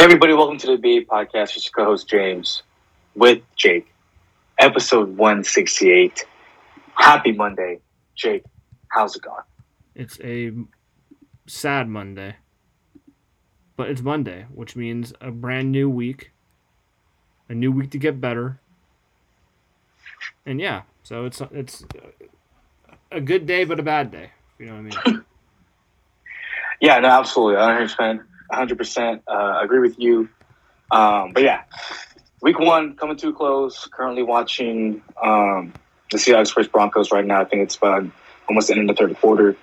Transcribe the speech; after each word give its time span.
Hey 0.00 0.04
everybody, 0.04 0.32
welcome 0.32 0.56
to 0.56 0.66
the 0.66 0.76
BA 0.78 1.04
podcast. 1.04 1.56
It's 1.56 1.66
your 1.66 1.84
co-host 1.84 2.08
James 2.08 2.62
with 3.14 3.42
Jake, 3.54 3.92
episode 4.58 5.14
168. 5.14 6.24
Happy 6.94 7.32
Monday. 7.32 7.80
Jake, 8.14 8.42
how's 8.88 9.14
it 9.14 9.20
going? 9.20 9.42
It's 9.94 10.18
a 10.24 10.52
sad 11.46 11.86
Monday. 11.86 12.36
But 13.76 13.90
it's 13.90 14.00
Monday, 14.00 14.46
which 14.54 14.74
means 14.74 15.12
a 15.20 15.30
brand 15.30 15.70
new 15.70 15.90
week. 15.90 16.30
A 17.50 17.54
new 17.54 17.70
week 17.70 17.90
to 17.90 17.98
get 17.98 18.22
better. 18.22 18.58
And 20.46 20.62
yeah, 20.62 20.84
so 21.02 21.26
it's 21.26 21.42
it's 21.52 21.84
a 23.12 23.20
good 23.20 23.44
day 23.44 23.64
but 23.64 23.78
a 23.78 23.82
bad 23.82 24.10
day. 24.10 24.30
You 24.58 24.64
know 24.64 24.82
what 24.82 24.96
I 25.06 25.10
mean? 25.10 25.24
Yeah, 26.82 26.98
no, 27.00 27.08
absolutely. 27.08 27.56
100%. 27.56 28.24
100% 28.52 29.20
uh, 29.26 29.60
agree 29.62 29.80
with 29.80 29.98
you. 29.98 30.28
Um, 30.90 31.32
but 31.32 31.42
yeah, 31.42 31.62
week 32.42 32.58
one 32.58 32.96
coming 32.96 33.16
too 33.16 33.32
close. 33.32 33.88
Currently 33.92 34.22
watching 34.22 35.02
um, 35.22 35.72
the 36.10 36.18
Seahawks 36.18 36.54
versus 36.54 36.68
Broncos 36.68 37.12
right 37.12 37.24
now. 37.24 37.40
I 37.40 37.44
think 37.44 37.62
it's 37.62 37.76
about 37.76 38.04
almost 38.48 38.68
the 38.68 38.74
end 38.74 38.90
of 38.90 38.96
the 38.96 39.06
third 39.06 39.16
quarter. 39.20 39.56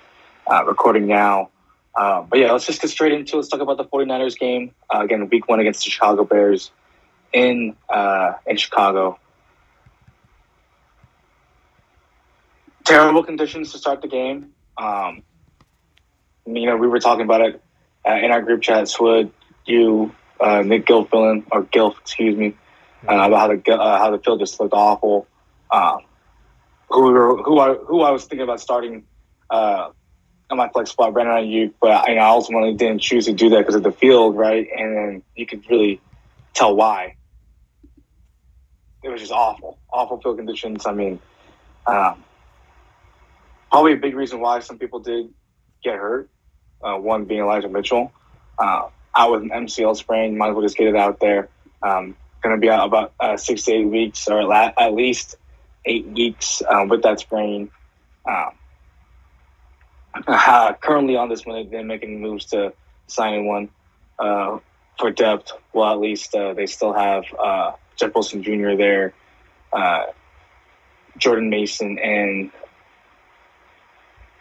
Uh, 0.50 0.64
recording 0.64 1.06
now. 1.06 1.50
Uh, 1.94 2.22
but 2.22 2.38
yeah, 2.38 2.50
let's 2.52 2.64
just 2.64 2.80
get 2.80 2.88
straight 2.88 3.12
into 3.12 3.34
it. 3.34 3.36
Let's 3.36 3.48
talk 3.48 3.60
about 3.60 3.76
the 3.76 3.84
49ers 3.84 4.38
game. 4.38 4.72
Uh, 4.92 5.00
again, 5.00 5.28
week 5.28 5.46
one 5.48 5.60
against 5.60 5.84
the 5.84 5.90
Chicago 5.90 6.24
Bears 6.24 6.70
in 7.32 7.76
uh, 7.90 8.32
in 8.46 8.56
Chicago. 8.56 9.18
Terrible 12.84 13.22
conditions 13.22 13.72
to 13.72 13.78
start 13.78 14.00
the 14.00 14.08
game. 14.08 14.52
Um, 14.78 15.22
you 16.46 16.64
know, 16.64 16.76
we 16.76 16.86
were 16.86 17.00
talking 17.00 17.24
about 17.24 17.42
it 17.42 17.62
uh, 18.06 18.14
in 18.14 18.30
our 18.30 18.42
group 18.42 18.62
chat. 18.62 18.88
Swood, 18.88 19.32
you, 19.66 20.14
uh, 20.40 20.62
Nick 20.62 20.86
Gilfillan, 20.86 21.44
or 21.50 21.64
Gilf, 21.64 21.98
excuse 21.98 22.36
me, 22.36 22.54
uh, 23.08 23.14
about 23.14 23.38
how 23.38 23.48
the 23.48 23.72
uh, 23.72 23.98
how 23.98 24.10
the 24.10 24.18
field 24.18 24.40
just 24.40 24.58
looked 24.60 24.74
awful. 24.74 25.26
Um, 25.70 26.00
who 26.88 27.02
were, 27.12 27.42
who 27.42 27.58
I 27.58 27.74
who 27.74 28.02
I 28.02 28.10
was 28.10 28.24
thinking 28.24 28.44
about 28.44 28.60
starting 28.60 29.04
uh, 29.50 29.90
on 30.50 30.56
my 30.56 30.68
flex 30.68 30.90
spot, 30.90 31.12
Brandon 31.12 31.36
Aiyuk 31.36 31.74
but 31.80 31.90
I, 31.90 32.16
I 32.16 32.28
ultimately 32.28 32.74
didn't 32.74 33.00
choose 33.00 33.26
to 33.26 33.32
do 33.32 33.50
that 33.50 33.58
because 33.58 33.74
of 33.74 33.82
the 33.82 33.92
field, 33.92 34.36
right? 34.36 34.66
And 34.76 35.22
you 35.34 35.46
could 35.46 35.68
really 35.68 36.00
tell 36.54 36.74
why. 36.74 37.16
It 39.02 39.08
was 39.10 39.20
just 39.20 39.32
awful, 39.32 39.78
awful 39.92 40.20
field 40.20 40.38
conditions. 40.38 40.86
I 40.86 40.92
mean, 40.92 41.20
um, 41.86 42.24
probably 43.70 43.92
a 43.92 43.96
big 43.96 44.14
reason 44.16 44.40
why 44.40 44.60
some 44.60 44.78
people 44.78 45.00
did 45.00 45.32
get 45.84 45.96
hurt. 45.96 46.28
Uh, 46.82 46.96
one 46.96 47.24
being 47.24 47.40
Elijah 47.40 47.68
Mitchell, 47.68 48.12
uh, 48.58 48.88
out 49.16 49.32
with 49.32 49.42
an 49.42 49.50
MCL 49.50 49.96
sprain. 49.96 50.38
Might 50.38 50.50
as 50.50 50.54
well 50.54 50.62
just 50.62 50.76
get 50.76 50.86
it 50.86 50.96
out 50.96 51.18
there. 51.20 51.48
Um, 51.82 52.16
going 52.42 52.54
to 52.54 52.60
be 52.60 52.70
out 52.70 52.86
about 52.86 53.12
uh, 53.18 53.36
six 53.36 53.64
to 53.64 53.72
eight 53.72 53.86
weeks, 53.86 54.28
or 54.28 54.52
at, 54.52 54.74
at 54.78 54.94
least 54.94 55.36
eight 55.84 56.06
weeks 56.06 56.62
um, 56.68 56.88
with 56.88 57.02
that 57.02 57.20
sprain. 57.20 57.70
Um, 58.28 58.50
uh, 60.26 60.72
currently 60.74 61.16
on 61.16 61.28
this 61.28 61.44
one, 61.44 61.68
they're 61.70 61.84
making 61.84 62.20
moves 62.20 62.46
to 62.46 62.72
signing 63.06 63.46
one 63.46 63.68
uh, 64.18 64.58
for 64.98 65.10
depth. 65.10 65.52
Well, 65.72 65.92
at 65.92 66.00
least 66.00 66.34
uh, 66.34 66.54
they 66.54 66.66
still 66.66 66.92
have 66.92 67.24
uh, 67.38 67.72
Jeff 67.96 68.14
Wilson 68.14 68.42
Jr. 68.42 68.76
there, 68.76 69.14
uh, 69.72 70.04
Jordan 71.18 71.50
Mason, 71.50 71.98
and 71.98 72.50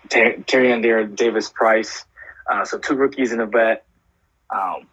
Ter- 0.09 0.37
Tyrion 0.37 1.15
Davis 1.15 1.49
Price. 1.49 2.05
Uh, 2.49 2.65
so 2.65 2.77
two 2.77 2.95
rookies 2.95 3.31
and 3.31 3.41
a 3.41 3.45
vet. 3.45 3.85
Um, 4.49 4.87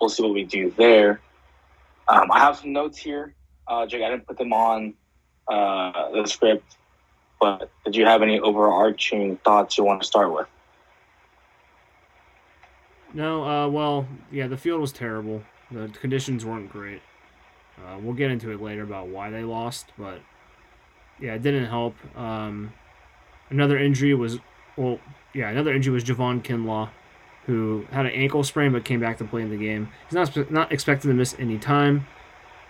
we'll 0.00 0.10
see 0.10 0.22
what 0.22 0.32
we 0.32 0.44
do 0.44 0.70
there. 0.76 1.20
Um, 2.08 2.30
I 2.30 2.38
have 2.38 2.56
some 2.58 2.72
notes 2.72 2.98
here, 2.98 3.34
uh, 3.66 3.86
Jake. 3.86 4.02
I 4.02 4.10
didn't 4.10 4.26
put 4.26 4.38
them 4.38 4.52
on 4.52 4.94
uh, 5.48 6.10
the 6.12 6.26
script, 6.26 6.76
but 7.40 7.70
did 7.84 7.96
you 7.96 8.06
have 8.06 8.22
any 8.22 8.38
overarching 8.38 9.38
thoughts 9.38 9.76
you 9.76 9.84
want 9.84 10.00
to 10.00 10.06
start 10.06 10.32
with? 10.32 10.46
No, 13.12 13.44
uh, 13.44 13.68
well, 13.68 14.06
yeah, 14.30 14.46
the 14.46 14.56
field 14.56 14.80
was 14.80 14.92
terrible. 14.92 15.42
The 15.70 15.88
conditions 16.00 16.44
weren't 16.44 16.70
great. 16.70 17.00
Uh, 17.78 17.98
we'll 18.00 18.14
get 18.14 18.30
into 18.30 18.52
it 18.52 18.60
later 18.60 18.82
about 18.82 19.08
why 19.08 19.30
they 19.30 19.42
lost, 19.42 19.92
but 19.98 20.20
yeah, 21.20 21.34
it 21.34 21.42
didn't 21.42 21.66
help. 21.66 21.94
Um, 22.16 22.72
another 23.50 23.78
injury 23.78 24.14
was, 24.14 24.38
well, 24.76 24.98
yeah, 25.36 25.50
another 25.50 25.72
injury 25.74 25.92
was 25.92 26.02
Javon 26.02 26.42
Kinlaw, 26.42 26.88
who 27.44 27.86
had 27.92 28.06
an 28.06 28.12
ankle 28.12 28.42
sprain 28.42 28.72
but 28.72 28.84
came 28.84 29.00
back 29.00 29.18
to 29.18 29.24
play 29.24 29.42
in 29.42 29.50
the 29.50 29.56
game. 29.56 29.90
He's 30.08 30.14
not 30.14 30.50
not 30.50 30.72
expected 30.72 31.08
to 31.08 31.14
miss 31.14 31.36
any 31.38 31.58
time. 31.58 32.06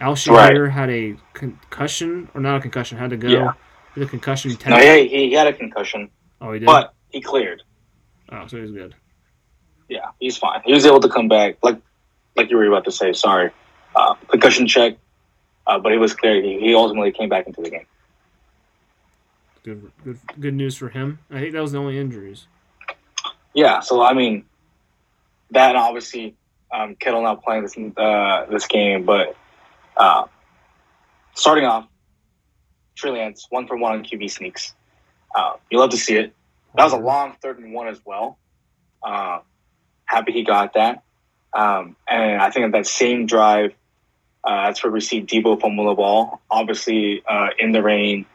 Al-Shaair 0.00 0.64
right. 0.64 0.72
had 0.72 0.90
a 0.90 1.16
concussion, 1.32 2.28
or 2.34 2.40
not 2.40 2.56
a 2.56 2.60
concussion, 2.60 2.98
had 2.98 3.10
to 3.10 3.16
go. 3.16 3.28
Yeah. 3.28 3.52
With 3.94 4.08
a 4.08 4.10
concussion 4.10 4.50
test. 4.50 4.68
No, 4.68 4.76
yeah, 4.76 4.96
he 4.96 5.32
had 5.32 5.46
a 5.46 5.54
concussion. 5.54 6.10
Oh, 6.42 6.52
he 6.52 6.58
did? 6.58 6.66
But 6.66 6.92
he 7.08 7.22
cleared. 7.22 7.62
Oh, 8.30 8.46
so 8.46 8.60
he's 8.60 8.72
good. 8.72 8.94
Yeah, 9.88 10.10
he's 10.18 10.36
fine. 10.36 10.60
He 10.66 10.72
was 10.74 10.84
able 10.84 11.00
to 11.00 11.08
come 11.08 11.28
back, 11.28 11.56
like 11.62 11.78
like 12.36 12.50
you 12.50 12.56
were 12.56 12.66
about 12.66 12.84
to 12.84 12.92
say, 12.92 13.12
sorry. 13.12 13.50
Uh, 13.94 14.14
concussion 14.28 14.66
check, 14.66 14.98
uh, 15.66 15.78
but 15.78 15.92
he 15.92 15.98
was 15.98 16.12
clear. 16.12 16.42
He, 16.42 16.58
he 16.60 16.74
ultimately 16.74 17.12
came 17.12 17.30
back 17.30 17.46
into 17.46 17.62
the 17.62 17.70
game. 17.70 17.86
Good, 19.64 19.90
good, 20.04 20.18
good 20.38 20.54
news 20.54 20.76
for 20.76 20.90
him. 20.90 21.20
I 21.30 21.40
think 21.40 21.52
that 21.54 21.62
was 21.62 21.72
the 21.72 21.78
only 21.78 21.98
injuries. 21.98 22.48
Yeah, 23.56 23.80
so 23.80 24.02
I 24.02 24.12
mean, 24.12 24.44
that 25.50 25.70
and 25.70 25.78
obviously 25.78 26.36
um, 26.70 26.94
Kittle 26.94 27.22
not 27.22 27.42
playing 27.42 27.62
this 27.62 27.74
uh, 27.96 28.44
this 28.50 28.66
game, 28.66 29.06
but 29.06 29.34
uh, 29.96 30.26
starting 31.34 31.64
off, 31.64 31.88
Trey 32.96 33.12
Lance 33.12 33.46
one 33.48 33.66
for 33.66 33.78
one 33.78 33.92
on 33.92 34.04
QB 34.04 34.30
sneaks. 34.30 34.74
Uh, 35.34 35.54
you 35.70 35.78
love 35.78 35.88
to 35.90 35.96
see 35.96 36.16
it. 36.16 36.34
That 36.74 36.84
was 36.84 36.92
a 36.92 36.98
long 36.98 37.34
third 37.40 37.58
and 37.58 37.72
one 37.72 37.88
as 37.88 37.98
well. 38.04 38.36
Uh, 39.02 39.38
happy 40.04 40.32
he 40.32 40.44
got 40.44 40.74
that. 40.74 41.02
Um, 41.54 41.96
and 42.06 42.42
I 42.42 42.50
think 42.50 42.70
that 42.72 42.86
same 42.86 43.24
drive, 43.24 43.72
uh, 44.44 44.66
that's 44.66 44.84
where 44.84 44.92
we 44.92 45.00
see 45.00 45.22
Deebo 45.22 45.58
fumble 45.58 45.88
the 45.88 45.94
ball. 45.94 46.42
Obviously, 46.50 47.22
uh, 47.26 47.48
in 47.58 47.72
the 47.72 47.82
rain, 47.82 48.26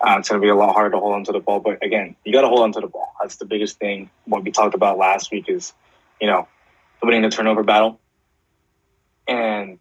uh, 0.00 0.16
it's 0.18 0.28
going 0.28 0.40
to 0.40 0.44
be 0.44 0.50
a 0.50 0.54
lot 0.54 0.72
harder 0.74 0.90
to 0.90 0.98
hold 0.98 1.14
onto 1.14 1.32
the 1.32 1.40
ball. 1.40 1.60
But 1.60 1.82
again, 1.82 2.16
you 2.24 2.32
got 2.32 2.42
to 2.42 2.48
hold 2.48 2.60
onto 2.60 2.80
the 2.80 2.86
ball. 2.86 3.14
That's 3.20 3.36
the 3.36 3.46
biggest 3.46 3.78
thing. 3.78 4.10
What 4.24 4.44
we 4.44 4.50
talked 4.50 4.74
about 4.74 4.98
last 4.98 5.30
week 5.30 5.48
is, 5.48 5.72
you 6.20 6.26
know, 6.26 6.48
winning 7.02 7.22
the 7.22 7.30
turnover 7.30 7.62
battle. 7.62 8.00
And 9.26 9.80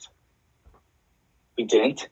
we 1.58 1.66
didn't. 1.66 2.08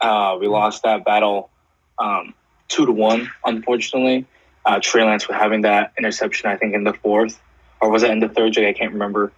Uh, 0.00 0.36
we 0.40 0.46
lost 0.46 0.82
that 0.84 1.04
battle 1.04 1.50
um, 1.98 2.34
two 2.68 2.86
to 2.86 2.92
one, 2.92 3.30
unfortunately. 3.44 4.26
Uh, 4.64 4.78
Trey 4.80 5.04
Lance 5.04 5.28
was 5.28 5.36
having 5.36 5.62
that 5.62 5.92
interception, 5.98 6.50
I 6.50 6.56
think, 6.56 6.74
in 6.74 6.84
the 6.84 6.92
fourth, 6.92 7.40
or 7.80 7.90
was 7.90 8.02
it 8.02 8.10
in 8.10 8.20
the 8.20 8.28
third? 8.28 8.56
I 8.58 8.72
can't 8.72 8.92
remember. 8.92 9.32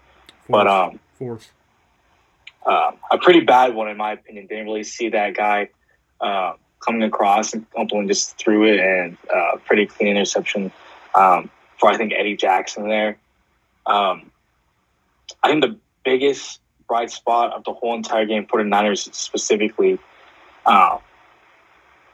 Fourth. 0.47 0.49
But 0.49 0.67
um, 0.67 1.01
fourth, 1.15 1.53
um, 2.67 2.97
a 3.11 3.19
pretty 3.19 3.41
bad 3.41 3.75
one 3.75 3.89
in 3.89 3.97
my 3.97 4.13
opinion. 4.13 4.47
Didn't 4.47 4.67
really 4.67 4.85
see 4.85 5.11
that 5.11 5.35
guy 5.35 5.71
uh, 6.21 6.55
coming 6.85 7.03
across 7.03 7.55
and 7.55 7.71
Cumberland 7.71 8.09
just 8.09 8.37
threw 8.39 8.65
it 8.65 8.81
and 8.81 9.17
uh, 9.35 9.57
pretty 9.65 9.87
clean 9.87 10.09
interception 10.09 10.73
um, 11.15 11.51
for 11.79 11.91
I 11.91 11.97
think 11.97 12.13
Eddie 12.13 12.37
Jackson 12.37 12.89
there. 12.89 13.19
Um, 13.87 14.31
I 15.43 15.49
think 15.49 15.63
the 15.63 15.77
biggest 16.05 16.61
bright 16.89 17.11
spot 17.11 17.53
of 17.53 17.65
the 17.65 17.73
whole 17.73 17.95
entire 17.95 18.27
game 18.27 18.47
for 18.47 18.63
the 18.63 18.69
Niners 18.69 19.09
specifically 19.13 19.99
uh, 20.67 20.99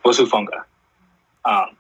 was 0.04 0.18
Hufanga. 0.18 0.64
Um, 1.44 1.76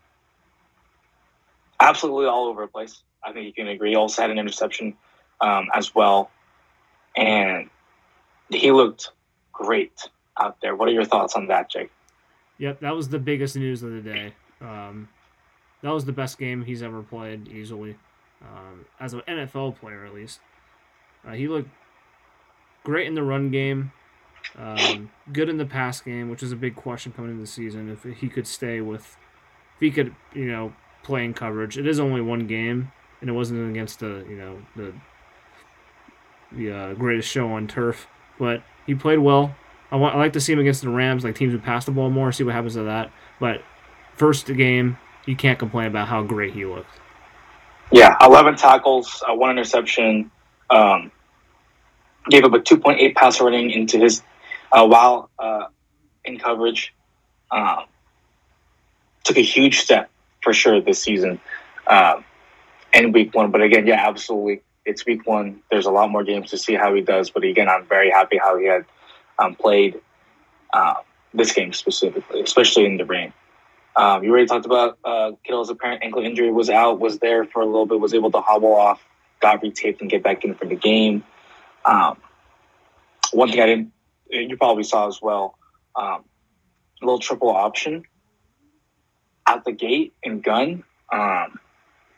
absolutely 1.80 2.26
all 2.26 2.46
over 2.46 2.62
the 2.62 2.68
place. 2.68 3.02
I 3.22 3.32
think 3.32 3.46
you 3.46 3.52
can 3.52 3.68
agree. 3.68 3.94
Also 3.94 4.22
had 4.22 4.30
an 4.30 4.38
interception 4.38 4.96
um, 5.40 5.68
as 5.74 5.94
well, 5.94 6.30
and 7.16 7.68
he 8.48 8.70
looked 8.72 9.10
great 9.52 10.08
out 10.38 10.60
there. 10.60 10.74
What 10.74 10.88
are 10.88 10.92
your 10.92 11.04
thoughts 11.04 11.34
on 11.34 11.48
that, 11.48 11.70
Jake? 11.70 11.90
Yep, 12.58 12.80
that 12.80 12.94
was 12.94 13.08
the 13.08 13.18
biggest 13.18 13.56
news 13.56 13.82
of 13.82 13.92
the 13.92 14.00
day. 14.00 14.32
Um, 14.60 15.08
that 15.82 15.90
was 15.90 16.04
the 16.04 16.12
best 16.12 16.38
game 16.38 16.64
he's 16.64 16.82
ever 16.82 17.02
played, 17.02 17.48
easily, 17.48 17.96
um, 18.42 18.84
as 18.98 19.14
an 19.14 19.22
NFL 19.28 19.78
player 19.78 20.04
at 20.04 20.12
least. 20.12 20.40
Uh, 21.26 21.32
he 21.32 21.46
looked 21.46 21.70
great 22.82 23.06
in 23.06 23.14
the 23.14 23.22
run 23.22 23.50
game, 23.50 23.92
um, 24.56 25.10
good 25.32 25.48
in 25.48 25.56
the 25.56 25.66
pass 25.66 26.00
game, 26.00 26.30
which 26.30 26.42
is 26.42 26.50
a 26.50 26.56
big 26.56 26.74
question 26.74 27.12
coming 27.12 27.30
into 27.30 27.42
the 27.42 27.46
season. 27.46 27.90
If 27.90 28.02
he 28.18 28.28
could 28.28 28.46
stay 28.46 28.80
with, 28.80 29.16
if 29.76 29.80
he 29.80 29.90
could, 29.90 30.14
you 30.34 30.50
know, 30.50 30.72
play 31.02 31.24
in 31.24 31.34
coverage. 31.34 31.78
It 31.78 31.86
is 31.86 32.00
only 32.00 32.20
one 32.20 32.46
game, 32.46 32.90
and 33.20 33.30
it 33.30 33.32
wasn't 33.32 33.70
against 33.70 34.00
the, 34.00 34.24
you 34.28 34.36
know, 34.36 34.58
the 34.76 34.92
the 36.50 36.72
uh, 36.72 36.94
greatest 36.94 37.28
show 37.28 37.52
on 37.52 37.66
turf, 37.66 38.06
but 38.38 38.62
he 38.86 38.94
played 38.94 39.18
well. 39.18 39.54
I 39.90 39.96
want 39.96 40.14
I 40.14 40.18
like 40.18 40.34
to 40.34 40.40
see 40.40 40.52
him 40.52 40.58
against 40.58 40.82
the 40.82 40.90
Rams, 40.90 41.24
like 41.24 41.34
teams 41.34 41.52
who 41.52 41.58
pass 41.58 41.84
the 41.84 41.90
ball 41.90 42.10
more, 42.10 42.30
see 42.32 42.44
what 42.44 42.54
happens 42.54 42.74
to 42.74 42.84
that. 42.84 43.10
But 43.40 43.62
first 44.14 44.46
game, 44.46 44.98
you 45.26 45.36
can't 45.36 45.58
complain 45.58 45.86
about 45.86 46.08
how 46.08 46.22
great 46.22 46.52
he 46.52 46.64
looked. 46.64 46.90
Yeah, 47.90 48.16
eleven 48.20 48.56
tackles, 48.56 49.22
uh, 49.28 49.34
one 49.34 49.50
interception. 49.50 50.30
Um, 50.70 51.10
gave 52.28 52.44
up 52.44 52.52
a 52.52 52.58
2.8 52.58 53.14
passer 53.14 53.44
rating 53.44 53.70
into 53.70 53.98
his 53.98 54.22
uh, 54.72 54.86
while 54.86 55.30
uh, 55.38 55.66
in 56.24 56.38
coverage. 56.38 56.94
Um, 57.50 57.84
took 59.24 59.38
a 59.38 59.42
huge 59.42 59.78
step 59.78 60.10
for 60.42 60.52
sure 60.52 60.80
this 60.80 61.02
season 61.02 61.40
um, 61.86 62.24
in 62.92 63.12
week 63.12 63.34
one. 63.34 63.50
But 63.50 63.62
again, 63.62 63.86
yeah, 63.86 64.06
absolutely. 64.06 64.62
It's 64.84 65.04
week 65.06 65.26
one. 65.26 65.62
There's 65.70 65.86
a 65.86 65.90
lot 65.90 66.10
more 66.10 66.24
games 66.24 66.50
to 66.50 66.58
see 66.58 66.74
how 66.74 66.94
he 66.94 67.00
does. 67.00 67.30
But 67.30 67.44
again, 67.44 67.68
I'm 67.68 67.86
very 67.86 68.10
happy 68.10 68.38
how 68.38 68.58
he 68.58 68.66
had 68.66 68.84
um, 69.38 69.54
played 69.54 70.00
uh, 70.72 70.94
this 71.34 71.52
game 71.52 71.72
specifically, 71.72 72.40
especially 72.42 72.84
in 72.84 72.96
the 72.96 73.04
rain. 73.04 73.32
Um, 73.96 74.22
you 74.22 74.30
already 74.30 74.46
talked 74.46 74.66
about 74.66 74.98
uh, 75.04 75.32
Kittle's 75.44 75.70
apparent 75.70 76.02
ankle 76.02 76.22
injury 76.22 76.52
was 76.52 76.70
out, 76.70 77.00
was 77.00 77.18
there 77.18 77.44
for 77.44 77.62
a 77.62 77.66
little 77.66 77.86
bit, 77.86 77.98
was 77.98 78.14
able 78.14 78.30
to 78.30 78.40
hobble 78.40 78.74
off, 78.74 79.02
got 79.40 79.62
retaped 79.62 80.00
and 80.00 80.08
get 80.08 80.22
back 80.22 80.44
in 80.44 80.54
for 80.54 80.66
the 80.66 80.76
game. 80.76 81.24
Um, 81.84 82.16
one 83.32 83.50
thing 83.50 83.60
I 83.60 83.66
didn't, 83.66 83.92
you 84.30 84.56
probably 84.56 84.84
saw 84.84 85.08
as 85.08 85.20
well, 85.20 85.58
um, 85.96 86.24
a 87.02 87.04
little 87.04 87.18
triple 87.18 87.50
option 87.50 88.04
at 89.46 89.64
the 89.64 89.72
gate 89.72 90.14
and 90.22 90.42
gun. 90.42 90.84
Um, 91.12 91.58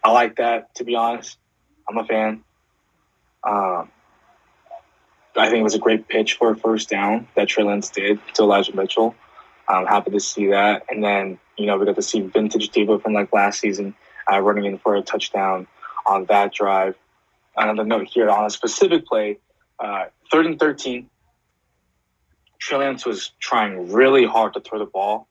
I 0.02 0.10
like 0.12 0.36
that, 0.36 0.74
to 0.76 0.84
be 0.84 0.96
honest. 0.96 1.38
I'm 1.88 1.98
a 1.98 2.04
fan. 2.04 2.44
Um, 3.42 3.90
I 5.40 5.48
think 5.48 5.60
it 5.60 5.64
was 5.64 5.74
a 5.74 5.78
great 5.78 6.06
pitch 6.06 6.34
for 6.34 6.50
a 6.50 6.56
first 6.56 6.90
down 6.90 7.26
that 7.34 7.48
Trey 7.48 7.64
Lance 7.64 7.88
did 7.88 8.20
to 8.34 8.42
Elijah 8.42 8.76
Mitchell. 8.76 9.14
I'm 9.66 9.86
happy 9.86 10.10
to 10.10 10.20
see 10.20 10.48
that. 10.48 10.84
And 10.90 11.02
then, 11.02 11.38
you 11.56 11.64
know, 11.64 11.78
we 11.78 11.86
got 11.86 11.96
to 11.96 12.02
see 12.02 12.20
vintage 12.20 12.68
Deebo 12.68 13.02
from 13.02 13.14
like 13.14 13.32
last 13.32 13.58
season 13.58 13.94
uh, 14.30 14.38
running 14.40 14.66
in 14.66 14.76
for 14.76 14.96
a 14.96 15.00
touchdown 15.00 15.66
on 16.04 16.26
that 16.26 16.52
drive. 16.52 16.94
Another 17.56 17.84
note 17.84 18.06
here 18.06 18.28
on 18.28 18.44
a 18.44 18.50
specific 18.50 19.06
play, 19.06 19.38
uh, 19.78 20.06
third 20.30 20.44
and 20.44 20.60
13. 20.60 21.08
Trey 22.58 22.76
Lance 22.76 23.06
was 23.06 23.32
trying 23.40 23.90
really 23.90 24.26
hard 24.26 24.52
to 24.52 24.60
throw 24.60 24.78
the 24.78 24.84
ball, 24.84 25.26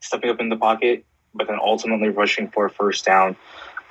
stepping 0.00 0.28
up 0.28 0.40
in 0.40 0.48
the 0.48 0.56
pocket, 0.56 1.04
but 1.34 1.46
then 1.46 1.58
ultimately 1.60 2.08
rushing 2.08 2.48
for 2.48 2.66
a 2.66 2.70
first 2.70 3.04
down. 3.04 3.36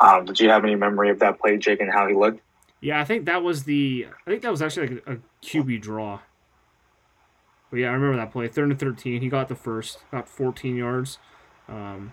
Um, 0.02 0.26
did 0.26 0.38
you 0.42 0.50
have 0.50 0.66
any 0.66 0.76
memory 0.76 1.12
of 1.12 1.20
that 1.20 1.40
play, 1.40 1.58
Jake, 1.58 1.80
and 1.80 1.90
how 1.90 2.08
he 2.08 2.14
looked? 2.14 2.42
Yeah, 2.82 3.00
I 3.00 3.06
think 3.06 3.26
that 3.26 3.44
was 3.44 3.64
the. 3.64 4.08
I 4.26 4.30
think 4.30 4.42
that 4.42 4.52
was 4.52 4.62
actually 4.62 4.88
like 4.88 5.04
a, 5.06 5.14
a 5.14 5.18
QB 5.44 5.82
draw. 5.82 6.20
But 7.70 7.78
yeah, 7.78 7.90
I 7.90 7.94
remember 7.94 8.18
that 8.18 8.32
play. 8.32 8.48
Third 8.48 8.70
and 8.70 8.80
thirteen, 8.80 9.22
he 9.22 9.30
got 9.30 9.48
the 9.48 9.56
first, 9.56 10.00
got 10.12 10.28
fourteen 10.28 10.76
yards. 10.76 11.20
Um, 11.70 12.12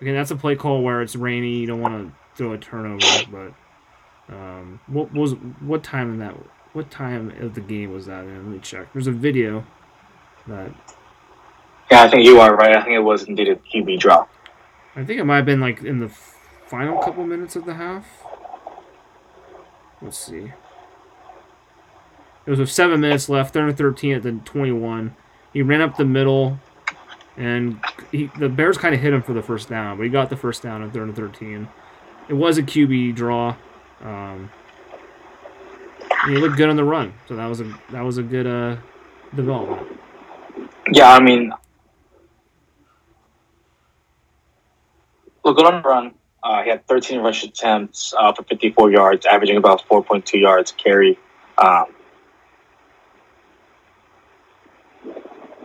again, 0.00 0.14
that's 0.14 0.32
a 0.32 0.36
play 0.36 0.56
call 0.56 0.82
where 0.82 1.00
it's 1.00 1.14
rainy. 1.14 1.58
You 1.60 1.66
don't 1.66 1.80
want 1.80 1.94
to 1.94 2.36
throw 2.36 2.52
a 2.52 2.58
turnover. 2.58 3.06
But 3.30 4.34
um, 4.34 4.80
what 4.88 5.12
was 5.12 5.32
what 5.60 5.84
time 5.84 6.10
in 6.10 6.18
that? 6.18 6.34
What 6.72 6.90
time 6.90 7.32
of 7.40 7.54
the 7.54 7.60
game 7.60 7.92
was 7.92 8.06
that 8.06 8.24
in? 8.24 8.36
Let 8.36 8.44
me 8.44 8.58
check. 8.58 8.92
There's 8.92 9.06
a 9.06 9.12
video 9.12 9.64
that. 10.48 10.74
Yeah, 11.90 12.02
I 12.02 12.08
think 12.08 12.24
you 12.24 12.40
are 12.40 12.56
right. 12.56 12.74
I 12.74 12.82
think 12.82 12.94
it 12.94 13.00
was 13.00 13.24
indeed 13.24 13.48
a 13.48 13.54
QB 13.56 14.00
draw. 14.00 14.26
I 14.96 15.04
think 15.04 15.20
it 15.20 15.24
might 15.24 15.36
have 15.36 15.46
been 15.46 15.60
like 15.60 15.82
in 15.82 16.00
the 16.00 16.08
final 16.66 17.00
couple 17.00 17.24
minutes 17.24 17.54
of 17.54 17.64
the 17.64 17.74
half. 17.74 18.23
Let's 20.04 20.18
see. 20.18 20.52
It 22.46 22.50
was 22.50 22.58
with 22.58 22.70
seven 22.70 23.00
minutes 23.00 23.30
left, 23.30 23.54
third 23.54 23.70
and 23.70 23.78
13 23.78 24.16
at 24.16 24.22
the 24.22 24.32
21. 24.32 25.16
He 25.54 25.62
ran 25.62 25.80
up 25.80 25.96
the 25.96 26.04
middle, 26.04 26.58
and 27.38 27.80
he, 28.12 28.30
the 28.38 28.50
Bears 28.50 28.76
kind 28.76 28.94
of 28.94 29.00
hit 29.00 29.14
him 29.14 29.22
for 29.22 29.32
the 29.32 29.40
first 29.40 29.70
down, 29.70 29.96
but 29.96 30.02
he 30.02 30.10
got 30.10 30.28
the 30.28 30.36
first 30.36 30.62
down 30.62 30.82
at 30.82 30.92
third 30.92 31.04
and 31.04 31.16
13. 31.16 31.66
It 32.28 32.34
was 32.34 32.58
a 32.58 32.62
QB 32.62 33.14
draw. 33.14 33.56
Um, 34.02 34.50
he 36.26 36.36
looked 36.36 36.56
good 36.58 36.68
on 36.68 36.76
the 36.76 36.84
run, 36.84 37.14
so 37.26 37.36
that 37.36 37.46
was 37.46 37.60
a 37.60 37.74
that 37.90 38.02
was 38.02 38.18
a 38.18 38.22
good 38.22 38.46
uh, 38.46 38.76
development. 39.34 39.98
Yeah, 40.92 41.12
I 41.12 41.20
mean, 41.20 41.52
look 45.44 45.56
good 45.56 45.66
on 45.66 45.82
the 45.82 45.88
run. 45.88 46.14
Uh, 46.44 46.62
he 46.62 46.68
had 46.68 46.86
13 46.86 47.20
rush 47.20 47.42
attempts 47.42 48.12
uh, 48.18 48.30
for 48.34 48.42
54 48.42 48.90
yards, 48.90 49.24
averaging 49.24 49.56
about 49.56 49.82
4.2 49.88 50.38
yards 50.38 50.72
carry. 50.72 51.18
Um, 51.56 51.86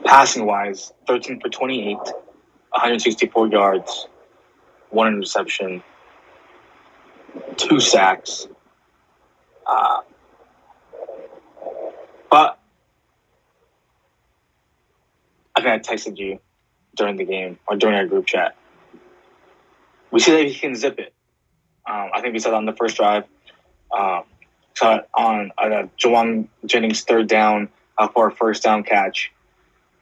passing 0.05 0.45
wise, 0.45 0.93
13 1.05 1.41
for 1.41 1.49
28, 1.49 1.97
164 1.97 3.47
yards, 3.49 4.07
one 4.89 5.07
interception, 5.07 5.83
two 7.57 7.81
sacks. 7.81 8.47
Uh, 9.67 9.99
but 12.31 12.57
I 15.57 15.61
think 15.61 15.67
I 15.67 15.79
texted 15.79 16.17
you 16.17 16.39
during 16.95 17.17
the 17.17 17.25
game 17.25 17.59
or 17.67 17.75
during 17.75 17.97
our 17.97 18.05
group 18.05 18.25
chat 18.25 18.55
we 20.11 20.19
see 20.19 20.31
that 20.31 20.45
he 20.45 20.53
can 20.53 20.75
zip 20.75 20.99
it. 20.99 21.13
Um, 21.89 22.09
I 22.13 22.21
think 22.21 22.33
we 22.33 22.39
said 22.39 22.53
on 22.53 22.65
the 22.65 22.73
first 22.73 22.97
drive, 22.97 23.25
um, 23.97 24.23
on 24.81 25.51
uh, 25.57 25.87
Jauan 25.97 26.47
Jennings' 26.65 27.01
third 27.01 27.27
down 27.27 27.69
uh, 27.97 28.07
for 28.07 28.27
a 28.27 28.31
first 28.31 28.63
down 28.63 28.83
catch. 28.83 29.31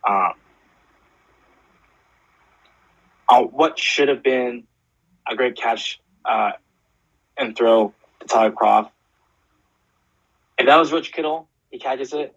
Um, 0.07 0.33
uh, 3.29 3.41
what 3.41 3.79
should 3.79 4.07
have 4.07 4.23
been 4.23 4.63
a 5.29 5.35
great 5.35 5.55
catch 5.55 5.99
uh, 6.25 6.51
and 7.37 7.55
throw 7.55 7.93
to 8.19 8.27
Tyler 8.27 8.51
Kroft. 8.51 8.89
If 10.57 10.65
that 10.65 10.77
was 10.77 10.91
Rich 10.91 11.13
Kittle, 11.13 11.47
he 11.69 11.79
catches 11.79 12.13
it. 12.13 12.35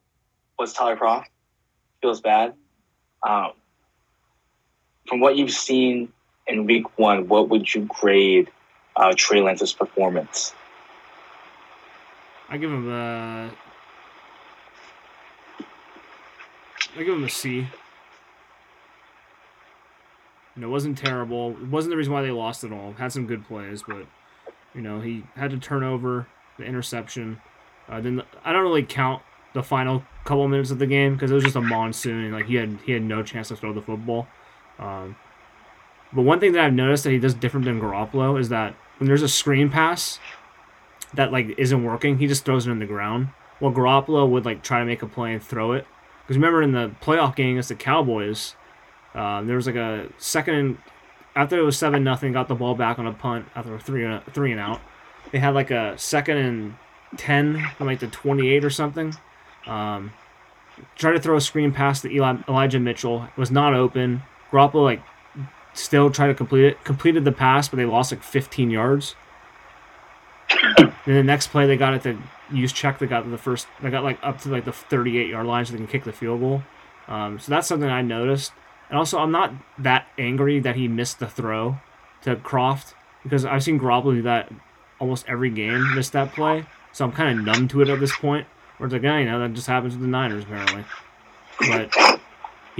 Was 0.58 0.72
Tyler 0.72 0.96
Kroft? 0.96 1.26
Feels 2.02 2.20
bad. 2.20 2.54
Um, 3.26 3.52
from 5.06 5.20
what 5.20 5.36
you've 5.36 5.50
seen 5.50 6.12
in 6.50 6.66
week 6.66 6.98
one, 6.98 7.28
what 7.28 7.48
would 7.48 7.72
you 7.72 7.88
grade 7.88 8.50
uh, 8.96 9.14
Trey 9.16 9.40
Lance's 9.40 9.72
performance? 9.72 10.52
I 12.48 12.58
give 12.58 12.70
him 12.70 12.90
a. 12.90 13.50
I 16.96 16.98
give 16.98 17.14
him 17.14 17.24
a 17.24 17.30
C. 17.30 17.68
You 20.56 20.62
know, 20.62 20.66
it 20.66 20.70
wasn't 20.70 20.98
terrible. 20.98 21.52
It 21.52 21.68
wasn't 21.68 21.92
the 21.92 21.96
reason 21.96 22.12
why 22.12 22.22
they 22.22 22.32
lost 22.32 22.64
at 22.64 22.72
all. 22.72 22.92
Had 22.94 23.12
some 23.12 23.26
good 23.26 23.46
plays, 23.46 23.84
but 23.86 24.06
you 24.74 24.82
know 24.82 25.00
he 25.00 25.24
had 25.36 25.52
to 25.52 25.58
turn 25.58 25.84
over 25.84 26.26
the 26.58 26.64
interception. 26.64 27.40
Uh, 27.88 28.00
then 28.00 28.22
I 28.44 28.52
don't 28.52 28.62
really 28.62 28.82
count 28.82 29.22
the 29.54 29.62
final 29.62 30.02
couple 30.24 30.46
minutes 30.48 30.70
of 30.70 30.78
the 30.78 30.86
game 30.86 31.14
because 31.14 31.30
it 31.30 31.34
was 31.34 31.44
just 31.44 31.56
a 31.56 31.60
monsoon 31.60 32.24
and 32.24 32.34
like 32.34 32.46
he 32.46 32.56
had 32.56 32.78
he 32.84 32.92
had 32.92 33.02
no 33.02 33.22
chance 33.22 33.48
to 33.48 33.56
throw 33.56 33.72
the 33.72 33.82
football. 33.82 34.26
Um, 34.78 35.16
but 36.12 36.22
one 36.22 36.40
thing 36.40 36.52
that 36.52 36.64
I've 36.64 36.72
noticed 36.72 37.04
that 37.04 37.10
he 37.10 37.18
does 37.18 37.34
different 37.34 37.66
than 37.66 37.80
Garoppolo 37.80 38.38
is 38.38 38.48
that 38.48 38.74
when 38.98 39.06
there's 39.06 39.22
a 39.22 39.28
screen 39.28 39.70
pass 39.70 40.18
that 41.14 41.32
like 41.32 41.54
isn't 41.58 41.84
working, 41.84 42.18
he 42.18 42.26
just 42.26 42.44
throws 42.44 42.66
it 42.66 42.70
in 42.70 42.78
the 42.78 42.86
ground. 42.86 43.28
Well, 43.60 43.72
Garoppolo 43.72 44.28
would 44.28 44.44
like 44.44 44.62
try 44.62 44.80
to 44.80 44.84
make 44.84 45.02
a 45.02 45.06
play 45.06 45.32
and 45.32 45.42
throw 45.42 45.72
it. 45.72 45.86
Because 46.22 46.36
remember 46.36 46.62
in 46.62 46.72
the 46.72 46.92
playoff 47.02 47.34
game 47.36 47.52
against 47.52 47.68
the 47.68 47.74
Cowboys, 47.74 48.54
uh, 49.14 49.42
there 49.42 49.56
was 49.56 49.66
like 49.66 49.76
a 49.76 50.08
second 50.18 50.78
after 51.36 51.58
it 51.58 51.62
was 51.62 51.78
seven 51.78 52.02
nothing, 52.04 52.32
got 52.32 52.48
the 52.48 52.54
ball 52.54 52.74
back 52.74 52.98
on 52.98 53.06
a 53.06 53.12
punt 53.12 53.46
after 53.54 53.78
three 53.78 54.04
and 54.04 54.22
three 54.32 54.50
and 54.50 54.60
out. 54.60 54.80
They 55.32 55.38
had 55.38 55.54
like 55.54 55.70
a 55.70 55.96
second 55.96 56.36
and 56.38 56.74
ten 57.16 57.66
from 57.76 57.86
like 57.86 58.00
the 58.00 58.08
twenty 58.08 58.50
eight 58.50 58.64
or 58.64 58.70
something. 58.70 59.14
Um, 59.66 60.12
tried 60.96 61.12
to 61.12 61.20
throw 61.20 61.36
a 61.36 61.40
screen 61.40 61.72
pass 61.72 62.00
to 62.02 62.10
Eli, 62.10 62.36
Elijah 62.48 62.80
Mitchell. 62.80 63.24
It 63.24 63.38
was 63.38 63.50
not 63.50 63.74
open. 63.74 64.22
Garoppolo 64.50 64.84
like 64.84 65.02
still 65.74 66.10
try 66.10 66.26
to 66.26 66.34
complete 66.34 66.64
it. 66.64 66.84
Completed 66.84 67.24
the 67.24 67.32
pass, 67.32 67.68
but 67.68 67.76
they 67.76 67.84
lost 67.84 68.12
like 68.12 68.22
15 68.22 68.70
yards. 68.70 69.14
and 70.76 70.92
the 71.04 71.22
next 71.22 71.48
play, 71.48 71.66
they 71.66 71.76
got 71.76 71.94
it 71.94 72.02
to 72.02 72.18
use 72.52 72.72
check. 72.72 72.98
They 72.98 73.06
got 73.06 73.28
the 73.30 73.38
first. 73.38 73.66
They 73.82 73.90
got 73.90 74.04
like 74.04 74.18
up 74.22 74.38
to 74.40 74.48
like 74.48 74.64
the 74.64 74.72
38 74.72 75.28
yard 75.28 75.46
line, 75.46 75.64
so 75.64 75.72
they 75.72 75.78
can 75.78 75.86
kick 75.86 76.04
the 76.04 76.12
field 76.12 76.40
goal. 76.40 76.62
Um, 77.08 77.38
so 77.38 77.50
that's 77.50 77.66
something 77.66 77.88
I 77.88 78.02
noticed. 78.02 78.52
And 78.88 78.98
also, 78.98 79.18
I'm 79.18 79.30
not 79.30 79.52
that 79.78 80.06
angry 80.18 80.58
that 80.60 80.76
he 80.76 80.88
missed 80.88 81.20
the 81.20 81.28
throw 81.28 81.78
to 82.22 82.36
Kroft 82.36 82.94
because 83.22 83.44
I've 83.44 83.62
seen 83.62 83.78
Garoppolo 83.78 84.14
do 84.14 84.22
that 84.22 84.52
almost 84.98 85.24
every 85.28 85.50
game, 85.50 85.94
miss 85.94 86.10
that 86.10 86.32
play. 86.32 86.66
So 86.92 87.04
I'm 87.04 87.12
kind 87.12 87.38
of 87.38 87.44
numb 87.44 87.68
to 87.68 87.82
it 87.82 87.88
at 87.88 88.00
this 88.00 88.16
point. 88.16 88.46
Where 88.76 88.86
it's 88.86 88.92
like, 88.92 89.02
yeah, 89.02 89.18
you 89.18 89.26
know, 89.26 89.38
that 89.40 89.52
just 89.54 89.66
happens 89.66 89.94
with 89.94 90.02
the 90.02 90.08
Niners 90.08 90.44
apparently. 90.44 90.84
But 91.60 92.19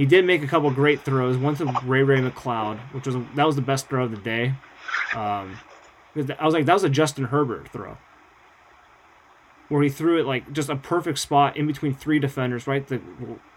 he 0.01 0.07
did 0.07 0.25
make 0.25 0.41
a 0.41 0.47
couple 0.47 0.71
great 0.71 1.01
throws. 1.01 1.37
One 1.37 1.53
to 1.57 1.65
Ray 1.85 2.01
Ray 2.01 2.21
McCloud, 2.21 2.79
which 2.91 3.05
was 3.05 3.15
that 3.35 3.45
was 3.45 3.55
the 3.55 3.61
best 3.61 3.87
throw 3.87 4.05
of 4.05 4.09
the 4.09 4.17
day. 4.17 4.55
Um, 5.13 5.59
I 6.15 6.43
was 6.43 6.55
like, 6.55 6.65
that 6.65 6.73
was 6.73 6.83
a 6.83 6.89
Justin 6.89 7.25
Herbert 7.25 7.69
throw, 7.71 7.99
where 9.69 9.83
he 9.83 9.89
threw 9.89 10.19
it 10.19 10.25
like 10.25 10.51
just 10.53 10.69
a 10.69 10.75
perfect 10.75 11.19
spot 11.19 11.55
in 11.55 11.67
between 11.67 11.93
three 11.93 12.17
defenders, 12.17 12.65
right? 12.65 12.87
The 12.87 12.99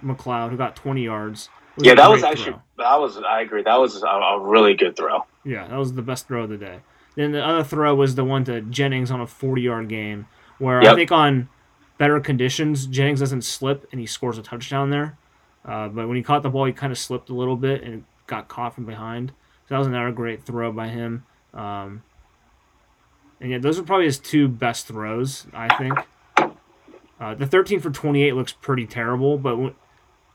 McCloud 0.04 0.50
who 0.50 0.58
got 0.58 0.76
20 0.76 1.02
yards. 1.02 1.48
Yeah, 1.78 1.94
that 1.94 2.10
was 2.10 2.22
actually 2.22 2.52
throw. 2.52 2.60
that 2.76 3.00
was 3.00 3.16
I 3.16 3.40
agree. 3.40 3.62
That 3.62 3.80
was 3.80 4.02
a, 4.02 4.06
a 4.06 4.38
really 4.38 4.74
good 4.74 4.96
throw. 4.96 5.24
Yeah, 5.46 5.66
that 5.66 5.78
was 5.78 5.94
the 5.94 6.02
best 6.02 6.28
throw 6.28 6.42
of 6.42 6.50
the 6.50 6.58
day. 6.58 6.80
Then 7.16 7.32
the 7.32 7.42
other 7.42 7.64
throw 7.64 7.94
was 7.94 8.16
the 8.16 8.24
one 8.24 8.44
to 8.44 8.60
Jennings 8.60 9.10
on 9.10 9.22
a 9.22 9.26
40 9.26 9.62
yard 9.62 9.88
game, 9.88 10.26
where 10.58 10.82
yep. 10.82 10.92
I 10.92 10.94
think 10.94 11.10
on 11.10 11.48
better 11.96 12.20
conditions, 12.20 12.86
Jennings 12.86 13.20
doesn't 13.20 13.44
slip 13.44 13.88
and 13.92 13.98
he 13.98 14.06
scores 14.06 14.36
a 14.36 14.42
touchdown 14.42 14.90
there. 14.90 15.16
Uh, 15.64 15.88
but 15.88 16.06
when 16.08 16.16
he 16.16 16.22
caught 16.22 16.42
the 16.42 16.50
ball, 16.50 16.64
he 16.66 16.72
kind 16.72 16.92
of 16.92 16.98
slipped 16.98 17.30
a 17.30 17.34
little 17.34 17.56
bit 17.56 17.82
and 17.82 18.04
got 18.26 18.48
caught 18.48 18.74
from 18.74 18.84
behind. 18.84 19.30
So 19.66 19.74
that 19.74 19.78
was 19.78 19.86
another 19.86 20.12
great 20.12 20.42
throw 20.44 20.70
by 20.72 20.88
him. 20.88 21.24
Um, 21.54 22.02
and 23.40 23.50
yeah, 23.50 23.58
those 23.58 23.78
are 23.78 23.82
probably 23.82 24.06
his 24.06 24.18
two 24.18 24.48
best 24.48 24.86
throws, 24.86 25.46
I 25.52 25.74
think. 25.76 25.98
Uh, 27.18 27.34
the 27.34 27.46
13 27.46 27.80
for 27.80 27.90
28 27.90 28.34
looks 28.34 28.52
pretty 28.52 28.86
terrible, 28.86 29.38
but 29.38 29.50
w- 29.52 29.74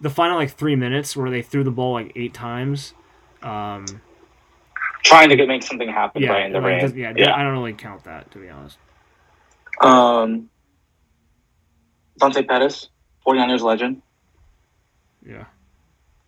the 0.02 0.10
final 0.10 0.38
like 0.38 0.52
three 0.52 0.76
minutes 0.76 1.16
where 1.16 1.30
they 1.30 1.42
threw 1.42 1.64
the 1.64 1.72
ball 1.72 1.94
like 1.94 2.12
eight 2.16 2.34
times, 2.34 2.94
um, 3.44 3.86
Trying 5.04 5.30
to 5.30 5.36
get, 5.38 5.48
make 5.48 5.64
something 5.64 5.88
happen 5.88 6.22
yeah, 6.22 6.32
right 6.32 6.46
in 6.48 6.52
the 6.52 6.60
like, 6.60 6.82
rain. 6.82 6.98
yeah, 6.98 7.14
yeah. 7.16 7.36
I 7.36 7.44
don't 7.44 7.54
really 7.54 7.74
count 7.74 8.04
that 8.04 8.32
to 8.32 8.38
be 8.38 8.50
honest. 8.50 8.78
Um, 9.82 10.50
Dante 12.18 12.44
Pettis, 12.44 12.90
49ers 13.26 13.62
legend. 13.62 14.02
Yeah, 15.30 15.46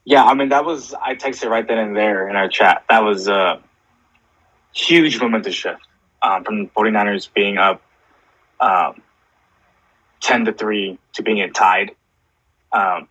Yeah, 0.05 0.24
I 0.25 0.36
mean 0.36 0.50
that 0.50 0.63
was 0.63 0.93
I 0.93 1.15
texted 1.15 1.50
right 1.50 1.67
then 1.67 1.79
and 1.79 1.96
there 1.96 2.29
in 2.29 2.36
our 2.36 2.48
chat. 2.48 2.84
That 2.89 3.03
was 3.03 3.27
a 3.27 3.60
huge 4.74 5.20
momentous 5.20 5.55
shift 5.55 5.81
um, 6.22 6.43
from 6.43 6.63
the 6.63 6.70
49ers 6.70 7.34
being 7.34 7.58
up 7.58 7.81
um, 8.60 9.01
10 10.22 10.46
to 10.46 10.53
3 10.53 11.00
to 11.13 11.24
being 11.24 11.51
tied. 11.51 11.91
Um, 12.72 13.08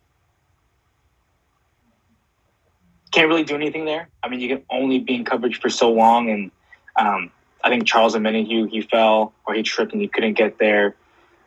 can't 3.11 3.27
really 3.27 3.43
do 3.43 3.55
anything 3.55 3.83
there. 3.83 4.07
I 4.23 4.29
mean, 4.29 4.39
you 4.39 4.47
can 4.47 4.63
only 4.69 4.99
be 4.99 5.15
in 5.15 5.25
coverage 5.25 5.59
for 5.59 5.69
so 5.69 5.91
long, 5.91 6.29
and 6.29 6.51
um, 6.95 7.31
I 7.61 7.69
think 7.69 7.85
Charles 7.85 8.15
and 8.15 8.25
Omenihu 8.25 8.69
he 8.69 8.81
fell 8.81 9.33
or 9.45 9.53
he 9.53 9.63
tripped 9.63 9.91
and 9.91 10.01
he 10.01 10.07
couldn't 10.07 10.33
get 10.33 10.57
there, 10.57 10.95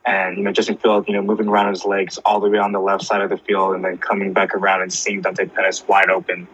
and 0.07 0.37
you 0.37 0.43
know 0.43 0.53
Justin 0.53 0.77
Fields 0.77 1.07
you 1.09 1.15
know 1.15 1.23
moving 1.23 1.49
around 1.49 1.71
his 1.71 1.85
legs 1.85 2.19
all 2.25 2.41
the 2.41 2.49
way 2.49 2.59
on 2.59 2.73
the 2.73 2.81
left 2.81 3.05
side 3.05 3.23
of 3.23 3.31
the 3.31 3.39
field 3.39 3.75
and 3.75 3.85
then 3.85 3.99
coming 3.99 4.33
back 4.33 4.55
around 4.55 4.83
and 4.83 4.93
seeing 4.93 5.23
Dante 5.23 5.47
Pettis 5.47 5.87
wide 5.87 6.11
open, 6.11 6.47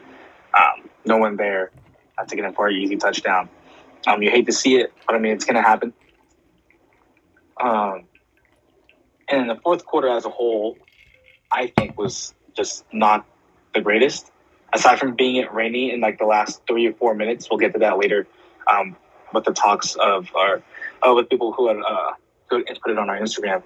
um, 0.59 0.88
no 1.04 1.16
one 1.16 1.37
there, 1.37 1.71
uh, 2.19 2.25
taking 2.25 2.45
him 2.45 2.54
for 2.54 2.69
an 2.69 2.76
easy 2.76 2.97
touchdown. 2.97 3.49
Um, 4.07 4.23
you 4.23 4.30
hate 4.30 4.47
to 4.47 4.52
see 4.52 4.76
it, 4.76 4.92
but 5.07 5.16
I 5.16 5.19
mean 5.19 5.33
it's 5.33 5.45
gonna 5.45 5.62
happen. 5.62 5.92
Um, 7.61 8.04
and 9.28 9.49
the 9.49 9.57
fourth 9.57 9.85
quarter 9.85 10.09
as 10.09 10.25
a 10.25 10.30
whole, 10.30 10.78
I 11.52 11.69
think 11.69 11.99
was 11.99 12.35
just 12.54 12.85
not 12.92 13.26
the 13.75 13.80
greatest. 13.80 14.30
Aside 14.73 14.99
from 14.99 15.14
being 15.14 15.37
it 15.37 15.52
rainy 15.52 15.92
in 15.92 16.00
like 16.00 16.19
the 16.19 16.26
last 16.26 16.62
three 16.66 16.87
or 16.87 16.92
four 16.92 17.14
minutes, 17.14 17.49
we'll 17.50 17.59
get 17.59 17.73
to 17.73 17.80
that 17.80 17.99
later. 17.99 18.26
Um, 18.73 18.97
with 19.33 19.45
the 19.45 19.52
talks 19.52 19.95
of 19.95 20.28
our, 20.35 20.62
uh, 21.07 21.14
with 21.14 21.28
people 21.28 21.52
who 21.52 21.69
had 21.69 21.76
uh, 21.78 22.12
had 22.50 22.80
put 22.80 22.90
it 22.90 22.99
on 22.99 23.09
our 23.09 23.19
Instagram. 23.19 23.62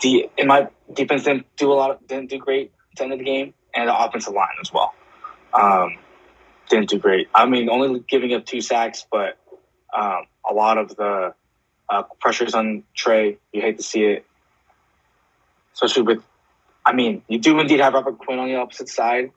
The 0.00 0.30
in 0.36 0.46
my 0.46 0.68
defense 0.92 1.24
didn't 1.24 1.46
do 1.56 1.72
a 1.72 1.74
lot, 1.74 2.06
didn't 2.06 2.30
do 2.30 2.38
great 2.38 2.72
at 2.92 2.98
the 2.98 3.04
end 3.04 3.12
of 3.12 3.18
the 3.18 3.24
game, 3.24 3.54
and 3.74 3.88
the 3.88 3.98
offensive 3.98 4.32
line 4.32 4.48
as 4.60 4.72
well. 4.72 4.94
Um, 5.52 5.98
didn't 6.68 6.88
do 6.88 6.98
great. 6.98 7.28
I 7.34 7.46
mean, 7.46 7.68
only 7.68 8.00
giving 8.08 8.32
up 8.32 8.46
two 8.46 8.60
sacks, 8.60 9.04
but 9.10 9.36
um, 9.96 10.26
a 10.48 10.54
lot 10.54 10.78
of 10.78 10.96
the 10.96 11.34
uh, 11.88 12.02
pressures 12.20 12.54
on 12.54 12.84
Trey. 12.94 13.38
You 13.52 13.60
hate 13.60 13.76
to 13.76 13.82
see 13.82 14.04
it, 14.04 14.24
especially 15.74 16.02
with. 16.02 16.22
I 16.86 16.94
mean, 16.94 17.22
you 17.28 17.38
do 17.38 17.60
indeed 17.60 17.80
have 17.80 17.92
Robert 17.92 18.18
Quinn 18.18 18.38
on 18.38 18.48
the 18.48 18.56
opposite 18.56 18.88
side, 18.88 19.32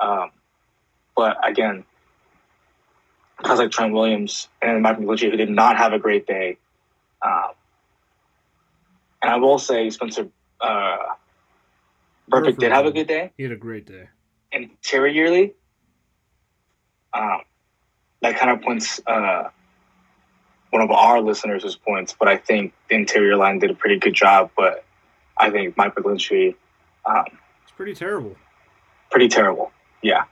um, 0.00 0.30
but 1.14 1.36
again, 1.46 1.84
guys 3.44 3.58
like 3.58 3.70
Trent 3.70 3.92
Williams 3.92 4.48
and 4.62 4.82
Mike 4.82 4.98
McGlinchey 4.98 5.30
who 5.30 5.36
did 5.36 5.50
not 5.50 5.76
have 5.76 5.92
a 5.92 5.98
great 5.98 6.26
day. 6.26 6.56
Um, 7.22 7.50
and 9.22 9.32
I 9.32 9.36
will 9.36 9.58
say 9.58 9.88
Spencer 9.90 10.28
uh, 10.60 10.96
Burford 12.28 12.58
did 12.58 12.72
have 12.72 12.86
a 12.86 12.90
good 12.90 13.06
day 13.06 13.32
he 13.36 13.42
had 13.44 13.52
a 13.52 13.56
great 13.56 13.86
day. 13.86 14.08
And 14.52 14.64
interiorly. 14.64 15.54
Um, 17.12 17.42
that 18.22 18.36
kind 18.38 18.50
of 18.50 18.62
points 18.62 19.00
uh, 19.06 19.48
one 20.70 20.82
of 20.82 20.90
our 20.90 21.20
listeners' 21.20 21.76
points, 21.76 22.16
but 22.18 22.26
I 22.26 22.36
think 22.36 22.72
the 22.88 22.96
interior 22.96 23.36
line 23.36 23.58
did 23.60 23.70
a 23.70 23.74
pretty 23.74 23.98
good 23.98 24.14
job. 24.14 24.50
But 24.56 24.84
I 25.38 25.50
think 25.50 25.76
Mike 25.76 25.94
McGlinchey, 25.94 26.54
um, 27.06 27.24
It's 27.62 27.72
pretty 27.76 27.94
terrible. 27.94 28.36
pretty 29.10 29.28
terrible. 29.28 29.70
Yeah. 30.02 30.24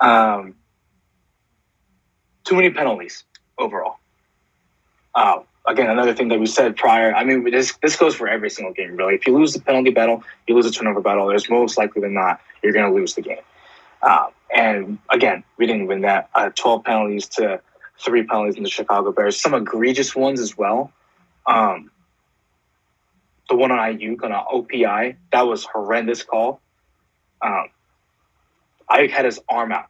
Um, 0.00 0.54
too 2.44 2.54
many 2.54 2.70
penalties 2.70 3.24
overall. 3.58 3.98
Uh, 5.14 5.40
again, 5.66 5.88
another 5.88 6.14
thing 6.14 6.28
that 6.28 6.38
we 6.38 6.46
said 6.46 6.76
prior. 6.76 7.14
I 7.14 7.24
mean, 7.24 7.44
this 7.50 7.76
this 7.82 7.96
goes 7.96 8.14
for 8.14 8.28
every 8.28 8.50
single 8.50 8.74
game, 8.74 8.96
really. 8.96 9.14
If 9.14 9.26
you 9.26 9.36
lose 9.36 9.52
the 9.52 9.60
penalty 9.60 9.90
battle, 9.90 10.22
you 10.46 10.54
lose 10.54 10.66
the 10.66 10.70
turnover 10.70 11.00
battle. 11.00 11.26
There's 11.26 11.48
most 11.48 11.78
likely 11.78 12.02
than 12.02 12.14
not 12.14 12.40
you're 12.62 12.72
going 12.72 12.90
to 12.90 12.94
lose 12.94 13.14
the 13.14 13.22
game. 13.22 13.38
Um, 14.02 14.28
and 14.54 14.98
again, 15.10 15.44
we 15.56 15.66
didn't 15.66 15.86
win 15.86 16.02
that. 16.02 16.28
Uh, 16.34 16.50
Twelve 16.50 16.84
penalties 16.84 17.26
to 17.28 17.60
three 17.98 18.24
penalties 18.24 18.56
in 18.56 18.62
the 18.62 18.70
Chicago 18.70 19.12
Bears. 19.12 19.40
Some 19.40 19.54
egregious 19.54 20.14
ones 20.14 20.40
as 20.40 20.56
well. 20.56 20.92
Um, 21.46 21.90
the 23.48 23.56
one 23.56 23.70
on 23.70 23.78
Aiyuk 23.78 24.22
on 24.22 24.30
OPI 24.30 25.16
that 25.32 25.42
was 25.42 25.64
horrendous 25.64 26.22
call. 26.22 26.60
Um, 27.42 27.68
had 28.88 29.24
his 29.24 29.40
arm 29.48 29.72
out. 29.72 29.86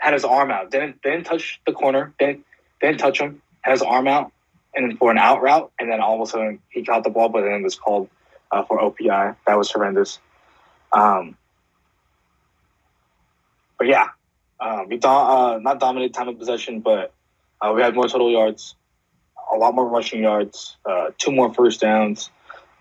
Had 0.00 0.14
his 0.14 0.24
arm 0.24 0.50
out. 0.50 0.70
Didn't 0.70 1.02
didn't 1.02 1.24
touch 1.24 1.60
the 1.66 1.72
corner. 1.72 2.12
Didn't 2.18 2.44
didn't 2.80 2.98
touch 2.98 3.20
him. 3.20 3.42
Had 3.60 3.72
his 3.72 3.82
arm 3.82 4.08
out, 4.08 4.32
and 4.74 4.90
then 4.90 4.96
for 4.96 5.10
an 5.10 5.18
out 5.18 5.42
route, 5.42 5.70
and 5.78 5.90
then 5.90 6.00
all 6.00 6.20
of 6.20 6.26
a 6.26 6.30
sudden 6.30 6.58
he 6.70 6.84
caught 6.84 7.04
the 7.04 7.10
ball, 7.10 7.28
but 7.28 7.42
then 7.42 7.52
it 7.52 7.62
was 7.62 7.76
called 7.76 8.08
uh, 8.50 8.64
for 8.64 8.78
OPI. 8.80 9.36
That 9.46 9.58
was 9.58 9.70
horrendous. 9.70 10.18
Um, 10.92 11.36
but 13.78 13.86
yeah, 13.86 14.08
uh, 14.58 14.84
we 14.88 14.96
do- 14.96 15.08
uh, 15.08 15.58
not 15.62 15.80
dominated 15.80 16.14
time 16.14 16.28
of 16.28 16.38
possession, 16.38 16.80
but 16.80 17.12
uh, 17.60 17.72
we 17.74 17.82
had 17.82 17.94
more 17.94 18.08
total 18.08 18.30
yards, 18.30 18.74
a 19.52 19.56
lot 19.56 19.74
more 19.74 19.86
rushing 19.86 20.22
yards, 20.22 20.76
uh, 20.84 21.10
two 21.18 21.32
more 21.32 21.52
first 21.52 21.80
downs. 21.80 22.30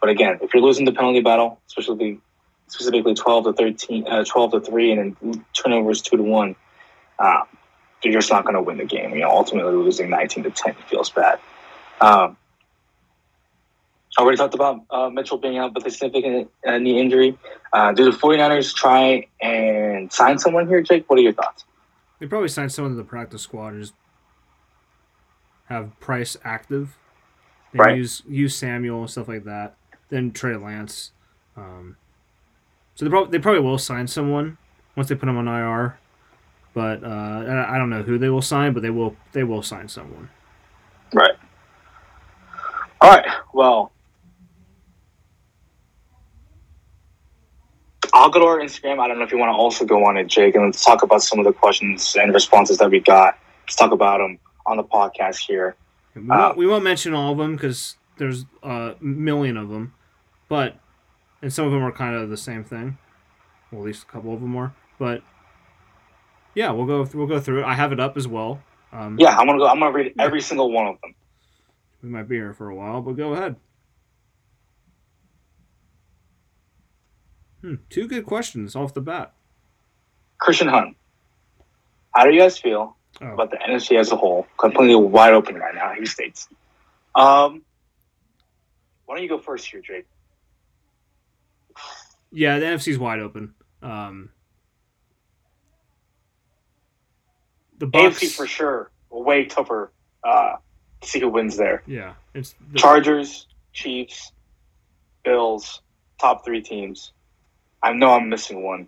But 0.01 0.09
again, 0.09 0.39
if 0.41 0.53
you're 0.53 0.63
losing 0.63 0.85
the 0.85 0.93
penalty 0.93 1.21
battle, 1.21 1.59
especially 1.67 2.19
specifically 2.67 3.13
12 3.13 3.43
to 3.45 3.53
13, 3.53 4.07
uh, 4.07 4.23
12 4.23 4.51
to 4.51 4.59
3, 4.61 4.91
and 4.91 5.17
then 5.21 5.45
turnovers 5.53 6.01
2 6.01 6.17
to 6.17 6.23
1, 6.23 6.55
uh, 7.19 7.43
you're 8.03 8.13
just 8.13 8.31
not 8.31 8.43
going 8.43 8.55
to 8.55 8.61
win 8.61 8.77
the 8.77 8.85
game. 8.85 9.11
You 9.13 9.21
know, 9.21 9.29
ultimately 9.29 9.73
losing 9.73 10.09
19 10.09 10.43
to 10.45 10.51
10 10.51 10.75
feels 10.89 11.09
bad. 11.09 11.39
Um, 12.01 12.37
I 14.17 14.21
already 14.21 14.37
talked 14.37 14.55
about 14.55 14.81
uh, 14.89 15.09
Mitchell 15.09 15.37
being 15.37 15.57
out 15.57 15.73
with 15.73 15.85
a 15.85 15.91
significant 15.91 16.49
uh, 16.65 16.77
knee 16.77 16.99
injury. 16.99 17.37
Uh, 17.71 17.91
do 17.91 18.05
the 18.05 18.17
49ers 18.17 18.73
try 18.73 19.27
and 19.41 20.11
sign 20.11 20.39
someone 20.39 20.67
here, 20.67 20.81
Jake? 20.81 21.09
What 21.09 21.19
are 21.19 21.21
your 21.21 21.33
thoughts? 21.33 21.65
They 22.19 22.27
probably 22.27 22.49
sign 22.49 22.69
someone 22.69 22.91
to 22.91 22.97
the 22.97 23.03
practice 23.03 23.41
squad 23.43 23.73
and 23.73 23.81
just 23.83 23.93
have 25.67 25.97
Price 25.99 26.35
active. 26.43 26.97
They 27.71 27.79
Right. 27.79 27.95
use 27.97 28.23
use 28.27 28.55
Samuel 28.55 29.01
and 29.01 29.09
stuff 29.09 29.27
like 29.27 29.43
that. 29.43 29.75
Then 30.09 30.31
Trey 30.31 30.55
Lance. 30.55 31.11
Um, 31.55 31.97
so 32.95 33.05
they 33.05 33.11
probably 33.11 33.31
they 33.31 33.41
probably 33.41 33.61
will 33.61 33.77
sign 33.77 34.07
someone 34.07 34.57
once 34.95 35.07
they 35.07 35.15
put 35.15 35.29
him 35.29 35.37
on 35.37 35.47
IR. 35.47 35.98
But 36.79 37.03
uh, 37.03 37.65
I 37.67 37.77
don't 37.77 37.89
know 37.89 38.03
who 38.03 38.17
they 38.17 38.29
will 38.29 38.41
sign, 38.41 38.71
but 38.71 38.81
they 38.81 38.89
will 38.89 39.13
they 39.33 39.43
will 39.43 39.61
sign 39.61 39.89
someone. 39.89 40.29
Right. 41.13 41.33
All 43.01 43.09
right. 43.09 43.25
Well, 43.53 43.91
I'll 48.13 48.29
go 48.29 48.39
to 48.39 48.45
our 48.45 48.59
Instagram. 48.59 48.99
I 48.99 49.09
don't 49.09 49.17
know 49.19 49.25
if 49.25 49.31
you 49.33 49.37
want 49.37 49.49
to 49.49 49.57
also 49.57 49.83
go 49.83 50.05
on 50.05 50.15
it, 50.15 50.27
Jake, 50.27 50.55
and 50.55 50.63
let's 50.63 50.85
talk 50.85 51.03
about 51.03 51.21
some 51.21 51.37
of 51.37 51.43
the 51.43 51.51
questions 51.51 52.15
and 52.17 52.33
responses 52.33 52.77
that 52.77 52.89
we 52.89 53.01
got. 53.01 53.37
Let's 53.65 53.75
talk 53.75 53.91
about 53.91 54.19
them 54.19 54.39
on 54.65 54.77
the 54.77 54.85
podcast 54.85 55.39
here. 55.45 55.75
We, 56.15 56.21
Uh, 56.21 56.37
won't, 56.37 56.57
we 56.57 56.65
won't 56.65 56.85
mention 56.85 57.13
all 57.13 57.33
of 57.33 57.37
them 57.39 57.57
because 57.57 57.97
there's 58.17 58.45
a 58.63 58.95
million 59.01 59.57
of 59.57 59.67
them, 59.67 59.93
but 60.47 60.77
and 61.41 61.51
some 61.51 61.65
of 61.65 61.73
them 61.73 61.83
are 61.83 61.91
kind 61.91 62.15
of 62.15 62.29
the 62.29 62.37
same 62.37 62.63
thing. 62.63 62.97
Well, 63.69 63.81
at 63.81 63.87
least 63.87 64.03
a 64.03 64.05
couple 64.05 64.33
of 64.33 64.39
them 64.39 64.55
are. 64.55 64.73
But 64.97 65.23
yeah, 66.55 66.71
we'll 66.71 66.85
go 66.85 67.07
we'll 67.13 67.27
go 67.27 67.39
through 67.39 67.61
it. 67.61 67.65
I 67.65 67.75
have 67.75 67.91
it 67.91 67.99
up 67.99 68.17
as 68.17 68.27
well. 68.27 68.61
Um, 68.91 69.17
Yeah, 69.19 69.37
I'm 69.37 69.45
gonna 69.47 69.59
go. 69.59 69.67
I'm 69.67 69.79
gonna 69.79 69.91
read 69.91 70.13
every 70.19 70.41
single 70.41 70.71
one 70.71 70.87
of 70.87 70.99
them. 71.01 71.13
we 72.01 72.09
might 72.09 72.27
be 72.27 72.35
here 72.35 72.53
for 72.53 72.69
a 72.69 72.75
while, 72.75 73.01
but 73.01 73.13
go 73.13 73.33
ahead. 73.33 73.55
Hmm, 77.61 77.75
two 77.89 78.07
good 78.07 78.25
questions 78.25 78.75
off 78.75 78.93
the 78.93 79.01
bat. 79.01 79.33
Christian 80.37 80.67
Hunt. 80.69 80.95
How 82.15 82.23
do 82.23 82.31
you 82.31 82.39
guys 82.39 82.57
feel 82.57 82.95
Oh. 83.21 83.27
about 83.33 83.51
the 83.51 83.57
NFC 83.57 83.97
as 83.97 84.11
a 84.11 84.15
whole? 84.15 84.47
Completely 84.57 84.95
wide 84.95 85.33
open 85.33 85.55
right 85.55 85.75
now. 85.75 85.93
He 85.93 86.05
states. 86.05 86.47
Um, 87.15 87.63
why 89.05 89.15
don't 89.15 89.23
you 89.23 89.29
go 89.29 89.39
first 89.39 89.69
here, 89.69 89.81
Jake? 89.81 90.05
Yeah, 92.31 92.59
the 92.59 92.65
NFC's 92.67 92.97
wide 92.97 93.19
open. 93.19 93.55
Um, 93.81 94.29
the 97.79 97.87
Bucks, 97.87 98.19
AFC 98.19 98.35
for 98.35 98.45
sure, 98.45 98.91
way 99.09 99.45
tougher 99.45 99.91
uh, 100.23 100.55
to 101.01 101.07
see 101.07 101.19
who 101.19 101.29
wins 101.29 101.57
there. 101.57 101.81
Yeah, 101.87 102.13
it's 102.33 102.55
the, 102.71 102.77
Chargers, 102.77 103.47
Chiefs, 103.73 104.31
Bills, 105.23 105.81
top 106.19 106.45
three 106.45 106.61
teams. 106.61 107.13
I 107.81 107.93
know 107.93 108.11
I'm 108.11 108.29
missing 108.29 108.63
one. 108.63 108.87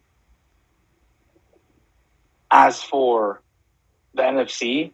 As 2.52 2.84
for 2.84 3.42
the 4.14 4.24
NFC, 4.24 4.92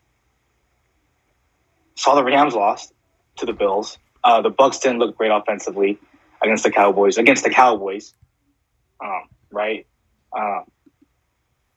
saw 1.96 2.13
the 2.13 2.24
Rams 2.24 2.54
lost 2.54 2.94
to 3.38 3.48
the 3.48 3.54
Bills. 3.54 3.98
Uh, 4.24 4.42
the 4.42 4.51
Bucs 4.51 4.82
didn't 4.82 5.00
look 5.00 5.18
great 5.18 5.32
offensively 5.32 5.98
against 6.44 6.63
the 6.63 6.72
Cowboys. 6.72 7.18
Against 7.18 7.44
the 7.44 7.50
Cowboys, 7.50 8.13
um, 9.04 9.24
right? 9.51 9.88
Um, 10.38 10.66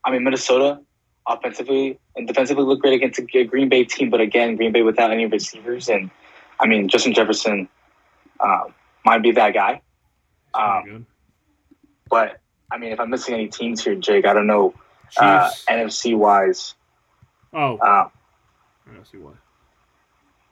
I 0.04 0.10
mean, 0.10 0.24
Minnesota 0.24 0.80
offensively 1.26 1.98
and 2.16 2.26
defensively 2.26 2.64
looked 2.64 2.82
great 2.82 2.94
against 2.94 3.18
a 3.18 3.44
Green 3.44 3.68
Bay 3.68 3.84
team, 3.84 4.10
but 4.10 4.20
again, 4.20 4.56
Green 4.56 4.72
Bay 4.72 4.82
without 4.82 5.10
any 5.10 5.26
receivers, 5.26 5.88
and 5.88 6.10
I 6.58 6.66
mean, 6.66 6.88
Justin 6.88 7.14
Jefferson 7.14 7.68
um, 8.40 8.74
might 9.04 9.22
be 9.22 9.32
that 9.32 9.54
guy. 9.54 9.82
um. 10.54 11.06
But 12.08 12.40
I 12.72 12.78
mean, 12.78 12.90
if 12.92 12.98
I'm 12.98 13.08
missing 13.10 13.34
any 13.34 13.46
teams 13.48 13.84
here, 13.84 13.94
Jake, 13.94 14.26
I 14.26 14.32
don't 14.32 14.48
know 14.48 14.74
uh, 15.16 15.50
NFC 15.68 16.16
wise. 16.16 16.74
oh, 17.52 17.76
Uh, 17.78 18.08
I 18.88 18.94
don't 18.94 19.06
see 19.06 19.18
why. 19.18 19.32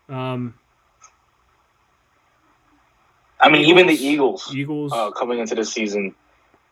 Um, 0.09 0.55
I 3.41 3.49
mean, 3.51 3.67
even 3.67 3.87
the 3.87 3.93
Eagles. 3.95 4.49
Eagles 4.53 4.55
Eagles. 4.55 4.93
uh, 4.93 5.11
coming 5.11 5.39
into 5.39 5.55
the 5.55 5.65
season, 5.65 6.15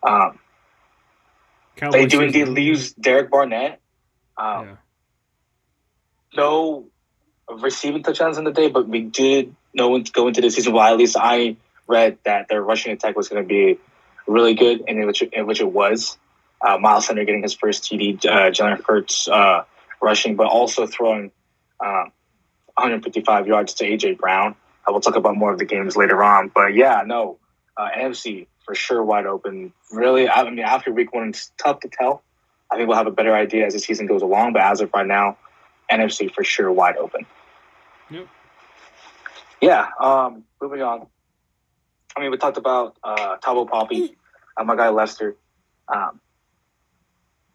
um, 0.03 0.39
Cowboys 1.77 1.93
they 1.93 2.07
do 2.07 2.21
indeed 2.23 2.49
lose 2.49 2.93
Derek 2.95 3.31
Barnett. 3.31 3.81
Um, 4.39 4.67
Yeah. 4.67 4.77
No 6.37 6.87
receiving 7.49 8.03
touchdowns 8.03 8.39
in 8.39 8.45
the 8.45 8.53
day, 8.53 8.69
but 8.69 8.89
we 8.89 9.01
did 9.01 9.55
know 9.73 9.99
go 10.01 10.29
into 10.29 10.41
the 10.41 10.51
season. 10.51 10.73
Well, 10.73 10.85
at 10.85 10.97
least 10.97 11.17
I 11.19 11.57
read 11.87 12.19
that 12.25 12.49
their 12.49 12.63
rushing 12.63 12.93
attack 12.93 13.17
was 13.17 13.29
going 13.29 13.43
to 13.43 13.49
be 13.49 13.79
really 14.27 14.55
good, 14.55 14.85
and 14.87 14.99
in 14.99 15.07
which 15.07 15.23
in 15.23 15.47
which 15.47 15.61
it 15.61 15.71
was. 15.71 16.19
Uh, 16.61 16.79
Miles 16.79 17.07
Sanders 17.07 17.27
getting 17.27 17.43
his 17.43 17.55
first 17.55 17.85
TD, 17.85 18.25
uh, 18.25 18.51
Jalen 18.51 18.83
Hurts 18.83 19.29
uh, 19.29 19.65
rushing, 20.01 20.37
but 20.37 20.47
also 20.47 20.87
throwing 20.87 21.31
um, 21.85 22.11
155 22.75 23.47
yards 23.47 23.75
to 23.75 23.85
AJ 23.85 24.19
Brown. 24.19 24.55
I 24.89 24.91
will 24.91 25.01
talk 25.01 25.17
about 25.17 25.37
more 25.37 25.53
of 25.53 25.59
the 25.59 25.67
games 25.67 25.97
later 25.97 26.23
on, 26.23 26.51
but 26.55 26.75
yeah, 26.75 27.03
no, 27.07 27.39
uh, 27.77 27.89
NFC 27.97 28.47
for 28.65 28.75
sure 28.75 29.03
wide 29.03 29.27
open. 29.27 29.73
Really, 29.93 30.29
I 30.29 30.45
mean, 30.45 30.61
after 30.61 30.93
week 30.93 31.13
one, 31.13 31.29
it's 31.29 31.53
tough 31.59 31.81
to 31.81 31.89
tell. 31.89 32.23
I 32.71 32.77
think 32.77 32.89
we'll 32.89 32.97
have 32.97 33.07
a 33.07 33.13
better 33.13 33.35
idea 33.35 33.67
as 33.67 33.75
the 33.75 33.79
season 33.79 34.07
goes 34.07 34.23
along, 34.23 34.53
but 34.53 34.63
as 34.63 34.81
of 34.81 34.91
right 34.93 35.07
now, 35.07 35.37
NFC 35.91 36.33
for 36.33 36.43
sure 36.43 36.71
wide 36.73 36.97
open. 36.97 37.27
Yep. 38.11 38.27
Yeah. 39.61 39.89
Um, 40.01 40.45
moving 40.61 40.83
on. 40.83 41.07
I 42.17 42.21
mean, 42.21 42.31
we 42.31 42.39
talked 42.39 42.57
about 42.57 42.97
uh, 43.05 43.37
Tabo 43.39 43.69
Poppy, 43.69 44.17
uh, 44.57 44.65
my 44.65 44.75
guy 44.75 44.89
Lester. 44.89 45.37
Um, 45.89 46.21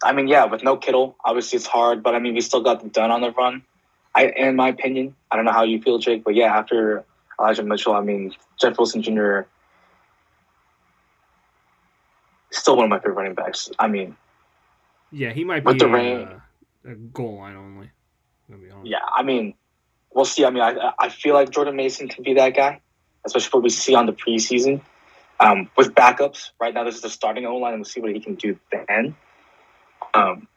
I 0.03 0.13
mean, 0.13 0.27
yeah, 0.27 0.46
with 0.46 0.63
no 0.63 0.77
Kittle, 0.77 1.15
obviously 1.24 1.58
it's 1.58 1.68
hard, 1.68 2.03
but 2.03 2.15
I 2.15 2.20
mean, 2.20 2.34
we 2.34 2.41
still 2.41 2.62
got 2.62 2.80
them 2.80 2.89
done 2.89 3.12
on 3.12 3.22
the 3.22 3.32
run. 3.32 3.63
I, 4.15 4.27
in 4.27 4.56
my 4.56 4.70
opinion, 4.70 5.15
I 5.32 5.36
don't 5.36 5.46
know 5.46 5.51
how 5.51 5.63
you 5.63 5.82
feel, 5.82 5.98
Jake, 5.98 6.24
but 6.24 6.36
yeah, 6.36 6.58
after 6.58 7.03
Elijah 7.39 7.63
Mitchell, 7.63 7.94
I 7.94 8.01
mean, 8.01 8.34
Jeff 8.60 8.77
Wilson 8.77 9.01
Jr. 9.01 9.41
still 12.51 12.75
one 12.75 12.86
of 12.86 12.89
my 12.89 13.00
favorite 13.00 13.15
running 13.15 13.36
backs. 13.36 13.70
I 13.80 13.88
mean, 13.88 14.15
Yeah, 15.12 15.32
he 15.34 15.44
might 15.44 15.63
With 15.65 15.75
be 15.75 15.80
the 15.80 15.88
rain- 15.89 16.27
uh, 16.27 16.39
a 16.91 16.96
goal 16.96 17.38
line 17.38 17.56
only. 17.56 17.91
Gonna 18.50 18.62
be 18.63 18.70
honest. 18.72 18.89
yeah, 18.89 19.00
I 19.15 19.24
mean, 19.24 19.53
we'll 20.13 20.25
see. 20.25 20.46
I 20.46 20.50
mean, 20.50 20.63
I, 20.63 20.91
I 21.00 21.10
feel 21.10 21.34
like 21.34 21.50
Jordan 21.51 21.75
Mason 21.75 22.08
can 22.08 22.24
be 22.24 22.34
that 22.36 22.56
guy, 22.56 22.82
especially 23.25 23.50
what 23.51 23.64
we 23.64 23.70
see 23.70 23.96
on 23.96 24.05
the 24.05 24.14
preseason. 24.14 24.81
Um, 25.40 25.70
with 25.75 25.96
backups, 25.96 26.51
right 26.59 26.74
now 26.74 26.83
this 26.83 26.96
is 26.96 27.01
the 27.01 27.09
starting 27.09 27.46
O 27.46 27.57
line, 27.57 27.74
and 27.74 27.81
we'll 27.81 27.86
see 27.86 28.00
what 28.01 28.12
he 28.14 28.20
can 28.20 28.36
do 28.36 28.59
then. 28.72 29.16
Um, 30.14 30.48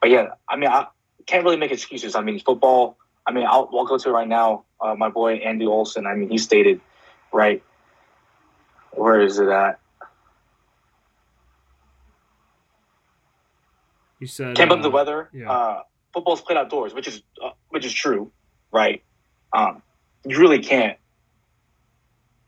but 0.00 0.10
yeah, 0.10 0.28
I 0.48 0.56
mean, 0.56 0.70
I 0.70 0.86
can't 1.26 1.44
really 1.44 1.56
make 1.56 1.72
excuses. 1.72 2.14
I 2.14 2.22
mean, 2.22 2.38
football. 2.40 2.96
I 3.26 3.32
mean, 3.32 3.44
I'll, 3.46 3.68
I'll 3.72 3.84
go 3.84 3.98
to 3.98 4.08
it 4.08 4.12
right 4.12 4.28
now. 4.28 4.64
Uh, 4.80 4.94
my 4.94 5.08
boy 5.10 5.34
Andy 5.34 5.66
Olson. 5.66 6.06
I 6.06 6.14
mean, 6.14 6.30
he 6.30 6.38
stated, 6.38 6.80
right. 7.32 7.62
Where 8.92 9.20
is 9.20 9.38
it 9.38 9.48
at? 9.48 9.78
He 14.20 14.26
said. 14.26 14.56
Can't 14.56 14.68
blame 14.68 14.80
uh, 14.80 14.82
the 14.82 14.90
weather. 14.90 15.28
yeah. 15.32 15.50
Uh, 15.50 15.82
football's 16.12 16.40
played 16.40 16.58
outdoors, 16.58 16.94
which 16.94 17.08
is 17.08 17.22
uh, 17.42 17.50
which 17.68 17.84
is 17.84 17.92
true, 17.92 18.30
right? 18.72 19.02
Um, 19.52 19.82
you 20.26 20.38
really 20.38 20.58
can't. 20.60 20.98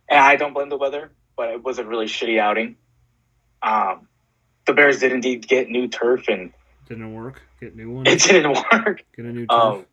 And 0.08 0.18
I 0.18 0.36
don't 0.36 0.52
blame 0.52 0.68
the 0.68 0.76
weather, 0.76 1.12
but 1.36 1.50
it 1.50 1.62
was 1.62 1.78
a 1.78 1.84
really 1.84 2.06
shitty 2.06 2.38
outing. 2.38 2.76
Um, 3.62 4.08
the 4.66 4.72
Bears 4.72 4.98
did 4.98 5.12
indeed 5.12 5.46
get 5.46 5.68
new 5.68 5.88
turf, 5.88 6.28
and 6.28 6.52
Didn't 6.88 7.14
work. 7.14 7.42
Get 7.60 7.76
new 7.76 7.90
one. 7.90 8.06
it 8.08 8.20
didn't 8.20 8.58
work. 8.72 9.04
Get 9.16 9.24
a 9.24 9.32
new 9.32 9.46
turf. 9.46 9.50
Um, 9.50 9.86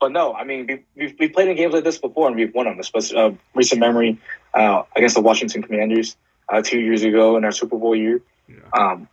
but 0.00 0.12
no, 0.12 0.32
I 0.32 0.44
mean 0.44 0.66
we, 0.66 0.84
we've 0.94 1.16
we've 1.18 1.32
played 1.32 1.48
in 1.48 1.56
games 1.56 1.74
like 1.74 1.84
this 1.84 1.98
before, 1.98 2.28
and 2.28 2.36
we've 2.36 2.54
won 2.54 2.66
them. 2.66 2.78
Especially 2.78 3.18
uh, 3.18 3.32
recent 3.54 3.80
memory 3.80 4.18
uh, 4.54 4.84
against 4.96 5.16
the 5.16 5.20
Washington 5.20 5.62
Commanders 5.62 6.16
uh, 6.48 6.62
two 6.62 6.80
years 6.80 7.02
ago 7.02 7.36
in 7.36 7.44
our 7.44 7.52
Super 7.52 7.76
Bowl 7.76 7.94
year. 7.94 8.22
yeah. 8.48 8.56
Um, 8.72 9.08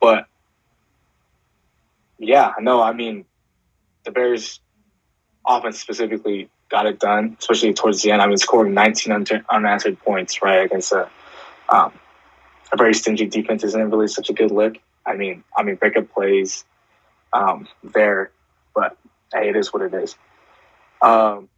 but 0.00 0.26
yeah, 2.26 2.52
no, 2.60 2.82
I 2.82 2.92
mean, 2.92 3.24
the 4.04 4.10
Bears 4.10 4.60
offense 5.46 5.80
specifically 5.80 6.48
got 6.70 6.86
it 6.86 6.98
done, 6.98 7.36
especially 7.38 7.72
towards 7.74 8.02
the 8.02 8.10
end. 8.10 8.22
I 8.22 8.26
mean, 8.26 8.36
scoring 8.36 8.74
19 8.74 9.12
un- 9.12 9.44
unanswered 9.50 9.98
points, 10.00 10.42
right, 10.42 10.64
against 10.64 10.92
a, 10.92 11.08
um, 11.68 11.92
a 12.72 12.76
very 12.76 12.94
stingy 12.94 13.26
defense 13.26 13.62
isn't 13.64 13.90
really 13.90 14.08
such 14.08 14.30
a 14.30 14.32
good 14.32 14.50
look. 14.50 14.76
I 15.06 15.14
mean, 15.14 15.44
I 15.56 15.62
mean, 15.62 15.76
breakup 15.76 16.10
plays 16.12 16.64
um, 17.32 17.68
there, 17.82 18.30
but 18.74 18.96
hey, 19.32 19.50
it 19.50 19.56
is 19.56 19.72
what 19.72 19.82
it 19.82 19.94
is. 19.94 20.16
Um, 21.02 21.48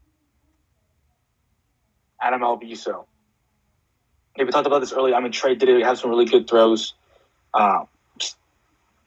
Adam 2.20 2.40
Albiso. 2.40 3.06
Yeah, 4.36 4.44
we 4.44 4.50
talked 4.50 4.66
about 4.66 4.80
this 4.80 4.92
earlier. 4.92 5.14
I 5.14 5.20
mean, 5.20 5.32
Trey 5.32 5.54
did 5.54 5.68
it, 5.68 5.82
have 5.84 5.98
some 5.98 6.10
really 6.10 6.24
good 6.24 6.48
throws. 6.48 6.94
Um, 7.54 7.88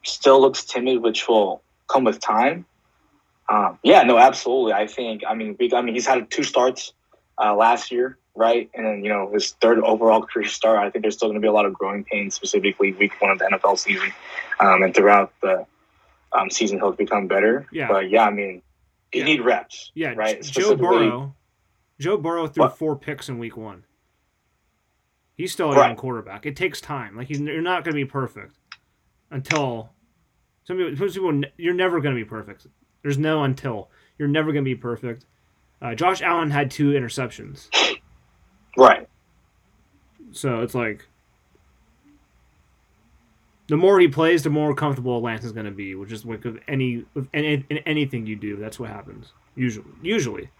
still 0.04 0.40
looks 0.40 0.64
timid, 0.64 1.02
which 1.02 1.28
will 1.28 1.62
come 1.88 2.04
with 2.04 2.20
time. 2.20 2.66
Um, 3.48 3.78
yeah, 3.82 4.02
no, 4.02 4.16
absolutely. 4.18 4.72
I 4.72 4.86
think. 4.86 5.22
I 5.28 5.34
mean, 5.34 5.56
we, 5.58 5.72
I 5.72 5.82
mean, 5.82 5.94
he's 5.94 6.06
had 6.06 6.30
two 6.30 6.44
starts 6.44 6.92
uh, 7.42 7.54
last 7.54 7.90
year, 7.90 8.16
right? 8.34 8.70
And 8.74 8.86
then 8.86 9.02
you 9.04 9.08
know 9.08 9.30
his 9.32 9.52
third 9.60 9.80
overall 9.80 10.22
career 10.22 10.46
start. 10.46 10.78
I 10.78 10.88
think 10.90 11.02
there's 11.02 11.16
still 11.16 11.28
going 11.28 11.40
to 11.40 11.44
be 11.44 11.48
a 11.48 11.52
lot 11.52 11.66
of 11.66 11.72
growing 11.74 12.04
pains, 12.04 12.34
specifically 12.34 12.92
week 12.92 13.12
one 13.20 13.30
of 13.32 13.38
the 13.38 13.46
NFL 13.46 13.78
season, 13.78 14.12
um, 14.60 14.82
and 14.82 14.94
throughout 14.94 15.32
the 15.42 15.66
um, 16.32 16.48
season 16.50 16.78
he'll 16.78 16.92
become 16.92 17.26
better. 17.26 17.66
Yeah. 17.72 17.88
But 17.88 18.08
yeah, 18.08 18.24
I 18.26 18.30
mean, 18.30 18.62
you 19.12 19.20
Yeah. 19.20 19.24
need 19.24 19.40
reps. 19.40 19.90
Yeah, 19.94 20.12
right. 20.12 20.40
Joe 20.42 20.76
Burrow. 20.76 21.34
Joe 21.98 22.16
Burrow 22.16 22.46
threw 22.46 22.62
What? 22.64 22.78
four 22.78 22.96
picks 22.96 23.28
in 23.28 23.38
week 23.38 23.56
one. 23.56 23.84
He's 25.34 25.52
still 25.52 25.72
a 25.72 25.76
Right. 25.76 25.88
young 25.88 25.96
quarterback. 25.96 26.46
It 26.46 26.54
takes 26.54 26.80
time. 26.80 27.16
Like 27.16 27.26
he's, 27.28 27.40
you're 27.40 27.60
not 27.62 27.82
going 27.84 27.94
to 27.94 28.00
be 28.00 28.04
perfect 28.04 28.56
until 29.30 29.90
some 30.64 30.76
people. 30.76 30.96
Some 30.96 31.08
people 31.08 31.50
you're 31.56 31.74
never 31.74 32.00
going 32.00 32.14
to 32.14 32.20
be 32.20 32.28
perfect. 32.28 32.66
There's 33.02 33.18
no 33.18 33.44
until. 33.44 33.90
You're 34.18 34.28
never 34.28 34.52
going 34.52 34.64
to 34.64 34.70
be 34.70 34.74
perfect. 34.74 35.24
Uh, 35.82 35.94
Josh 35.94 36.20
Allen 36.20 36.50
had 36.50 36.70
two 36.70 36.90
interceptions, 36.90 37.68
Right. 38.76 39.08
so 40.32 40.60
it's 40.60 40.74
like 40.74 41.06
the 43.68 43.76
more 43.76 43.98
he 44.00 44.08
plays, 44.08 44.42
the 44.42 44.50
more 44.50 44.74
comfortable 44.74 45.20
Lance 45.22 45.44
is 45.44 45.52
going 45.52 45.64
to 45.66 45.72
be. 45.72 45.94
Which 45.94 46.12
is 46.12 46.24
like 46.26 46.44
with 46.44 46.58
any 46.68 47.04
with 47.14 47.28
any, 47.32 47.64
in 47.70 47.78
anything 47.78 48.26
you 48.26 48.36
do, 48.36 48.56
that's 48.56 48.78
what 48.78 48.90
happens 48.90 49.32
usually. 49.54 49.86
Usually, 50.02 50.50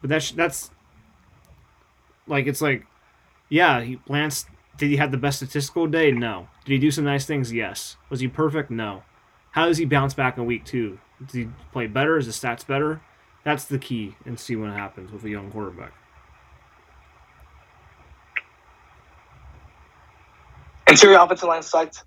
but 0.00 0.10
that's 0.10 0.32
that's 0.32 0.70
like 2.26 2.46
it's 2.48 2.60
like, 2.60 2.84
yeah, 3.48 3.80
he, 3.82 4.00
Lance. 4.08 4.46
Did 4.78 4.90
he 4.90 4.96
have 4.96 5.10
the 5.10 5.16
best 5.16 5.38
statistical 5.38 5.86
day? 5.86 6.10
No. 6.10 6.48
Did 6.66 6.72
he 6.72 6.78
do 6.78 6.90
some 6.90 7.04
nice 7.04 7.24
things? 7.24 7.52
Yes. 7.52 7.96
Was 8.10 8.18
he 8.18 8.26
perfect? 8.26 8.70
No. 8.72 9.04
How 9.52 9.66
does 9.66 9.78
he 9.78 9.84
bounce 9.84 10.14
back 10.14 10.36
in 10.36 10.44
week 10.46 10.64
two? 10.64 10.98
Does 11.24 11.34
he 11.34 11.48
play 11.72 11.86
better? 11.86 12.18
Is 12.18 12.26
his 12.26 12.36
stats 12.36 12.66
better? 12.66 13.00
That's 13.44 13.64
the 13.64 13.78
key, 13.78 14.16
and 14.26 14.38
see 14.38 14.56
what 14.56 14.70
happens 14.72 15.12
with 15.12 15.24
a 15.24 15.30
young 15.30 15.52
quarterback. 15.52 15.92
Interior 20.88 21.18
offensive 21.18 21.48
line 21.48 21.62
sucked. 21.62 22.02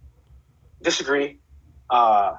Disagree. 0.82 1.40
Uh, 1.90 2.36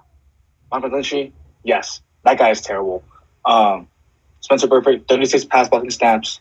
Mike 0.71 0.85
McGlinchey, 0.85 1.33
yes, 1.65 2.03
that 2.25 2.39
guy 2.39 2.51
is 2.51 2.61
terrible. 2.61 3.03
Um, 3.47 3.89
Spencer 4.41 4.67
Burford, 4.67 5.09
36 5.09 5.47
pass 5.47 5.69
blocking 5.69 5.91
snaps, 5.91 6.41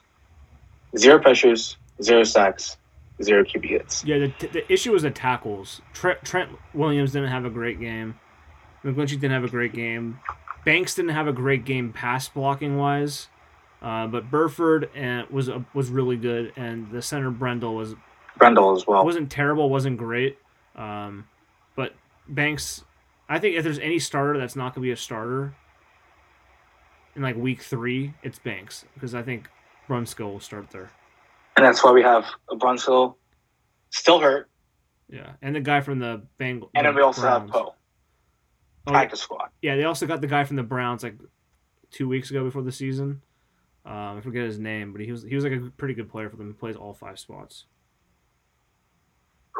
zero 0.98 1.20
pressures, 1.20 1.78
zero 2.04 2.24
sacks, 2.24 2.78
zero 3.21 3.43
QB 3.43 3.65
hits. 3.65 4.03
Yeah, 4.05 4.27
the, 4.39 4.47
the 4.47 4.71
issue 4.71 4.91
was 4.91 5.03
the 5.03 5.12
tackles. 5.12 5.82
Trent, 5.93 6.23
Trent 6.23 6.49
Williams 6.73 7.12
didn't 7.12 7.29
have 7.29 7.45
a 7.45 7.49
great 7.49 7.79
game. 7.79 8.19
McGlinchey 8.84 9.19
didn't 9.19 9.32
have 9.32 9.43
a 9.43 9.49
great 9.49 9.73
game. 9.73 10.19
Banks 10.65 10.95
didn't 10.95 11.12
have 11.12 11.27
a 11.27 11.34
great 11.34 11.65
game 11.65 11.91
pass 11.91 12.29
blocking 12.29 12.77
wise, 12.77 13.27
uh, 13.82 14.08
but 14.08 14.29
Burford 14.29 14.89
and 14.95 15.29
was 15.29 15.49
uh, 15.49 15.60
was 15.73 15.89
really 15.89 16.17
good, 16.17 16.53
and 16.55 16.89
the 16.91 17.01
center 17.01 17.32
Brendel 17.32 17.75
was 17.75 17.95
Brendel 18.38 18.75
as 18.75 18.86
well. 18.86 19.03
wasn't 19.05 19.32
terrible, 19.32 19.69
wasn't 19.69 19.97
great, 19.97 20.38
um, 20.75 21.27
but 21.75 21.93
Banks. 22.27 22.84
I 23.27 23.39
think 23.39 23.55
if 23.55 23.63
there's 23.63 23.79
any 23.79 23.99
starter 23.99 24.39
that's 24.39 24.55
not 24.55 24.73
going 24.73 24.82
to 24.84 24.88
be 24.88 24.91
a 24.91 24.97
starter 24.97 25.53
in 27.15 27.21
like 27.21 27.36
week 27.36 27.62
three, 27.62 28.13
it's 28.23 28.39
Banks 28.39 28.86
because 28.95 29.13
I 29.13 29.21
think 29.21 29.49
Brunskill 29.88 30.32
will 30.32 30.39
start 30.39 30.71
there. 30.71 30.91
And 31.60 31.67
that's 31.67 31.84
why 31.84 31.91
we 31.91 32.04
have 32.04 32.26
Brunskill 32.50 33.15
still 33.89 34.22
hurt. 34.22 34.50
Yeah, 35.10 35.32
and 35.41 35.54
the 35.54 35.60
guy 35.60 35.82
from 35.82 36.00
the 36.00 36.22
Bengals. 36.39 36.69
And 36.74 36.86
then 36.86 36.95
we 36.95 37.02
also 37.02 37.19
Browns. 37.19 37.52
have 37.52 37.52
Poe. 37.52 37.76
Oh, 38.88 38.91
practice 38.91 39.19
squad. 39.19 39.50
Yeah, 39.62 39.76
they 39.76 39.84
also 39.84 40.08
got 40.08 40.22
the 40.22 40.28
guy 40.28 40.45
from 40.45 40.56
the 40.56 40.63
Browns 40.63 41.04
like 41.04 41.17
two 41.91 42.08
weeks 42.08 42.30
ago 42.30 42.45
before 42.45 42.62
the 42.62 42.72
season. 42.72 43.22
Um, 43.86 44.17
I 44.17 44.22
forget 44.22 44.45
his 44.45 44.58
name, 44.58 44.93
but 44.93 45.02
he 45.02 45.12
was 45.12 45.22
he 45.22 45.36
was 45.36 45.43
like 45.43 45.52
a 45.52 45.69
pretty 45.76 45.95
good 45.95 46.10
player 46.10 46.30
for 46.30 46.38
them. 46.38 46.48
He 46.48 46.54
plays 46.54 46.78
all 46.78 46.93
five 46.93 47.19
spots. 47.19 47.65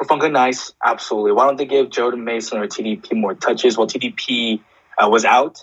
Hufanga 0.00 0.32
nice, 0.32 0.72
absolutely. 0.82 1.32
Why 1.32 1.44
don't 1.44 1.56
they 1.56 1.66
give 1.66 1.90
Jordan 1.90 2.24
Mason 2.24 2.56
or 2.56 2.66
TDP 2.66 3.12
more 3.12 3.34
touches? 3.34 3.76
Well, 3.76 3.86
TDP 3.86 4.60
uh, 4.96 5.10
was 5.10 5.26
out. 5.26 5.62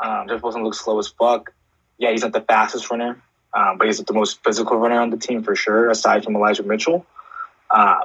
Um, 0.00 0.28
Jeff 0.28 0.44
Wilson 0.44 0.62
looks 0.62 0.78
slow 0.78 1.00
as 1.00 1.08
fuck. 1.08 1.52
Yeah, 1.98 2.12
he's 2.12 2.22
not 2.22 2.32
the 2.32 2.40
fastest 2.42 2.88
runner, 2.88 3.20
um, 3.54 3.78
but 3.78 3.86
he's 3.86 3.98
the 3.98 4.12
most 4.12 4.42
physical 4.42 4.76
runner 4.76 5.00
on 5.00 5.10
the 5.10 5.16
team 5.16 5.42
for 5.42 5.54
sure, 5.54 5.90
aside 5.90 6.24
from 6.24 6.36
Elijah 6.36 6.62
Mitchell. 6.62 7.06
Uh, 7.70 8.00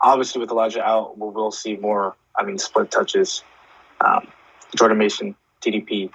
obviously, 0.00 0.40
with 0.40 0.50
Elijah 0.50 0.82
out, 0.82 1.18
we 1.18 1.28
will 1.28 1.50
see 1.50 1.76
more, 1.76 2.14
I 2.38 2.44
mean, 2.44 2.58
split 2.58 2.90
touches. 2.90 3.42
Um, 4.00 4.28
Jordan 4.76 4.98
Mason, 4.98 5.34
TDP, 5.60 6.10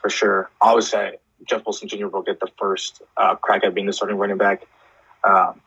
for 0.00 0.10
sure. 0.10 0.50
Obviously, 0.60 1.12
Jeff 1.44 1.64
Wilson 1.64 1.88
Jr. 1.88 2.06
will 2.06 2.22
get 2.22 2.40
the 2.40 2.48
first 2.58 3.02
uh, 3.16 3.34
crack 3.36 3.64
at 3.64 3.74
being 3.74 3.86
the 3.86 3.92
starting 3.92 4.16
running 4.16 4.38
back. 4.38 4.66
Um, 5.24 5.60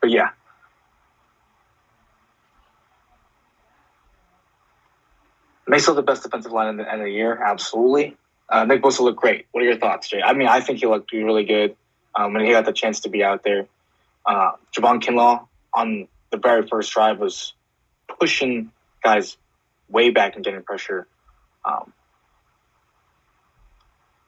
but 0.00 0.10
yeah, 0.10 0.30
May 5.70 5.78
still 5.78 5.94
the 5.94 6.02
best 6.02 6.24
defensive 6.24 6.50
line 6.50 6.66
in 6.66 6.78
the 6.78 6.92
end 6.92 7.00
of 7.00 7.04
the 7.04 7.12
year, 7.12 7.40
absolutely. 7.40 8.16
Uh, 8.50 8.64
Nick 8.64 8.82
Bosa 8.82 9.00
looked 9.00 9.20
great. 9.20 9.46
What 9.52 9.62
are 9.62 9.66
your 9.66 9.76
thoughts, 9.76 10.08
Jay? 10.08 10.20
I 10.22 10.32
mean, 10.32 10.48
I 10.48 10.60
think 10.60 10.80
he 10.80 10.86
looked 10.86 11.12
really 11.12 11.44
good 11.44 11.76
um, 12.14 12.32
when 12.32 12.44
he 12.44 12.50
got 12.50 12.64
the 12.64 12.72
chance 12.72 13.00
to 13.00 13.08
be 13.08 13.22
out 13.22 13.44
there. 13.44 13.66
Uh, 14.26 14.52
Javon 14.76 15.00
Kinlaw 15.00 15.46
on 15.72 16.08
the 16.30 16.36
very 16.36 16.66
first 16.66 16.92
drive 16.92 17.18
was 17.18 17.54
pushing 18.18 18.72
guys 19.02 19.36
way 19.88 20.10
back 20.10 20.34
and 20.34 20.44
getting 20.44 20.62
pressure. 20.62 21.06
Um, 21.64 21.92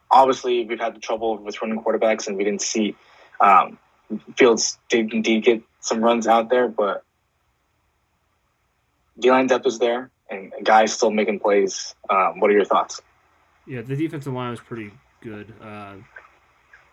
obviously, 0.09 0.65
we've 0.65 0.79
had 0.79 0.95
the 0.95 0.99
trouble 0.99 1.37
with 1.37 1.61
running 1.61 1.81
quarterbacks, 1.81 2.27
and 2.27 2.37
we 2.37 2.45
didn't 2.45 2.61
see 2.61 2.95
um, 3.41 3.77
Fields 4.37 4.77
did 4.89 5.13
indeed 5.13 5.43
get 5.43 5.61
some 5.79 6.03
runs 6.03 6.27
out 6.27 6.49
there, 6.49 6.67
but 6.67 7.03
D 9.19 9.29
line 9.31 9.47
depth 9.47 9.65
was 9.65 9.79
there 9.79 10.11
and 10.29 10.53
guys 10.63 10.93
still 10.93 11.11
making 11.11 11.39
plays. 11.39 11.93
Um, 12.09 12.39
what 12.39 12.49
are 12.49 12.53
your 12.53 12.65
thoughts? 12.65 13.01
Yeah, 13.65 13.81
the 13.81 13.95
defensive 13.95 14.33
line 14.33 14.51
was 14.51 14.59
pretty 14.59 14.91
good. 15.21 15.53
Uh, 15.61 15.95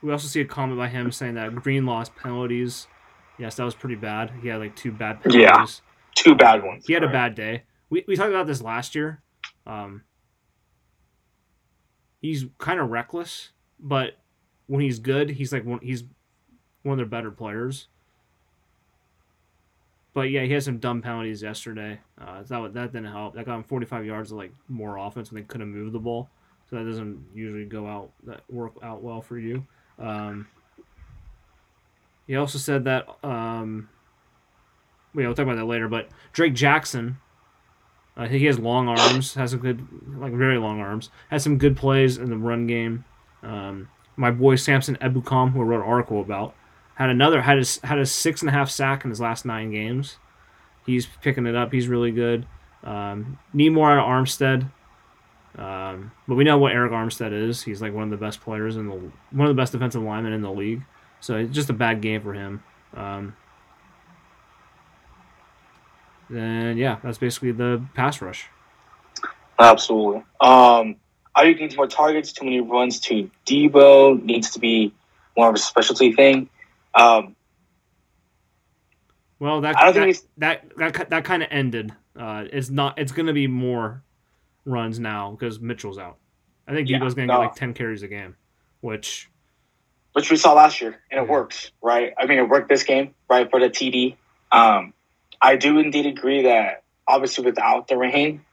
we 0.02 0.12
also 0.12 0.28
see 0.28 0.40
a 0.40 0.44
comment 0.44 0.78
by 0.78 0.88
him 0.88 1.10
saying 1.10 1.34
that 1.34 1.54
Green 1.56 1.84
lost 1.84 2.14
penalties. 2.14 2.86
Yes, 3.38 3.56
that 3.56 3.64
was 3.64 3.74
pretty 3.74 3.96
bad. 3.96 4.32
He 4.42 4.48
had 4.48 4.60
like 4.60 4.76
two 4.76 4.92
bad 4.92 5.22
penalties. 5.22 5.42
Yeah, 5.42 5.66
two 6.14 6.34
bad 6.34 6.62
ones. 6.62 6.86
He 6.86 6.92
had 6.92 7.02
right. 7.02 7.10
a 7.10 7.12
bad 7.12 7.34
day. 7.34 7.64
We, 7.88 8.04
we 8.06 8.16
talked 8.16 8.30
about 8.30 8.46
this 8.46 8.62
last 8.62 8.94
year. 8.94 9.22
Um, 9.66 10.02
he's 12.20 12.46
kind 12.58 12.80
of 12.80 12.90
reckless, 12.90 13.50
but 13.78 14.14
when 14.66 14.80
he's 14.80 14.98
good, 14.98 15.30
he's 15.30 15.52
like 15.52 15.64
one, 15.64 15.80
he's 15.82 16.04
one 16.82 16.92
of 16.92 16.98
their 16.98 17.06
better 17.06 17.30
players. 17.30 17.88
But 20.12 20.30
yeah, 20.30 20.42
he 20.42 20.52
had 20.52 20.62
some 20.62 20.78
dumb 20.78 21.02
penalties 21.02 21.42
yesterday. 21.42 22.00
Uh, 22.20 22.42
that 22.42 22.74
that 22.74 22.92
didn't 22.92 23.12
help. 23.12 23.34
That 23.34 23.46
got 23.46 23.56
him 23.56 23.64
45 23.64 24.04
yards 24.04 24.32
of 24.32 24.38
like 24.38 24.52
more 24.68 24.96
offense 24.96 25.30
when 25.30 25.42
they 25.42 25.46
couldn't 25.46 25.70
move 25.70 25.92
the 25.92 25.98
ball. 25.98 26.28
So 26.70 26.76
that 26.76 26.84
doesn't 26.84 27.26
usually 27.34 27.64
go 27.64 27.86
out 27.86 28.10
that 28.24 28.42
work 28.48 28.74
out 28.82 29.02
well 29.02 29.20
for 29.20 29.38
you. 29.38 29.66
Um, 29.98 30.46
he 32.26 32.36
also 32.36 32.58
said 32.58 32.84
that 32.84 33.08
um, 33.24 33.88
we 35.14 35.26
will 35.26 35.34
talk 35.34 35.44
about 35.44 35.56
that 35.56 35.64
later. 35.64 35.88
But 35.88 36.08
Drake 36.32 36.54
Jackson, 36.54 37.18
uh, 38.16 38.28
he 38.28 38.46
has 38.46 38.58
long 38.58 38.88
arms, 38.88 39.34
has 39.34 39.52
a 39.52 39.56
good 39.56 39.84
like 40.16 40.32
very 40.32 40.58
long 40.58 40.80
arms, 40.80 41.10
has 41.30 41.42
some 41.42 41.58
good 41.58 41.76
plays 41.76 42.18
in 42.18 42.30
the 42.30 42.36
run 42.36 42.68
game. 42.68 43.04
Um, 43.42 43.88
my 44.16 44.30
boy 44.30 44.56
Samson 44.56 44.96
Ebukam, 45.00 45.52
who 45.52 45.60
I 45.60 45.64
wrote 45.64 45.82
an 45.82 45.90
article 45.90 46.20
about, 46.20 46.54
had 46.94 47.10
another 47.10 47.40
had 47.40 47.58
a, 47.58 47.86
had 47.86 47.98
a 47.98 48.06
six 48.06 48.42
and 48.42 48.48
a 48.48 48.52
half 48.52 48.70
sack 48.70 49.02
in 49.04 49.10
his 49.10 49.20
last 49.20 49.44
nine 49.44 49.72
games. 49.72 50.18
He's 50.86 51.06
picking 51.22 51.46
it 51.46 51.56
up. 51.56 51.72
He's 51.72 51.88
really 51.88 52.12
good. 52.12 52.46
Um, 52.84 53.38
need 53.52 53.70
more 53.70 53.90
out 53.90 53.98
of 53.98 54.04
Armstead. 54.04 54.70
Um, 55.56 56.12
but 56.28 56.36
we 56.36 56.44
know 56.44 56.58
what 56.58 56.72
Arik 56.72 56.90
Armstead 56.90 57.32
is. 57.32 57.62
He's 57.62 57.82
like 57.82 57.92
one 57.92 58.04
of 58.04 58.10
the 58.10 58.16
best 58.16 58.40
players 58.40 58.76
in 58.76 58.88
the 58.88 58.94
one 58.94 59.48
of 59.48 59.48
the 59.48 59.60
best 59.60 59.72
defensive 59.72 60.02
linemen 60.02 60.32
in 60.32 60.42
the 60.42 60.50
league. 60.50 60.82
So 61.20 61.36
it's 61.36 61.52
just 61.52 61.70
a 61.70 61.74
bad 61.74 62.00
game 62.00 62.22
for 62.22 62.32
him. 62.32 62.62
Um, 62.94 63.36
then 66.28 66.76
yeah, 66.76 66.98
that's 67.02 67.18
basically 67.18 67.52
the 67.52 67.84
pass 67.94 68.22
rush. 68.22 68.46
Absolutely. 69.58 70.22
Um, 70.40 70.96
Aiyuk 71.36 71.60
needs 71.60 71.76
more 71.76 71.86
targets. 71.86 72.32
Too 72.32 72.44
many 72.44 72.60
runs 72.60 73.00
to 73.00 73.30
Deebo 73.46 74.22
needs 74.22 74.50
to 74.52 74.58
be 74.58 74.94
more 75.36 75.48
of 75.48 75.54
a 75.54 75.58
specialty 75.58 76.12
thing. 76.12 76.48
Um, 76.94 77.36
well, 79.38 79.60
that 79.62 79.76
I 79.76 79.84
don't 79.84 79.94
that, 79.94 80.00
think 80.00 80.16
that 80.38 80.64
that 80.76 80.94
that, 80.94 81.10
that 81.10 81.24
kind 81.24 81.42
of 81.42 81.48
ended. 81.50 81.92
Uh, 82.16 82.44
it's 82.52 82.70
not. 82.70 82.98
It's 82.98 83.12
going 83.12 83.26
to 83.26 83.32
be 83.32 83.46
more 83.46 84.02
runs 84.64 84.98
now 84.98 85.32
because 85.32 85.60
Mitchell's 85.60 85.98
out. 85.98 86.18
I 86.66 86.74
think 86.74 86.88
yeah, 86.88 86.98
Deebo's 86.98 87.14
going 87.14 87.28
to 87.28 87.34
no. 87.34 87.40
get 87.40 87.46
like 87.46 87.54
ten 87.56 87.74
carries 87.74 88.02
a 88.02 88.08
game, 88.08 88.36
which 88.80 89.30
which 90.12 90.30
we 90.30 90.36
saw 90.36 90.54
last 90.54 90.80
year, 90.80 90.98
and 91.10 91.20
it 91.20 91.24
yeah. 91.24 91.30
works, 91.30 91.70
right? 91.82 92.12
I 92.18 92.26
mean, 92.26 92.38
it 92.38 92.48
worked 92.48 92.68
this 92.68 92.82
game, 92.82 93.14
right, 93.28 93.48
for 93.50 93.60
the 93.60 93.70
TD. 93.70 94.16
Um, 94.52 94.92
I 95.40 95.56
do 95.56 95.78
indeed 95.78 96.06
agree 96.06 96.42
that 96.42 96.82
obviously 97.06 97.44
without 97.44 97.88
the 97.88 97.96
rain, 97.96 98.44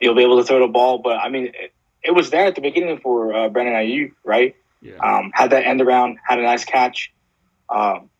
you'll 0.00 0.14
be 0.14 0.22
able 0.22 0.38
to 0.38 0.44
throw 0.44 0.60
the 0.60 0.68
ball, 0.68 0.98
but 0.98 1.18
I 1.18 1.28
mean, 1.28 1.46
it, 1.46 1.72
it 2.02 2.10
was 2.12 2.30
there 2.30 2.46
at 2.46 2.54
the 2.54 2.60
beginning 2.60 2.98
for 2.98 3.32
uh, 3.34 3.48
Brandon 3.48 3.74
Aiyuk, 3.74 4.12
right? 4.24 4.54
Yeah. 4.82 4.96
Um, 4.96 5.30
had 5.34 5.50
that 5.50 5.64
end 5.64 5.80
around, 5.80 6.18
had 6.26 6.38
a 6.38 6.42
nice 6.42 6.64
catch. 6.64 7.12
Um, 7.70 8.10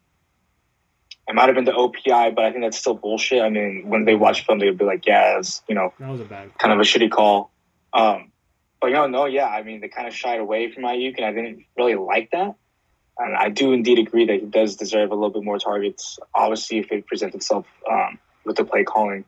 it 1.26 1.34
might 1.34 1.46
have 1.46 1.54
been 1.54 1.64
the 1.64 1.72
OPI, 1.72 2.34
but 2.34 2.44
I 2.44 2.50
think 2.50 2.64
that's 2.64 2.78
still 2.78 2.94
bullshit. 2.94 3.42
I 3.42 3.48
mean, 3.48 3.84
when 3.86 4.04
they 4.04 4.14
watch 4.14 4.44
film, 4.44 4.58
they'd 4.58 4.76
be 4.76 4.84
like, 4.84 5.06
"Yeah, 5.06 5.38
it's 5.38 5.62
you 5.68 5.74
know, 5.74 5.92
that 5.98 6.10
was 6.10 6.20
a 6.20 6.24
bad, 6.24 6.56
kind 6.58 6.72
of 6.72 6.80
a 6.80 6.82
shitty 6.82 7.10
call." 7.10 7.50
Um, 7.92 8.32
but 8.80 8.88
you 8.88 8.94
know, 8.94 9.06
no, 9.06 9.24
yeah, 9.24 9.46
I 9.46 9.62
mean, 9.62 9.80
they 9.80 9.88
kind 9.88 10.06
of 10.06 10.14
shied 10.14 10.40
away 10.40 10.70
from 10.70 10.82
Aiyuk, 10.84 11.16
and 11.16 11.24
I 11.24 11.32
didn't 11.32 11.64
really 11.76 11.94
like 11.94 12.30
that. 12.32 12.54
And 13.16 13.36
I 13.36 13.48
do 13.48 13.72
indeed 13.72 14.00
agree 14.00 14.26
that 14.26 14.40
he 14.40 14.46
does 14.46 14.76
deserve 14.76 15.12
a 15.12 15.14
little 15.14 15.30
bit 15.30 15.44
more 15.44 15.58
targets. 15.58 16.18
Obviously, 16.34 16.78
if 16.78 16.90
it 16.90 17.06
presents 17.06 17.36
itself 17.36 17.66
um, 17.90 18.18
with 18.44 18.56
the 18.56 18.64
play 18.64 18.82
calling. 18.82 19.24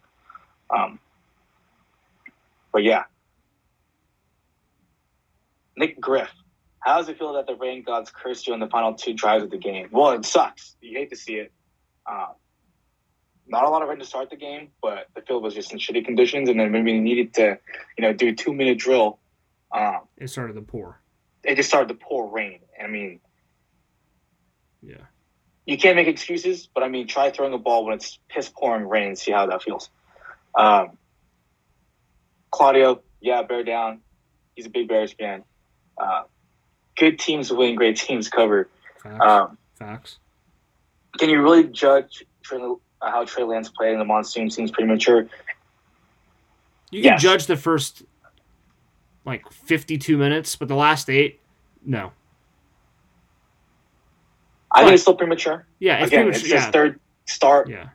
Um, 0.68 0.98
but 2.72 2.82
yeah, 2.82 3.04
Nick 5.76 6.00
Griff 6.00 6.30
how 6.87 6.98
does 6.98 7.09
it 7.09 7.18
feel 7.18 7.32
that 7.32 7.48
the 7.48 7.56
rain 7.56 7.82
gods 7.82 8.12
cursed 8.14 8.46
you 8.46 8.54
on 8.54 8.61
the 8.61 8.68
final 8.68 8.94
two 8.94 9.12
drives 9.12 9.42
of 9.42 9.50
the 9.50 9.59
game? 9.59 9.88
Well, 9.90 10.12
it 10.12 10.24
sucks. 10.24 10.76
You 10.80 10.96
hate 10.96 11.11
to 11.11 11.16
see 11.16 11.35
it. 11.35 11.52
Um, 12.09 12.35
not 13.49 13.64
a 13.64 13.69
lot 13.69 13.83
of 13.83 13.88
rain 13.88 13.99
to 13.99 14.05
start 14.05 14.31
the 14.31 14.37
game, 14.37 14.71
but 14.83 15.07
the 15.14 15.23
field 15.23 15.42
was 15.42 15.55
just 15.55 15.73
in 15.73 15.79
shitty 15.79 16.05
conditions, 16.05 16.49
and 16.49 16.59
then 16.59 16.73
when 16.73 16.85
we 16.85 16.99
needed 16.99 17.35
to, 17.35 17.59
you 17.97 18.03
know, 18.03 18.12
do 18.12 18.29
a 18.29 18.33
two 18.33 18.53
minute 18.53 18.79
drill, 18.79 19.19
um, 19.73 20.01
it 20.16 20.29
started 20.29 20.55
to 20.55 20.62
pour. 20.62 21.01
It 21.45 21.57
just 21.57 21.69
started 21.69 21.88
to 21.88 21.95
pour 21.95 22.29
rain. 22.29 22.61
I 22.83 22.88
mean, 22.88 23.21
yeah, 24.83 24.97
you 25.64 25.79
can't 25.79 25.97
make 25.97 26.09
excuses, 26.09 26.69
but 26.73 26.83
I 26.83 26.88
mean, 26.88 27.07
try 27.07 27.31
throwing 27.31 27.53
a 27.53 27.59
ball 27.59 27.85
when 27.85 27.95
it's 27.95 28.19
piss 28.29 28.49
pouring 28.49 28.88
rain 28.88 29.09
and 29.09 29.19
see 29.19 29.33
how 29.33 29.47
that 29.47 29.62
feels. 29.62 29.90
Um, 30.55 30.99
Claudio, 32.51 33.03
yeah, 33.21 33.42
bear 33.42 33.62
down. 33.62 34.01
He's 34.55 34.66
a 34.66 34.71
big 34.71 34.88
Bears 34.88 35.12
fan. 35.12 35.45
Uh, 35.99 36.23
good 36.97 37.19
teams 37.19 37.53
win, 37.53 37.75
great 37.75 37.97
teams 37.97 38.29
cover. 38.29 38.69
Facts. 39.03 39.25
Um, 39.25 39.59
Facts. 39.79 40.19
Can 41.18 41.31
you 41.31 41.42
really 41.42 41.64
judge 41.64 42.24
Trey, 42.42 42.61
uh, 42.61 42.76
how 43.00 43.24
Trey 43.24 43.44
Lance 43.44 43.68
played 43.68 43.92
in 43.92 43.98
the 43.98 44.05
monsoon? 44.05 44.50
Seems 44.50 44.70
premature. 44.70 45.29
You 46.90 47.02
can 47.02 47.12
yes. 47.12 47.22
judge 47.22 47.46
the 47.46 47.57
first 47.57 48.02
like 49.24 49.50
52 49.50 50.16
minutes, 50.16 50.57
but 50.57 50.68
the 50.68 50.76
last 50.76 51.11
eight, 51.11 51.40
no. 51.85 52.12
I 54.72 54.83
think 54.83 54.92
it's 54.92 55.02
still 55.02 55.16
premature. 55.16 55.66
Yeah, 55.79 55.98
it's 55.98 56.09
Again, 56.09 56.24
premature. 56.24 56.40
It's 56.40 56.52
his 56.52 56.64
yeah. 56.64 56.70
third 56.70 57.00
start 57.24 57.68
yeah. 57.68 57.88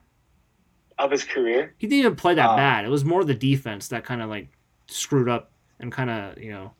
of 0.97 1.11
his 1.11 1.23
career. 1.23 1.73
He 1.77 1.87
didn't 1.87 1.99
even 1.99 2.15
play 2.15 2.33
that 2.33 2.49
um, 2.49 2.57
bad. 2.57 2.85
It 2.85 2.89
was 2.89 3.05
more 3.05 3.23
the 3.23 3.35
defense 3.35 3.87
that 3.89 4.03
kind 4.03 4.21
of 4.21 4.29
like 4.29 4.47
screwed 4.87 5.29
up 5.29 5.51
and 5.79 5.91
kind 5.91 6.09
of 6.09 6.37
you 6.37 6.51
know. 6.51 6.73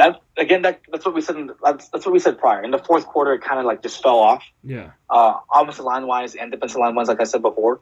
That 0.00 0.22
again, 0.38 0.62
that 0.62 0.80
that's 0.90 1.04
what 1.04 1.14
we 1.14 1.20
said. 1.20 1.36
In, 1.36 1.50
that's 1.62 1.90
that's 1.90 2.06
what 2.06 2.12
we 2.14 2.20
said 2.20 2.38
prior. 2.38 2.62
In 2.62 2.70
the 2.70 2.78
fourth 2.78 3.04
quarter, 3.04 3.34
it 3.34 3.42
kind 3.42 3.60
of 3.60 3.66
like 3.66 3.82
just 3.82 4.02
fell 4.02 4.18
off. 4.18 4.42
Yeah. 4.64 4.92
Uh, 5.10 5.34
offensive 5.52 5.84
line 5.84 6.06
wise 6.06 6.34
and 6.34 6.50
defensive 6.50 6.80
line 6.80 6.94
wise, 6.94 7.08
like 7.08 7.20
I 7.20 7.24
said 7.24 7.42
before, 7.42 7.80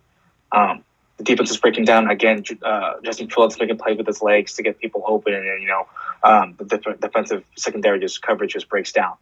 um, 0.51 0.83
the 1.17 1.23
defense 1.23 1.53
is 1.53 1.59
breaking 1.59 1.85
down 1.85 2.11
again. 2.11 2.43
Uh, 2.61 2.95
Justin 3.05 3.31
Fields 3.31 3.57
making 3.61 3.79
plays 3.79 3.99
with 3.99 4.09
his 4.09 4.21
legs 4.21 4.55
to 4.55 4.65
get 4.65 4.81
people 4.81 5.05
open, 5.07 5.33
and 5.33 5.63
you 5.63 5.69
know 5.69 5.87
um, 6.25 6.57
the 6.59 6.65
def- 6.65 6.99
defensive 6.99 7.45
secondary 7.57 8.01
just 8.01 8.21
coverage 8.21 8.55
just 8.55 8.69
breaks 8.69 8.91
down. 8.91 9.15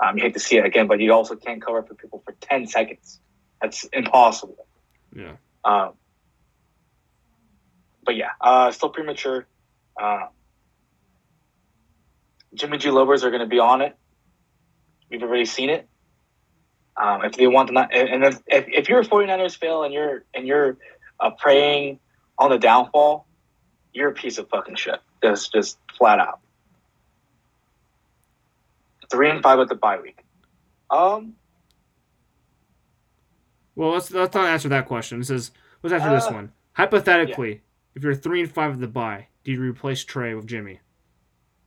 Um, 0.00 0.16
you 0.16 0.24
hate 0.24 0.34
to 0.34 0.40
see 0.40 0.56
it 0.56 0.64
again, 0.66 0.88
but 0.88 0.98
you 0.98 1.12
also 1.12 1.36
can't 1.36 1.62
cover 1.62 1.84
for 1.84 1.94
people 1.94 2.20
for 2.24 2.34
ten 2.40 2.66
seconds. 2.66 3.20
That's 3.62 3.84
impossible. 3.92 4.66
Yeah. 5.14 5.36
Um, 5.64 5.92
but 8.04 8.16
yeah, 8.16 8.30
uh, 8.40 8.72
still 8.72 8.88
premature. 8.88 9.46
Uh, 9.96 10.26
Jimmy 12.54 12.78
G 12.78 12.90
lovers 12.90 13.24
are 13.24 13.30
going 13.30 13.40
to 13.40 13.46
be 13.46 13.58
on 13.58 13.80
it. 13.80 13.96
We've 15.10 15.22
already 15.22 15.44
seen 15.44 15.70
it. 15.70 15.88
Um, 16.96 17.24
if 17.24 17.32
they 17.32 17.46
want 17.46 17.68
to 17.68 17.74
not, 17.74 17.94
and 17.94 18.24
if, 18.24 18.40
if, 18.46 18.66
if 18.68 18.88
you're 18.88 19.00
a 19.00 19.04
49ers 19.04 19.56
fail 19.56 19.84
and 19.84 19.94
you're 19.94 20.24
and 20.34 20.46
you're 20.46 20.76
uh, 21.18 21.30
praying 21.30 21.98
on 22.38 22.50
the 22.50 22.58
downfall, 22.58 23.26
you're 23.92 24.10
a 24.10 24.14
piece 24.14 24.38
of 24.38 24.48
fucking 24.48 24.74
shit. 24.74 25.00
That's 25.22 25.48
just 25.48 25.78
flat 25.96 26.18
out. 26.18 26.40
Three 29.10 29.30
and 29.30 29.42
five 29.42 29.58
at 29.58 29.68
the 29.68 29.74
bye 29.74 29.98
week. 29.98 30.24
Um. 30.90 31.34
Well, 33.74 33.92
let's 33.92 34.10
let's 34.10 34.34
not 34.34 34.46
answer 34.46 34.68
that 34.68 34.86
question. 34.86 35.20
It 35.20 35.24
says 35.24 35.52
let's 35.82 35.94
answer 35.94 36.08
uh, 36.08 36.14
this 36.14 36.30
one. 36.30 36.52
Hypothetically, 36.72 37.50
yeah. 37.50 37.58
if 37.94 38.02
you're 38.02 38.14
three 38.14 38.40
and 38.42 38.50
five 38.50 38.72
at 38.72 38.80
the 38.80 38.88
bye, 38.88 39.28
do 39.44 39.52
you 39.52 39.60
replace 39.60 40.04
Trey 40.04 40.34
with 40.34 40.46
Jimmy? 40.46 40.80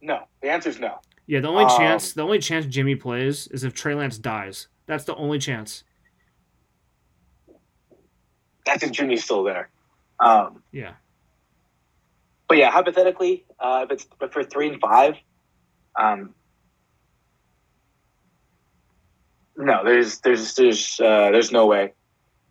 No. 0.04 0.28
The 0.42 0.50
answer 0.50 0.70
is 0.70 0.80
no. 0.80 1.00
Yeah, 1.26 1.40
the 1.40 1.48
only 1.48 1.64
um, 1.64 1.78
chance 1.78 2.14
the 2.14 2.22
only 2.22 2.40
chance 2.40 2.66
Jimmy 2.66 2.96
plays 2.96 3.48
is 3.48 3.64
if 3.64 3.74
Trey 3.74 3.96
Lance 3.96 4.18
dies. 4.18 4.68
That's 4.86 5.06
the 5.06 5.16
only 5.16 5.40
chance. 5.40 5.86
That's 8.66 8.84
if 8.84 8.92
Jimmy's 8.92 9.24
still 9.24 9.44
there. 9.44 9.70
Um, 10.20 10.62
yeah. 10.72 10.94
But 12.50 12.58
yeah, 12.58 12.70
hypothetically, 12.70 13.46
uh, 13.60 13.86
if 13.86 13.92
it's 13.92 14.08
but 14.20 14.34
for 14.34 14.44
three 14.44 14.68
and 14.68 14.82
five, 14.82 15.16
um, 16.00 16.36
no, 19.56 19.84
there's 19.86 20.20
there's 20.20 20.54
there's 20.56 21.00
uh, 21.00 21.32
there's 21.32 21.52
no 21.54 21.66
way. 21.68 21.94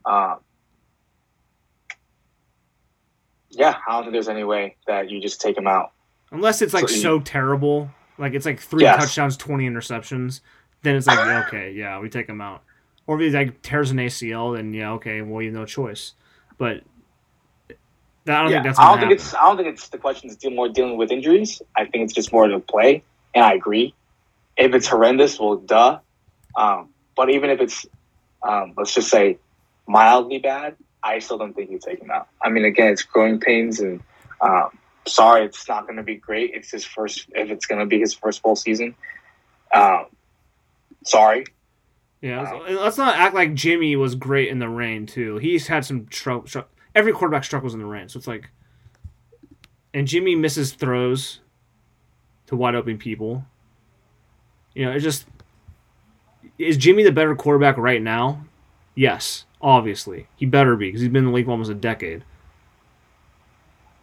Um, 0.07 0.39
yeah, 3.51 3.77
I 3.87 3.93
don't 3.93 4.05
think 4.05 4.15
there's 4.15 4.29
any 4.29 4.45
way 4.45 4.77
that 4.87 5.11
you 5.11 5.21
just 5.21 5.43
take 5.43 5.57
him 5.59 5.67
out. 5.67 5.93
Unless 6.33 6.63
it's 6.63 6.75
like 6.75 6.89
so, 6.89 6.97
so 6.97 7.21
terrible, 7.21 7.91
like 8.19 8.35
it's 8.35 8.47
like 8.47 8.59
three 8.59 8.83
yes. 8.83 8.99
touchdowns, 9.01 9.37
twenty 9.37 9.69
interceptions, 9.69 10.41
then 10.83 10.97
it's 10.97 11.07
like 11.07 11.47
okay, 11.47 11.73
yeah, 11.73 12.01
we 12.01 12.09
take 12.09 12.29
him 12.29 12.41
out. 12.41 12.63
Or 13.07 13.21
if 13.21 13.33
he 13.33 13.37
like 13.37 13.63
tears 13.63 13.91
an 13.91 13.99
ACL, 13.99 14.57
then 14.57 14.73
yeah, 14.73 14.93
okay, 14.93 15.23
well 15.23 15.43
you 15.43 15.49
have 15.49 15.59
no 15.59 15.67
choice. 15.67 16.15
But 16.59 16.83
I 18.27 18.43
don't 18.43 18.51
yeah, 18.51 18.57
think 18.57 18.65
that's. 18.65 18.79
I 18.79 18.89
don't 18.89 19.01
think 19.01 19.13
it's. 19.13 19.35
I 19.35 19.41
don't 19.43 19.57
think 19.57 19.69
it's 19.69 19.89
the 19.89 19.99
question 19.99 20.31
is 20.31 20.39
more 20.45 20.69
dealing 20.69 20.97
with 20.97 21.11
injuries. 21.11 21.61
I 21.77 21.85
think 21.87 22.05
it's 22.05 22.13
just 22.13 22.33
more 22.33 22.47
to 22.47 22.61
play, 22.61 23.03
and 23.35 23.45
I 23.45 23.55
agree. 23.55 23.95
If 24.57 24.75
it's 24.75 24.87
horrendous, 24.87 25.41
well, 25.41 25.57
duh. 25.57 25.99
Um, 26.57 26.91
but 27.17 27.31
even 27.31 27.51
if 27.51 27.61
it's, 27.61 27.87
um, 28.43 28.75
let's 28.77 28.95
just 28.95 29.09
say, 29.09 29.39
mildly 29.89 30.39
bad, 30.39 30.77
I 31.03 31.19
still 31.19 31.39
don't 31.39 31.55
think 31.55 31.71
you 31.71 31.79
take 31.79 32.01
him 32.01 32.11
out. 32.11 32.29
I 32.43 32.51
mean, 32.51 32.65
again, 32.65 32.93
it's 32.93 33.03
growing 33.03 33.41
pains, 33.41 33.81
and 33.81 34.01
um, 34.41 34.79
sorry, 35.07 35.45
it's 35.45 35.69
not 35.69 35.87
going 35.87 35.97
to 35.97 36.03
be 36.03 36.17
great. 36.17 36.53
It's 36.55 36.71
his 36.71 36.85
first, 36.85 37.29
if 37.35 37.51
it's 37.51 37.67
going 37.67 37.81
to 37.81 37.87
be 37.87 38.01
his 38.01 38.15
first 38.15 38.43
full 38.43 38.57
season. 38.57 38.95
Um, 39.75 40.07
sorry. 41.05 41.45
Yeah, 42.21 42.43
um, 42.43 42.77
let's 42.77 42.99
not 42.99 43.17
act 43.17 43.35
like 43.35 43.55
Jimmy 43.55 43.97
was 43.97 44.15
great 44.15 44.49
in 44.49 44.61
the 44.61 44.69
rain 44.69 45.07
too. 45.07 45.39
He's 45.39 45.67
had 45.67 45.85
some 45.85 46.07
trouble. 46.07 46.47
Tr- 46.47 46.61
every 46.95 47.13
quarterback 47.13 47.45
struggles 47.45 47.75
in 47.75 47.81
the 47.81 47.87
rain, 47.87 48.09
so 48.09 48.17
it's 48.19 48.29
like, 48.29 48.51
and 49.93 50.07
Jimmy 50.07 50.37
misses 50.37 50.73
throws 50.73 51.41
to 52.47 52.57
wide 52.57 52.77
open 52.77 52.97
people. 52.97 53.45
You 54.75 54.87
know, 54.87 54.93
it 54.93 55.01
just 55.01 55.27
is 56.59 56.77
Jimmy 56.77 57.03
the 57.03 57.13
better 57.13 57.35
quarterback 57.35 57.77
right 57.77 58.01
now? 58.01 58.45
Yes, 58.95 59.45
obviously 59.61 60.29
he 60.37 60.47
better 60.47 60.77
be 60.77 60.89
because 60.89 61.01
he's 61.01 61.11
been 61.11 61.25
in 61.25 61.31
the 61.31 61.37
league 61.37 61.49
almost 61.49 61.71
a 61.71 61.75
decade. 61.75 62.25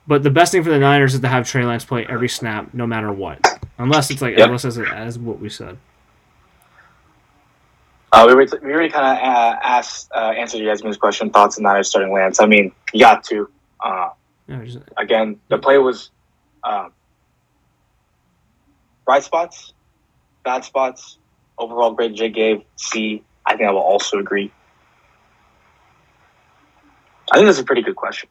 But 0.09 0.23
the 0.23 0.31
best 0.31 0.51
thing 0.51 0.63
for 0.63 0.71
the 0.71 0.79
Niners 0.79 1.13
is 1.13 1.19
to 1.19 1.27
have 1.27 1.47
Trey 1.47 1.63
Lance 1.63 1.85
play 1.85 2.03
every 2.09 2.29
snap, 2.29 2.73
no 2.73 2.87
matter 2.87 3.13
what, 3.13 3.39
unless 3.77 4.09
it's 4.09 4.23
like 4.23 4.35
yep. 4.35 4.47
unless 4.47 4.65
it's 4.65 4.79
as 4.79 5.19
what 5.19 5.39
we 5.39 5.49
said. 5.49 5.77
Uh, 8.11 8.23
we, 8.25 8.33
already, 8.33 8.51
we 8.63 8.73
already 8.73 8.89
kind 8.89 9.05
of 9.05 9.23
uh, 9.23 9.59
asked, 9.61 10.09
uh, 10.15 10.33
answered 10.35 10.61
Yasmin's 10.61 10.97
question, 10.97 11.29
thoughts 11.29 11.59
on 11.59 11.63
Niners 11.63 11.89
starting 11.89 12.11
Lance. 12.11 12.39
I 12.39 12.47
mean, 12.47 12.71
you 12.91 13.01
got 13.01 13.23
to. 13.25 13.51
Uh, 13.79 14.09
just, 14.63 14.79
again, 14.97 15.39
the 15.49 15.59
play 15.59 15.77
was 15.77 16.09
um, 16.63 16.91
bright 19.05 19.23
spots, 19.23 19.73
bad 20.43 20.65
spots. 20.65 21.19
Overall 21.59 21.91
grade 21.91 22.15
Jay 22.15 22.29
gave 22.29 22.63
C. 22.77 23.21
I 23.45 23.55
think 23.55 23.69
I 23.69 23.71
will 23.71 23.81
also 23.81 24.17
agree. 24.17 24.51
I 27.31 27.35
think 27.35 27.45
that's 27.45 27.59
a 27.59 27.63
pretty 27.63 27.83
good 27.83 27.95
question. 27.95 28.27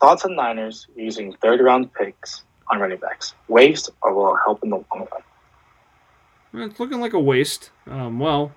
Thoughts 0.00 0.24
on 0.24 0.34
Niners 0.34 0.86
using 0.96 1.32
third 1.42 1.60
round 1.60 1.92
picks 1.92 2.44
on 2.70 2.78
running 2.80 2.98
backs? 2.98 3.34
Waste 3.48 3.90
or 4.02 4.14
will 4.14 4.34
it 4.34 4.38
help 4.44 4.62
in 4.62 4.70
the 4.70 4.76
long 4.76 5.06
run? 6.52 6.68
It's 6.70 6.80
looking 6.80 7.00
like 7.00 7.12
a 7.12 7.20
waste. 7.20 7.70
Um, 7.86 8.18
well, 8.18 8.52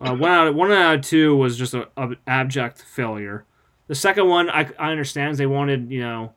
uh, 0.00 0.14
one 0.14 0.30
out 0.30 0.46
of, 0.46 0.54
one 0.54 0.70
out 0.70 0.96
of 0.96 1.00
two 1.02 1.36
was 1.36 1.56
just 1.56 1.74
an 1.74 2.16
abject 2.26 2.82
failure. 2.82 3.44
The 3.86 3.94
second 3.94 4.28
one, 4.28 4.50
I, 4.50 4.70
I 4.78 4.90
understand 4.90 5.36
they 5.36 5.46
wanted 5.46 5.90
you 5.90 6.00
know, 6.00 6.34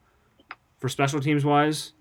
for 0.80 0.88
special 0.89 1.20
teams 1.20 1.44
wise, 1.44 1.91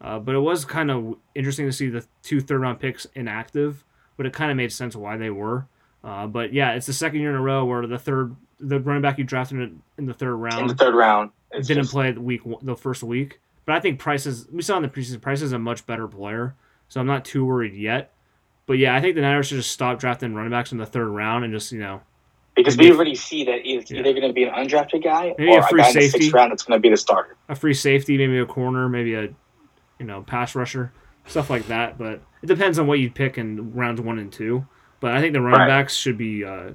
uh, 0.00 0.18
but 0.18 0.34
it 0.34 0.40
was 0.40 0.64
kind 0.64 0.90
of 0.90 1.16
interesting 1.34 1.66
to 1.66 1.72
see 1.72 1.88
the 1.88 2.06
two 2.22 2.40
third 2.40 2.60
round 2.60 2.80
picks 2.80 3.06
inactive. 3.14 3.84
But 4.16 4.26
it 4.26 4.32
kind 4.32 4.50
of 4.50 4.56
made 4.56 4.70
sense 4.70 4.94
why 4.94 5.16
they 5.16 5.30
were. 5.30 5.66
Uh, 6.04 6.26
but 6.26 6.52
yeah, 6.52 6.72
it's 6.72 6.86
the 6.86 6.92
second 6.92 7.20
year 7.20 7.30
in 7.30 7.36
a 7.36 7.40
row 7.40 7.64
where 7.64 7.86
the 7.86 7.98
third 7.98 8.34
the 8.58 8.78
running 8.80 9.02
back 9.02 9.18
you 9.18 9.24
drafted 9.24 9.58
in, 9.58 9.82
in 9.98 10.06
the 10.06 10.14
third 10.14 10.34
round 10.34 10.62
in 10.62 10.66
the 10.68 10.74
third 10.74 10.94
round 10.94 11.30
didn't 11.52 11.82
just... 11.82 11.92
play 11.92 12.12
the 12.12 12.20
week 12.20 12.40
the 12.62 12.76
first 12.76 13.02
week. 13.02 13.40
But 13.64 13.76
I 13.76 13.80
think 13.80 13.98
Price 13.98 14.26
is 14.26 14.48
we 14.50 14.62
saw 14.62 14.76
in 14.76 14.82
the 14.82 14.88
preseason 14.88 15.20
Price 15.20 15.42
is 15.42 15.52
a 15.52 15.58
much 15.58 15.86
better 15.86 16.08
player, 16.08 16.54
so 16.88 17.00
I'm 17.00 17.06
not 17.06 17.24
too 17.24 17.44
worried 17.44 17.74
yet. 17.74 18.12
But 18.66 18.78
yeah, 18.78 18.94
I 18.94 19.00
think 19.00 19.14
the 19.14 19.22
Niners 19.22 19.48
should 19.48 19.58
just 19.58 19.70
stop 19.70 19.98
drafting 19.98 20.34
running 20.34 20.50
backs 20.50 20.72
in 20.72 20.78
the 20.78 20.86
third 20.86 21.08
round 21.08 21.44
and 21.44 21.52
just 21.52 21.70
you 21.72 21.80
know 21.80 22.00
because 22.54 22.76
we 22.76 22.90
already 22.90 23.14
see 23.14 23.44
that 23.44 23.60
it's 23.64 23.90
yeah. 23.90 24.00
either 24.00 24.12
going 24.12 24.28
to 24.28 24.32
be 24.32 24.44
an 24.44 24.54
undrafted 24.54 25.02
guy 25.02 25.34
maybe 25.38 25.52
or 25.52 25.60
a, 25.60 25.68
free 25.68 25.80
a 25.80 25.84
guy 25.84 25.92
safety, 25.92 26.06
in 26.06 26.12
the 26.12 26.18
sixth 26.18 26.32
round 26.32 26.50
that's 26.52 26.62
going 26.64 26.78
to 26.78 26.82
be 26.82 26.90
the 26.90 26.96
starter. 26.96 27.36
A 27.48 27.54
free 27.54 27.74
safety, 27.74 28.18
maybe 28.18 28.38
a 28.38 28.46
corner, 28.46 28.88
maybe 28.88 29.14
a 29.14 29.22
you 29.98 30.06
know 30.06 30.22
pass 30.22 30.54
rusher, 30.54 30.92
stuff 31.26 31.48
like 31.50 31.66
that. 31.68 31.98
But 31.98 32.20
it 32.42 32.46
depends 32.46 32.78
on 32.78 32.86
what 32.86 32.98
you 32.98 33.10
pick 33.10 33.38
in 33.38 33.72
rounds 33.74 34.00
one 34.00 34.18
and 34.18 34.32
two. 34.32 34.66
But 35.02 35.14
I 35.14 35.20
think 35.20 35.32
the 35.32 35.40
running 35.40 35.58
right. 35.58 35.66
backs 35.66 35.96
should 35.96 36.16
be 36.16 36.44
uh, 36.44 36.70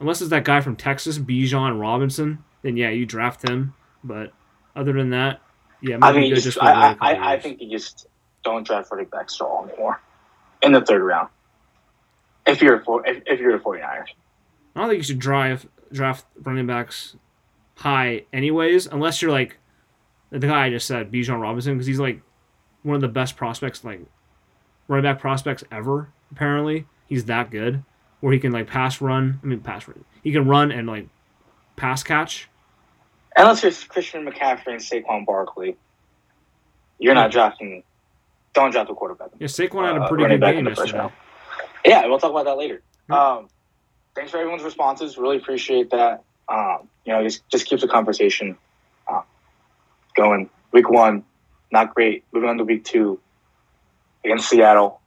unless 0.00 0.22
it's 0.22 0.30
that 0.30 0.44
guy 0.44 0.62
from 0.62 0.74
Texas, 0.74 1.18
Bijan 1.18 1.78
Robinson, 1.78 2.42
then 2.62 2.78
yeah, 2.78 2.88
you 2.88 3.04
draft 3.04 3.46
him. 3.46 3.74
But 4.02 4.32
other 4.74 4.94
than 4.94 5.10
that, 5.10 5.42
yeah, 5.82 5.98
I 6.00 6.12
mean, 6.12 6.34
just, 6.34 6.56
I, 6.58 6.96
I, 6.98 7.34
I, 7.34 7.38
think 7.40 7.60
you 7.60 7.70
just 7.70 8.06
don't 8.42 8.66
draft 8.66 8.90
running 8.90 9.06
backs 9.06 9.36
at 9.38 9.44
all 9.44 9.68
anymore 9.68 10.00
in 10.62 10.72
the 10.72 10.80
third 10.80 11.02
round. 11.02 11.28
If 12.46 12.62
you're 12.62 12.80
for 12.80 13.06
if, 13.06 13.22
if 13.26 13.38
you're 13.38 13.58
the 13.58 13.62
49ers. 13.62 14.06
I 14.74 14.80
don't 14.80 14.88
think 14.88 14.98
you 14.98 15.04
should 15.04 15.18
drive 15.18 15.68
draft 15.92 16.24
running 16.42 16.66
backs 16.66 17.16
high 17.74 18.24
anyways, 18.32 18.86
unless 18.86 19.20
you're 19.20 19.30
like 19.30 19.58
the 20.30 20.38
guy 20.38 20.64
I 20.64 20.70
just 20.70 20.86
said, 20.86 21.12
Bijan 21.12 21.38
Robinson, 21.38 21.74
because 21.74 21.86
he's 21.86 22.00
like 22.00 22.22
one 22.82 22.94
of 22.94 23.02
the 23.02 23.08
best 23.08 23.36
prospects, 23.36 23.84
like 23.84 24.00
running 24.86 25.02
back 25.02 25.20
prospects 25.20 25.64
ever. 25.70 26.08
Apparently, 26.30 26.86
he's 27.06 27.24
that 27.26 27.50
good 27.50 27.84
where 28.20 28.32
he 28.32 28.38
can 28.38 28.52
like 28.52 28.66
pass 28.66 29.00
run. 29.00 29.40
I 29.42 29.46
mean, 29.46 29.60
pass 29.60 29.86
run. 29.86 30.04
He 30.22 30.32
can 30.32 30.46
run 30.46 30.72
and 30.72 30.86
like 30.86 31.08
pass 31.76 32.02
catch. 32.02 32.48
Unless 33.36 33.62
you're 33.62 33.72
Christian 33.88 34.26
McCaffrey 34.26 34.72
and 34.72 34.80
Saquon 34.80 35.24
Barkley, 35.24 35.76
you're 36.98 37.14
not 37.14 37.30
drafting. 37.30 37.84
Don't 38.52 38.72
draft 38.72 38.90
a 38.90 38.94
quarterback. 38.94 39.28
Yeah, 39.38 39.46
Saquon 39.46 39.86
had 39.86 39.96
a 39.96 40.02
uh, 40.02 40.08
pretty 40.08 40.24
uh, 40.24 40.28
good 40.28 40.40
game 40.40 40.66
yesterday. 40.66 41.08
Yeah, 41.84 42.06
we'll 42.06 42.18
talk 42.18 42.30
about 42.30 42.46
that 42.46 42.56
later. 42.56 42.82
Um, 43.08 43.48
thanks 44.14 44.32
for 44.32 44.38
everyone's 44.38 44.64
responses. 44.64 45.16
Really 45.16 45.36
appreciate 45.36 45.90
that. 45.90 46.24
Um, 46.48 46.88
you 47.04 47.12
know, 47.12 47.22
just 47.22 47.48
just 47.48 47.66
keeps 47.66 47.82
the 47.82 47.88
conversation 47.88 48.56
uh, 49.06 49.22
going. 50.16 50.50
Week 50.72 50.90
one, 50.90 51.24
not 51.70 51.94
great. 51.94 52.24
Moving 52.32 52.50
on 52.50 52.58
to 52.58 52.64
week 52.64 52.84
two 52.84 53.20
against 54.24 54.48
Seattle. 54.48 55.00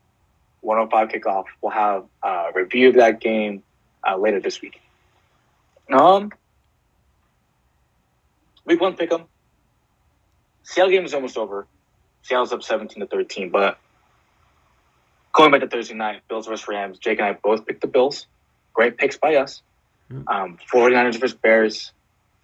105 0.61 1.09
kickoff. 1.09 1.45
We'll 1.61 1.71
have 1.71 2.05
a 2.23 2.47
review 2.53 2.89
of 2.89 2.95
that 2.95 3.19
game 3.19 3.63
uh, 4.07 4.17
later 4.17 4.39
this 4.39 4.61
week. 4.61 4.81
Um, 5.91 6.31
week 8.65 8.79
one 8.79 8.95
pick 8.95 9.11
'em. 9.11 9.25
Seattle 10.63 10.91
game 10.91 11.05
is 11.05 11.13
almost 11.13 11.37
over. 11.37 11.67
Seattle's 12.23 12.53
up 12.53 12.63
17 12.63 12.99
to 13.01 13.07
13, 13.07 13.49
but 13.49 13.77
going 15.33 15.51
back 15.51 15.61
to 15.61 15.67
Thursday 15.67 15.95
night, 15.95 16.21
Bills 16.27 16.47
versus 16.47 16.67
Rams, 16.67 16.99
Jake 16.99 17.19
and 17.19 17.27
I 17.27 17.33
both 17.33 17.65
picked 17.65 17.81
the 17.81 17.87
Bills. 17.87 18.27
Great 18.73 18.97
picks 18.97 19.17
by 19.17 19.35
us. 19.35 19.61
Mm. 20.11 20.23
Um, 20.27 20.57
49ers 20.71 21.19
versus 21.19 21.37
Bears. 21.37 21.91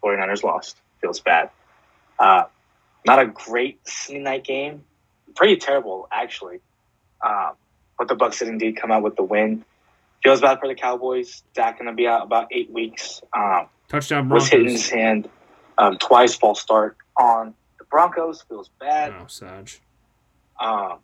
49ers 0.04 0.44
lost. 0.44 0.78
Feels 1.02 1.20
bad. 1.20 1.52
Uh, 2.20 2.44
not 3.06 3.20
a 3.20 3.28
great 3.28 3.80
Sunday 3.88 4.22
night 4.22 4.44
game. 4.44 4.84
Pretty 5.36 5.58
terrible, 5.58 6.08
actually. 6.12 6.60
Um, 7.22 7.54
but 7.98 8.08
the 8.08 8.16
Bucs 8.16 8.40
did 8.40 8.48
indeed 8.48 8.78
come 8.78 8.92
out 8.92 9.04
with 9.04 9.16
the 9.16 9.24
win. 9.24 9.66
Feels 10.24 10.42
bad 10.42 10.60
for 10.60 10.68
the 10.68 10.76
Cowboys. 10.76 11.44
Dak 11.54 11.78
going 11.78 11.88
to 11.88 11.94
be 11.94 12.08
out 12.08 12.24
about 12.24 12.48
eight 12.52 12.72
weeks. 12.72 13.22
Um, 13.36 13.68
Touchdown 13.88 14.30
was 14.30 14.48
hit 14.48 14.60
in 14.60 14.66
Broncos. 14.66 14.82
his 14.82 14.90
hand 14.90 15.30
um, 15.78 15.98
twice. 15.98 16.36
False 16.36 16.62
start 16.62 16.98
on 17.16 17.54
the 17.80 17.86
Broncos. 17.86 18.44
Feels 18.50 18.70
bad. 18.80 19.14
Oh, 19.20 19.28
Sag. 19.28 19.72
Um, 20.60 21.00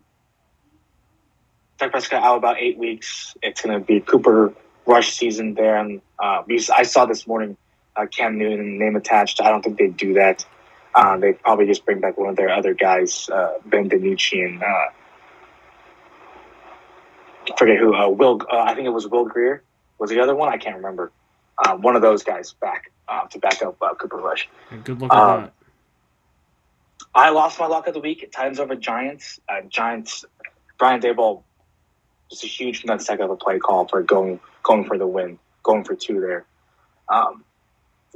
Dak 1.78 1.92
Prescott 1.92 2.24
out 2.24 2.38
about 2.38 2.58
eight 2.60 2.78
weeks. 2.78 3.36
It's 3.42 3.62
going 3.62 3.80
to 3.80 3.86
be 3.86 4.00
Cooper 4.00 4.54
Rush 4.86 5.14
season 5.14 5.54
there, 5.54 5.78
and 5.78 6.02
uh, 6.20 6.44
I 6.76 6.84
saw 6.84 7.06
this 7.06 7.26
morning 7.26 7.56
uh, 7.96 8.06
Cam 8.08 8.38
Newton 8.38 8.78
name 8.80 8.96
attached. 8.96 9.42
I 9.42 9.50
don't 9.50 9.62
think 9.64 9.78
they'd 9.78 9.96
do 9.96 10.14
that. 10.16 10.46
Uh, 10.96 11.18
they 11.18 11.34
probably 11.34 11.66
just 11.66 11.86
bring 11.86 12.00
back 12.00 12.18
one 12.18 12.30
of 12.30 12.36
their 12.36 12.50
other 12.50 12.74
guys, 12.74 13.30
uh, 13.30 13.54
Ben 13.66 13.90
DiNucci 13.90 14.46
and 14.46 14.62
uh, 14.62 14.86
I 17.52 17.56
forget 17.58 17.78
who. 17.78 17.94
Uh, 17.96 18.10
Will, 18.10 18.42
uh, 18.52 18.58
I 18.58 18.74
think 18.76 18.86
it 18.88 18.92
was 18.92 19.08
Will 19.08 19.26
Grier. 19.26 19.64
Was 20.00 20.10
the 20.10 20.20
other 20.20 20.36
one? 20.36 20.50
I 20.50 20.58
can't 20.58 20.78
remember. 20.78 21.12
Uh, 21.64 21.76
one 21.76 21.96
of 21.96 22.02
those 22.02 22.24
guys 22.24 22.54
back 22.54 22.92
uh, 23.08 23.26
to 23.28 23.40
back 23.40 23.62
up 23.62 23.78
uh, 23.82 23.94
Cooper 23.96 24.18
Rush. 24.18 24.50
Good 24.84 25.02
luck 25.02 25.12
with 25.12 25.20
Um, 25.20 25.42
that. 25.44 25.54
I 27.16 27.30
lost 27.30 27.60
my 27.60 27.68
lock 27.68 27.88
of 27.88 27.94
the 27.94 28.00
week. 28.00 28.28
Titans 28.32 28.60
over 28.60 28.76
Giants. 28.76 29.40
Uh, 29.48 29.62
Giants. 29.70 30.26
Brian 30.80 31.00
Daboll 31.00 31.44
just 32.30 32.44
a 32.44 32.48
huge 32.48 32.82
nutsack 32.84 33.24
of 33.24 33.30
a 33.30 33.36
play 33.36 33.60
call 33.60 33.88
for 33.88 34.02
going 34.02 34.40
going 34.64 34.86
for 34.86 34.98
the 34.98 35.06
win, 35.06 35.38
going 35.62 35.84
for 35.84 35.96
two 35.96 36.20
there. 36.20 36.46
Um, 37.08 37.44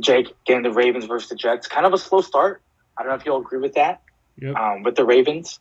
Jake 0.02 0.34
getting 0.46 0.64
the 0.64 0.72
Ravens 0.72 1.06
versus 1.06 1.30
the 1.30 1.36
Jets. 1.36 1.68
Kind 1.68 1.86
of 1.86 1.94
a 1.94 1.98
slow 1.98 2.22
start. 2.22 2.62
I 2.98 3.04
don't 3.04 3.12
know 3.12 3.16
if 3.16 3.26
you'll 3.26 3.38
agree 3.38 3.60
with 3.60 3.74
that. 3.76 4.02
Yep. 4.42 4.56
Um, 4.56 4.84
with 4.84 4.96
the 4.96 5.06
Ravens, 5.06 5.60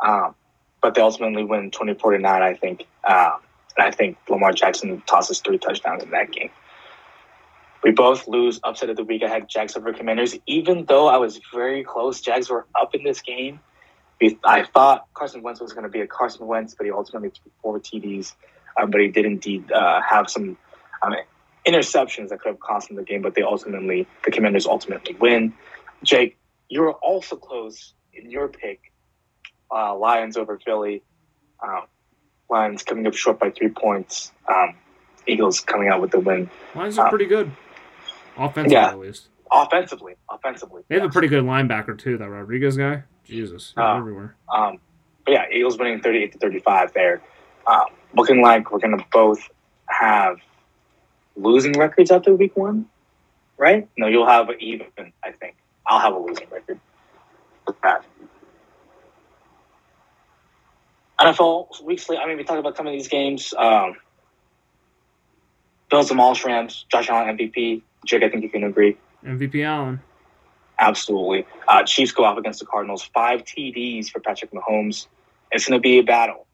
um, 0.00 0.34
but 0.80 0.94
they 0.94 1.00
ultimately 1.00 1.44
win 1.44 1.70
24 1.70 2.12
to 2.12 2.18
nine. 2.18 2.42
I 2.42 2.54
think. 2.54 2.86
Um, 3.04 3.40
and 3.76 3.86
I 3.86 3.90
think 3.90 4.18
Lamar 4.28 4.52
Jackson 4.52 5.02
tosses 5.06 5.40
three 5.40 5.58
touchdowns 5.58 6.02
in 6.02 6.10
that 6.10 6.32
game. 6.32 6.50
We 7.84 7.92
both 7.92 8.26
lose 8.26 8.58
upset 8.64 8.90
of 8.90 8.96
the 8.96 9.04
week. 9.04 9.22
I 9.22 9.28
had 9.28 9.48
Jags 9.48 9.76
over 9.76 9.92
Commanders, 9.92 10.36
even 10.46 10.84
though 10.84 11.06
I 11.06 11.18
was 11.18 11.40
very 11.54 11.84
close. 11.84 12.20
Jags 12.20 12.50
were 12.50 12.66
up 12.78 12.94
in 12.94 13.04
this 13.04 13.22
game. 13.22 13.60
I 14.44 14.64
thought 14.64 15.06
Carson 15.14 15.42
Wentz 15.42 15.60
was 15.60 15.72
going 15.72 15.84
to 15.84 15.88
be 15.88 16.00
a 16.00 16.06
Carson 16.08 16.48
Wentz, 16.48 16.74
but 16.74 16.86
he 16.86 16.92
ultimately 16.92 17.30
threw 17.30 17.52
four 17.62 17.78
TDs. 17.78 18.34
Um, 18.80 18.90
but 18.90 19.00
he 19.00 19.08
did 19.08 19.24
indeed 19.24 19.70
uh, 19.70 20.00
have 20.02 20.28
some 20.28 20.56
um, 21.02 21.14
interceptions 21.64 22.30
that 22.30 22.40
could 22.40 22.50
have 22.50 22.60
cost 22.60 22.90
him 22.90 22.96
the 22.96 23.04
game. 23.04 23.22
But 23.22 23.36
they 23.36 23.42
ultimately, 23.42 24.08
the 24.24 24.32
Commanders 24.32 24.66
ultimately 24.66 25.14
win. 25.14 25.54
Jake, 26.02 26.36
you 26.68 26.80
were 26.82 26.94
also 26.94 27.36
close 27.36 27.94
in 28.12 28.28
your 28.28 28.48
pick. 28.48 28.92
Uh, 29.70 29.96
Lions 29.96 30.36
over 30.36 30.58
Philly. 30.64 31.02
Um, 31.62 31.82
Lions 32.50 32.82
coming 32.82 33.06
up 33.06 33.14
short 33.14 33.38
by 33.38 33.50
three 33.50 33.68
points. 33.68 34.32
Um, 34.48 34.74
Eagles 35.26 35.60
coming 35.60 35.88
out 35.88 36.00
with 36.00 36.10
the 36.10 36.20
win. 36.20 36.50
Lions 36.74 36.98
are 36.98 37.06
uh, 37.06 37.10
pretty 37.10 37.26
good. 37.26 37.50
Offensively, 38.36 38.72
yeah. 38.72 38.88
at 38.88 38.98
least. 38.98 39.28
Offensively, 39.50 40.14
offensively, 40.30 40.82
They 40.88 40.96
have 40.96 41.04
a 41.04 41.08
pretty 41.08 41.28
good 41.28 41.44
linebacker, 41.44 41.98
too, 41.98 42.18
that 42.18 42.28
Rodriguez 42.28 42.76
guy. 42.76 43.02
Jesus. 43.24 43.74
Oh. 43.76 43.96
everywhere. 43.98 44.36
Um, 44.52 44.78
but 45.24 45.32
yeah, 45.32 45.44
Eagles 45.52 45.78
winning 45.78 46.00
38 46.00 46.32
to 46.32 46.38
35 46.38 46.92
there. 46.94 47.22
Um, 47.66 47.86
looking 48.14 48.40
like 48.42 48.70
we're 48.70 48.78
going 48.78 48.96
to 48.96 49.04
both 49.12 49.40
have 49.86 50.38
losing 51.36 51.72
records 51.72 52.10
after 52.10 52.34
week 52.34 52.56
one, 52.56 52.86
right? 53.56 53.88
No, 53.96 54.06
you'll 54.06 54.26
have 54.26 54.48
an 54.48 54.56
even, 54.60 54.86
I 55.22 55.32
think. 55.32 55.56
I'll 55.86 56.00
have 56.00 56.14
a 56.14 56.18
losing 56.18 56.48
record. 56.50 56.80
NFL 61.20 61.82
weekly, 61.82 62.16
I 62.16 62.26
mean, 62.26 62.36
we 62.36 62.44
talked 62.44 62.60
about 62.60 62.76
some 62.76 62.86
of 62.86 62.92
these 62.92 63.08
games. 63.08 63.52
Um, 63.56 63.96
Bills 65.90 66.08
demolished 66.08 66.44
Rams, 66.44 66.86
Josh 66.90 67.08
Allen 67.08 67.36
MVP. 67.36 67.82
Jake, 68.04 68.22
I 68.22 68.28
think 68.28 68.42
you 68.42 68.50
can 68.50 68.64
agree. 68.64 68.96
MVP 69.24 69.64
Allen. 69.64 70.00
Absolutely. 70.78 71.44
Uh, 71.66 71.82
Chiefs 71.82 72.12
go 72.12 72.24
up 72.24 72.38
against 72.38 72.60
the 72.60 72.66
Cardinals. 72.66 73.02
Five 73.02 73.42
TDs 73.44 74.10
for 74.10 74.20
Patrick 74.20 74.52
Mahomes. 74.52 75.06
It's 75.50 75.66
going 75.66 75.78
to 75.78 75.82
be 75.82 75.98
a 75.98 76.02
battle 76.02 76.46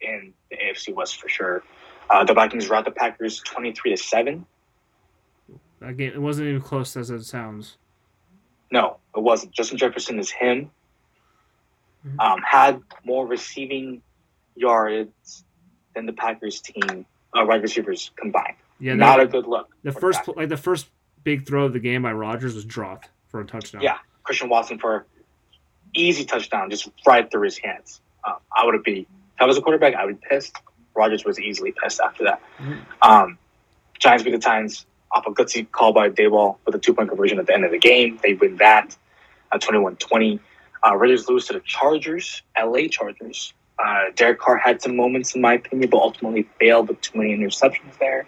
in 0.00 0.34
the 0.50 0.56
AFC 0.56 0.94
West 0.94 1.20
for 1.20 1.28
sure. 1.28 1.62
Uh, 2.10 2.24
the 2.24 2.34
Vikings 2.34 2.68
rout 2.68 2.84
the 2.84 2.90
Packers 2.90 3.40
twenty-three 3.40 3.92
to 3.92 3.96
seven. 3.96 4.44
That 5.80 5.96
game, 5.96 6.12
it 6.12 6.20
wasn't 6.20 6.48
even 6.48 6.60
close 6.60 6.96
as 6.96 7.10
it 7.10 7.24
sounds. 7.24 7.78
No, 8.70 8.98
it 9.16 9.20
wasn't. 9.20 9.52
Justin 9.52 9.78
Jefferson 9.78 10.18
is 10.18 10.30
him. 10.30 10.70
Mhm. 12.06 12.20
Um, 12.20 12.40
had 12.42 12.80
more 13.04 13.26
receiving 13.26 14.02
yards 14.56 15.44
than 15.94 16.06
the 16.06 16.12
Packers 16.12 16.60
team, 16.60 17.06
uh, 17.34 17.44
wide 17.46 17.62
receivers 17.62 18.10
combined. 18.16 18.56
Yeah, 18.80 18.94
Not 18.94 19.18
that, 19.18 19.24
a 19.24 19.28
good 19.28 19.46
look. 19.46 19.70
the 19.82 19.92
first 19.92 20.20
Packers. 20.20 20.36
like 20.36 20.48
the 20.48 20.56
first 20.56 20.88
big 21.22 21.46
throw 21.46 21.64
of 21.64 21.72
the 21.72 21.78
game 21.78 22.02
by 22.02 22.12
Rodgers 22.12 22.54
was 22.54 22.64
dropped 22.64 23.08
for 23.28 23.40
a 23.40 23.44
touchdown. 23.46 23.82
Yeah. 23.82 23.98
Christian 24.24 24.48
Watson 24.48 24.78
for 24.78 25.06
easy 25.94 26.24
touchdown, 26.24 26.70
just 26.70 26.88
right 27.06 27.30
through 27.30 27.42
his 27.42 27.58
hands. 27.58 28.00
Um, 28.26 28.36
I 28.56 28.64
would 28.64 28.82
be, 28.82 29.00
if 29.00 29.06
I 29.40 29.44
was 29.44 29.56
a 29.58 29.62
quarterback, 29.62 29.94
I 29.94 30.04
would 30.04 30.20
be 30.20 30.26
pissed. 30.28 30.56
Rodgers 30.94 31.24
was 31.24 31.38
easily 31.40 31.72
pissed 31.82 32.00
after 32.00 32.24
that. 32.24 32.40
Mhm. 32.58 32.78
Um, 33.02 33.38
Giants 33.98 34.24
beat 34.24 34.32
the 34.32 34.38
Titans 34.38 34.86
off 35.12 35.26
a 35.26 35.30
gutsy 35.30 35.70
call 35.70 35.92
by 35.92 36.08
Daboll 36.10 36.56
with 36.64 36.74
a 36.74 36.78
two 36.78 36.94
point 36.94 37.08
conversion 37.08 37.38
at 37.38 37.46
the 37.46 37.54
end 37.54 37.64
of 37.64 37.70
the 37.70 37.78
game. 37.78 38.18
They 38.22 38.34
win 38.34 38.56
that 38.56 38.96
uh, 39.52 39.58
21 39.58 39.96
20. 39.96 40.40
Uh, 40.84 40.96
Raiders 40.96 41.28
lose 41.28 41.46
to 41.46 41.54
the 41.54 41.60
Chargers, 41.60 42.42
LA 42.58 42.88
Chargers. 42.90 43.54
Uh, 43.78 44.04
Derek 44.14 44.38
Carr 44.38 44.56
had 44.56 44.82
some 44.82 44.96
moments, 44.96 45.34
in 45.34 45.40
my 45.40 45.54
opinion, 45.54 45.90
but 45.90 45.98
ultimately 45.98 46.48
failed 46.60 46.88
with 46.88 47.00
too 47.00 47.18
many 47.18 47.36
interceptions 47.36 47.98
there. 47.98 48.26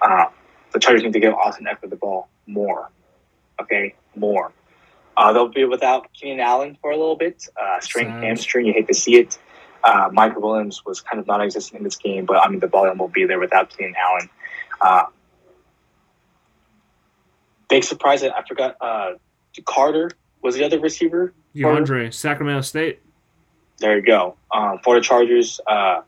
Uh, 0.00 0.26
the 0.72 0.78
Chargers 0.78 1.02
need 1.02 1.12
to 1.12 1.20
give 1.20 1.34
Austin 1.34 1.66
Ekeler 1.66 1.90
the 1.90 1.96
ball 1.96 2.28
more. 2.46 2.90
Okay, 3.60 3.94
more. 4.14 4.52
Uh, 5.16 5.32
they'll 5.32 5.48
be 5.48 5.64
without 5.64 6.12
Keenan 6.14 6.40
Allen 6.40 6.78
for 6.80 6.90
a 6.90 6.96
little 6.96 7.16
bit. 7.16 7.46
Uh, 7.60 7.80
strained 7.80 8.10
hamstring, 8.24 8.66
you 8.66 8.72
hate 8.72 8.88
to 8.88 8.94
see 8.94 9.16
it. 9.16 9.38
Uh, 9.82 10.08
Michael 10.12 10.42
Williams 10.42 10.84
was 10.84 11.00
kind 11.00 11.18
of 11.18 11.26
non-existent 11.26 11.78
in 11.78 11.84
this 11.84 11.96
game, 11.96 12.24
but 12.24 12.36
I 12.36 12.48
mean 12.48 12.60
the 12.60 12.66
volume 12.66 12.98
will 12.98 13.08
be 13.08 13.24
there 13.24 13.38
without 13.38 13.76
Keenan 13.76 13.94
Allen. 13.96 14.30
Uh, 14.80 15.04
big 17.68 17.84
surprise 17.84 18.20
that 18.22 18.36
I 18.36 18.42
forgot. 18.46 18.76
Uh, 18.80 19.12
Carter 19.64 20.12
was 20.42 20.56
the 20.56 20.64
other 20.64 20.78
receiver. 20.78 21.32
DeAndre, 21.54 22.12
Sacramento 22.12 22.62
State. 22.62 23.00
There 23.78 23.96
you 23.96 24.02
go. 24.02 24.36
Um, 24.52 24.78
for 24.84 24.94
the 24.94 25.00
Chargers, 25.00 25.60
uh, 25.66 26.02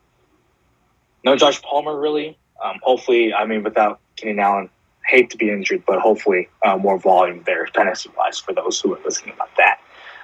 no 1.23 1.35
Josh 1.35 1.61
Palmer 1.61 1.99
really. 1.99 2.37
Um, 2.63 2.79
hopefully, 2.83 3.33
I 3.33 3.45
mean 3.45 3.63
without 3.63 3.99
Keenan 4.15 4.39
Allen, 4.39 4.69
hate 5.05 5.29
to 5.31 5.37
be 5.37 5.49
injured, 5.49 5.83
but 5.85 5.99
hopefully 5.99 6.49
uh, 6.65 6.77
more 6.77 6.97
volume 6.97 7.43
there 7.45 7.67
fantasy 7.67 8.09
wise 8.17 8.39
for 8.39 8.53
those 8.53 8.79
who 8.79 8.93
are 8.93 8.99
listening 9.03 9.33
about 9.33 9.49
that. 9.57 9.79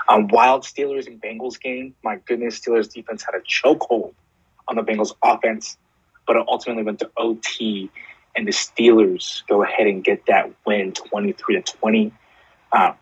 Um, 0.07 0.27
wild 0.27 0.63
Steelers 0.63 1.07
and 1.07 1.21
Bengals 1.21 1.59
game. 1.59 1.93
My 2.03 2.17
goodness, 2.25 2.59
Steelers 2.59 2.91
defense 2.91 3.23
had 3.23 3.35
a 3.35 3.41
chokehold 3.41 4.13
on 4.67 4.75
the 4.75 4.83
Bengals 4.83 5.13
offense, 5.23 5.77
but 6.25 6.35
it 6.35 6.45
ultimately 6.47 6.83
went 6.83 6.99
to 6.99 7.11
OT, 7.17 7.89
and 8.35 8.47
the 8.47 8.51
Steelers 8.51 9.45
go 9.47 9.63
ahead 9.63 9.87
and 9.87 10.03
get 10.03 10.25
that 10.27 10.51
win, 10.65 10.93
twenty 10.93 11.33
three 11.33 11.61
to 11.61 11.77
twenty. 11.77 12.11
Um, 12.71 12.93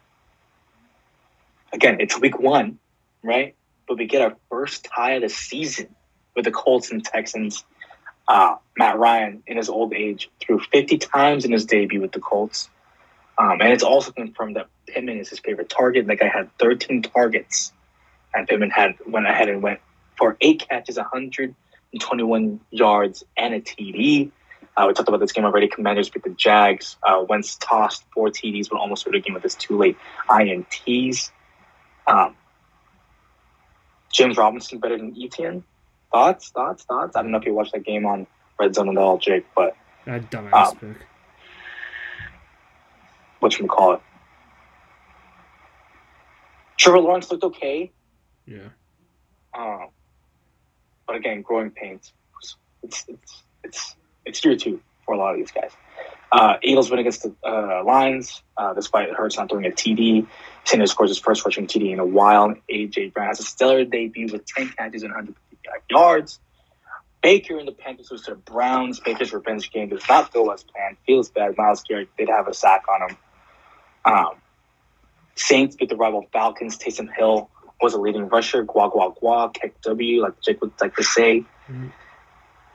again, 1.74 1.98
it's 2.00 2.20
week 2.20 2.40
one, 2.40 2.80
right? 3.24 3.56
But 3.88 3.98
we 3.98 4.06
get 4.06 4.22
our 4.22 4.36
first 4.50 4.86
tie 4.86 5.14
of 5.14 5.22
the 5.22 5.30
season 5.30 5.96
with 6.36 6.46
the 6.46 6.52
Colts 6.52 6.92
and 6.92 7.04
Texans. 7.04 7.64
Uh, 8.28 8.58
Matt 8.78 8.98
Ryan, 8.98 9.44
in 9.48 9.58
his 9.58 9.70
old 9.70 9.94
age, 9.94 10.30
threw 10.42 10.60
50 10.60 10.98
times 10.98 11.46
in 11.46 11.52
his 11.52 11.66
debut 11.66 12.02
with 12.02 12.12
the 12.12 12.20
Colts. 12.20 12.70
Um, 13.38 13.62
and 13.62 13.72
it's 13.72 13.84
also 13.84 14.12
confirmed 14.12 14.56
that 14.56 14.68
Pittman 14.88 15.20
is 15.20 15.30
his 15.30 15.40
favorite 15.40 15.70
target. 15.70 16.08
That 16.08 16.20
guy 16.20 16.28
had 16.28 16.50
13 16.58 17.04
targets, 17.04 17.72
and 18.34 18.48
Pittman 18.48 18.72
had 18.72 18.96
went 19.06 19.28
ahead 19.28 19.48
and 19.48 19.62
went 19.62 19.80
for 20.18 20.38
eight 20.42 20.68
catches, 20.68 20.98
121 20.98 22.60
yards, 22.72 23.24
and 23.38 23.54
a 23.54 23.62
TD. 23.62 24.32
Uh, 24.76 24.86
we 24.88 24.94
talked 24.94 25.10
about 25.10 25.20
this 25.20 25.32
game 25.32 25.46
already. 25.46 25.68
Commanders 25.68 26.10
beat 26.10 26.24
the 26.24 26.30
Jags. 26.32 26.98
Uh, 27.02 27.24
Wentz 27.28 27.58
tossed 27.58 28.04
four 28.14 28.30
TDs, 28.30 28.70
but 28.70 28.78
almost 28.80 29.04
threw 29.04 29.12
the 29.12 29.20
game 29.20 29.34
with 29.34 29.44
his 29.44 29.56
two 29.56 29.78
late 29.78 29.98
INTs. 30.30 31.32
Um, 32.08 32.36
James 34.14 34.38
Robinson 34.38 34.80
better 34.80 34.98
than 34.98 35.16
Etienne. 35.22 35.64
Thoughts, 36.12 36.50
thoughts, 36.50 36.84
thoughts. 36.86 37.16
I 37.16 37.22
don't 37.22 37.32
know 37.32 37.38
if 37.38 37.46
you 37.46 37.54
watched 37.54 37.74
that 37.74 37.84
game 37.84 38.06
on 38.06 38.26
Red 38.60 38.74
Zone 38.76 38.90
at 38.90 38.98
all, 38.98 39.18
Jake, 39.18 39.46
but 39.56 39.76
That 40.06 40.30
dumbass 40.32 40.54
Um, 40.72 40.78
pick. 40.78 40.98
what 43.40 43.60
you 43.60 43.68
call 43.68 43.96
it. 43.96 44.02
Trevor 46.78 47.00
Lawrence 47.00 47.30
looked 47.30 47.44
okay. 47.44 47.92
Yeah. 48.46 48.70
Um, 49.54 49.88
but 51.06 51.18
again, 51.18 51.42
growing 51.42 51.72
pains. 51.72 52.14
It's 52.84 53.06
it's 53.10 53.44
it's 53.64 53.96
it's 54.26 54.46
year 54.46 54.56
two 54.56 54.80
for 55.06 55.16
a 55.16 55.18
lot 55.18 55.32
of 55.34 55.38
these 55.38 55.52
guys. 55.52 55.72
Uh, 56.32 56.56
Eagles 56.62 56.90
win 56.90 57.00
against 57.00 57.24
the 57.24 57.34
uh, 57.46 57.84
Lions, 57.86 58.42
uh, 58.58 58.74
despite 58.74 59.10
Hurts 59.12 59.38
not 59.38 59.50
throwing 59.50 59.66
a 59.66 59.70
TD. 59.70 60.28
Sanders 60.66 60.92
scores 60.92 61.10
his 61.10 61.20
first 61.20 61.46
rushing 61.46 61.68
TD 61.68 61.94
in 61.94 62.00
a 62.00 62.06
while. 62.06 62.54
AJ 62.70 63.14
Brown 63.14 63.28
has 63.28 63.40
a 63.40 63.44
stellar 63.44 63.86
debut 63.86 64.28
with 64.32 64.46
10 64.46 64.70
catches 64.78 65.04
and 65.04 65.12
155 65.14 65.82
yards. 65.90 66.40
Baker 67.22 67.58
and 67.58 67.68
the 67.68 67.72
Panthers 67.72 68.12
lose 68.12 68.24
to 68.24 68.32
the 68.32 68.38
Browns. 68.38 69.00
Baker's 69.00 69.34
revenge 69.34 69.72
game 69.72 69.90
does 69.90 70.04
not 70.08 70.32
go 70.34 70.52
as 70.52 70.64
planned. 70.64 70.98
Feels 71.06 71.30
bad. 71.30 71.58
Myles 71.58 71.84
Garrett 71.84 72.10
did 72.18 72.30
have 72.30 72.48
a 72.48 72.54
sack 72.54 72.84
on 72.90 73.10
him. 73.10 73.18
Um, 74.06 74.36
Saints 75.36 75.76
beat 75.76 75.90
the 75.90 75.96
rival 75.96 76.28
Falcons. 76.34 76.78
Taysom 76.78 77.14
Hill 77.16 77.50
was 77.82 77.94
a 77.94 78.00
leading 78.00 78.28
rusher. 78.28 78.64
Gua 78.64 78.90
gua 78.90 79.12
gua. 79.20 79.52
Kick 79.54 79.80
W, 79.82 80.22
like 80.22 80.40
Jake 80.42 80.62
would 80.62 80.72
like 80.82 80.96
to 80.96 81.04
say. 81.04 81.44
Mhm. 81.70 81.92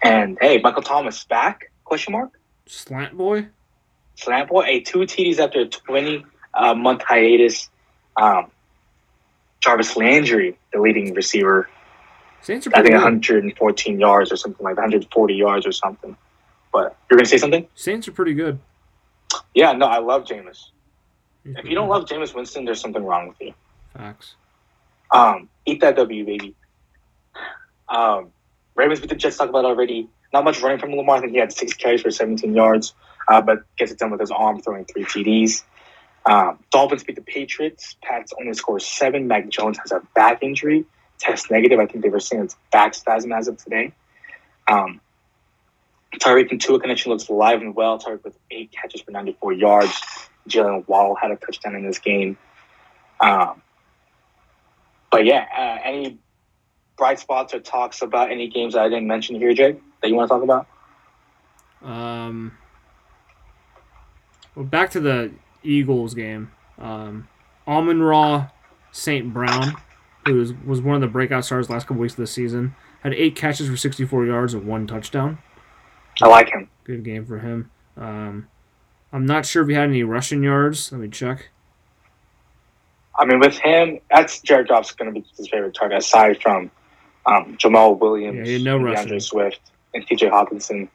And 0.03 0.39
hey, 0.41 0.61
Michael 0.63 0.83
Thomas 0.83 1.25
back? 1.25 1.71
Question 1.85 2.13
mark. 2.13 2.39
Slant 2.67 3.17
boy. 3.17 3.49
Slant 4.15 4.49
boy. 4.49 4.65
A 4.67 4.81
two 4.81 5.01
TDs 5.01 5.39
after 5.39 5.61
a 5.61 5.67
twenty 5.67 6.25
uh, 6.55 6.75
month 6.75 7.03
hiatus. 7.03 7.69
Um, 8.17 8.51
Jarvis 9.61 9.97
Landry, 9.97 10.59
the 10.73 10.81
leading 10.81 11.15
receiver, 11.15 11.69
Saints 12.41 12.67
are 12.67 12.71
I 12.75 12.83
think 12.83 12.89
good. 12.95 12.95
114 12.95 14.01
yards 14.01 14.33
or 14.33 14.37
something 14.37 14.63
like 14.65 14.75
that, 14.75 14.83
140 14.83 15.35
yards 15.35 15.67
or 15.67 15.73
something. 15.73 16.17
But 16.73 16.97
you're 17.09 17.17
gonna 17.19 17.29
say 17.29 17.39
something? 17.39 17.67
Saints 17.75 18.09
are 18.09 18.13
pretty 18.13 18.35
good. 18.35 18.59
Yeah, 19.55 19.73
no, 19.73 19.87
I 19.87 19.99
love 19.99 20.25
Jameis. 20.25 20.67
If 21.45 21.65
you 21.65 21.75
don't 21.75 21.89
love 21.89 22.05
Jameis 22.07 22.35
Winston, 22.35 22.65
there's 22.65 22.81
something 22.81 23.05
wrong 23.05 23.29
with 23.29 23.41
you. 23.41 23.55
facts, 23.97 24.35
Um, 25.13 25.49
eat 25.65 25.81
that 25.81 25.97
W, 25.97 26.25
baby. 26.25 26.55
Um, 27.89 28.31
Ravens 28.75 29.01
beat 29.01 29.11
the 29.11 29.17
Jets. 29.17 29.37
Talk 29.37 29.49
about 29.49 29.65
already. 29.65 30.09
Not 30.33 30.45
much 30.45 30.63
running 30.63 30.79
from 30.79 30.95
Lamar. 30.95 31.17
I 31.17 31.21
think 31.21 31.33
he 31.33 31.39
had 31.39 31.53
six 31.53 31.75
carries 31.75 32.03
for 32.03 32.11
17 32.11 32.55
yards, 32.55 32.95
uh, 33.29 33.41
but 33.41 33.65
gets 33.77 33.93
it 33.93 33.99
done 33.99 34.11
with 34.11 34.21
his 34.21 34.31
arm, 34.31 34.61
throwing 34.61 34.85
three 34.85 35.05
TDs. 35.05 35.63
Um, 36.25 36.59
Dolphins 36.71 37.05
beat 37.05 37.17
the 37.17 37.23
Patriots. 37.23 37.97
Pats 38.03 38.33
only 38.41 38.55
scores 38.55 38.87
seven. 38.87 39.27
Mac 39.27 39.49
Jones 39.49 39.79
has 39.79 39.93
a 39.93 40.01
back 40.15 40.43
injury, 40.43 40.85
test 41.19 41.51
negative. 41.51 41.79
I 41.79 41.87
think 41.87 42.03
they 42.03 42.11
were 42.11 42.21
saying 42.21 42.45
it's 42.45 42.57
back 42.71 42.95
spasm 42.95 43.33
as 43.33 43.49
of 43.49 43.57
today. 43.63 43.93
Um, 44.69 45.01
Tyreek 46.15 46.51
and 46.51 46.61
Tua 46.61 46.79
connection 46.79 47.11
looks 47.11 47.29
alive 47.29 47.61
and 47.61 47.75
well. 47.75 47.99
Tyreek 47.99 48.25
with 48.25 48.39
eight 48.51 48.71
catches 48.73 49.01
for 49.01 49.11
94 49.11 49.53
yards. 49.55 50.01
Jaylen 50.49 50.87
Waddle 50.89 51.15
had 51.15 51.31
a 51.31 51.37
touchdown 51.37 51.75
in 51.75 51.85
this 51.85 51.99
game. 51.99 52.37
Um, 53.21 53.63
but 55.11 55.25
yeah, 55.25 55.47
uh, 55.57 55.89
any 55.89 56.19
bright 56.97 57.19
spots 57.19 57.55
or 57.55 57.61
talks 57.61 58.03
about 58.03 58.31
any 58.31 58.49
games 58.49 58.77
I 58.77 58.89
didn't 58.89 59.07
mention 59.07 59.37
here, 59.37 59.55
Jake, 59.55 59.81
that 60.03 60.09
you 60.09 60.15
want 60.15 60.29
to 60.29 60.35
talk 60.35 60.43
about? 60.43 60.67
Um, 61.83 62.57
well, 64.55 64.65
back 64.65 64.91
to 64.91 65.01
the 65.01 65.33
Eagles 65.63 66.15
game. 66.15 66.51
Um, 66.79 67.29
Amon-Ra 67.67 68.49
St. 68.91 69.33
Brown, 69.33 69.77
who 70.27 70.35
was, 70.35 70.53
was 70.67 70.81
one 70.81 70.95
of 70.97 71.01
the 71.01 71.07
breakout 71.09 71.45
stars 71.45 71.71
last 71.71 71.87
couple 71.87 72.01
weeks 72.01 72.15
of 72.15 72.19
the 72.19 72.27
season, 72.27 72.75
had 73.03 73.15
eight 73.15 73.35
catches 73.37 73.69
for 73.69 73.77
64 73.77 74.27
yards 74.27 74.55
and 74.55 74.67
one 74.67 74.87
touchdown. 74.87 75.39
I 76.21 76.29
like 76.29 76.51
him. 76.51 76.69
Good 76.85 77.05
game 77.05 77.25
for 77.25 77.39
him. 77.39 77.71
Um, 77.97 78.49
I'm 79.13 79.27
not 79.27 79.47
sure 79.47 79.63
if 79.63 79.69
he 79.69 79.75
had 79.75 79.89
any 79.89 80.03
rushing 80.03 80.43
yards. 80.43 80.93
Let 80.93 81.01
me 81.01 81.09
check. 81.09 81.49
I 83.19 83.25
mean, 83.25 83.41
with 83.41 83.59
him, 83.59 84.01
that's 84.11 84.41
Jared 84.41 84.69
Goff's 84.69 84.93
going 84.93 85.13
to 85.13 85.21
be 85.21 85.27
his 85.37 85.49
favorite 85.49 85.75
target, 85.75 85.99
aside 85.99 86.41
from 86.43 86.71
um, 87.27 87.57
Jamaal 87.59 87.99
Williams, 87.99 88.49
Yeah, 88.49 88.59
no 88.59 88.79
rushing. 88.79 88.97
D'Andre 89.05 89.19
Swift, 89.19 89.61
and 89.95 90.07
TJ 90.07 90.31
Hockenson. 90.31 90.89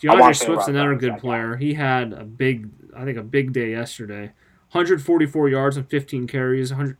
D'Andre 0.00 0.32
Swift's 0.32 0.68
another 0.68 0.94
good 0.94 1.18
player. 1.18 1.56
He 1.56 1.74
had 1.74 2.12
a 2.12 2.24
big, 2.24 2.68
I 2.94 3.04
think, 3.04 3.16
a 3.16 3.22
big 3.22 3.52
day 3.52 3.70
yesterday. 3.70 4.32
144 4.72 5.48
yards 5.48 5.76
and 5.76 5.88
15 5.88 6.26
carries, 6.26 6.70
100, 6.70 6.98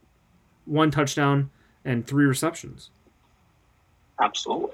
one 0.65 0.91
touchdown, 0.91 1.51
and 1.85 2.07
three 2.07 2.25
receptions. 2.25 2.91
Absolutely. 4.21 4.71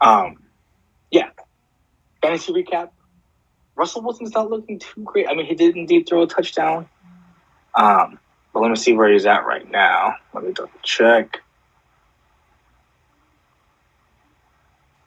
Um, 0.00 0.42
yeah. 1.10 1.30
Fantasy 2.22 2.52
recap. 2.52 2.90
Russell 3.74 4.02
Wilson's 4.02 4.32
not 4.34 4.50
looking 4.50 4.78
too 4.78 5.02
great. 5.02 5.26
I 5.28 5.34
mean, 5.34 5.46
he 5.46 5.54
did 5.54 5.76
indeed 5.76 6.06
throw 6.08 6.22
a 6.22 6.26
touchdown. 6.26 6.88
Um, 7.74 8.18
but 8.52 8.60
let 8.60 8.68
me 8.68 8.76
see 8.76 8.92
where 8.92 9.10
he's 9.10 9.26
at 9.26 9.46
right 9.46 9.68
now. 9.70 10.14
Let 10.34 10.44
me 10.44 10.52
double 10.52 10.70
check. 10.82 11.40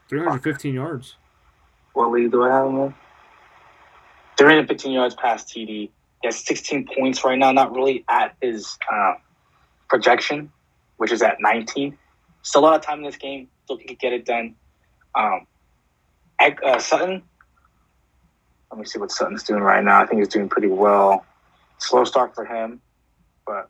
315 0.10 0.74
yards. 0.74 1.16
What 1.94 2.12
league 2.12 2.32
do 2.32 2.44
I 2.44 2.50
have 2.50 2.68
him 2.68 2.80
in? 2.80 2.94
315 4.38 4.92
yards 4.92 5.16
past 5.16 5.48
TD. 5.48 5.68
He 5.68 5.92
has 6.24 6.38
16 6.38 6.88
points 6.98 7.24
right 7.24 7.38
now, 7.38 7.52
not 7.52 7.74
really 7.74 8.04
at 8.10 8.36
his 8.42 8.78
um, 8.92 9.18
projection, 9.88 10.52
which 10.98 11.12
is 11.12 11.22
at 11.22 11.38
19. 11.40 11.98
Still 12.42 12.62
a 12.62 12.64
lot 12.64 12.76
of 12.76 12.82
time 12.82 13.00
in 13.00 13.06
this 13.06 13.18
game. 13.18 13.48
Still 13.64 13.78
can 13.78 13.96
get 13.96 14.14
it 14.14 14.26
done. 14.26 14.56
Um, 15.16 15.48
uh, 16.40 16.80
Sutton. 16.80 17.24
Let 18.72 18.80
me 18.80 18.86
see 18.86 19.00
what 19.00 19.12
Sutton's 19.12 19.44
doing 19.44 19.62
right 19.62 19.84
now. 19.84 20.02
I 20.02 20.06
think 20.06 20.20
he's 20.20 20.28
doing 20.28 20.50
pretty 20.50 20.68
well. 20.68 21.26
Slow 21.78 22.04
start 22.04 22.36
for 22.36 22.46
him, 22.46 22.82
but 23.46 23.70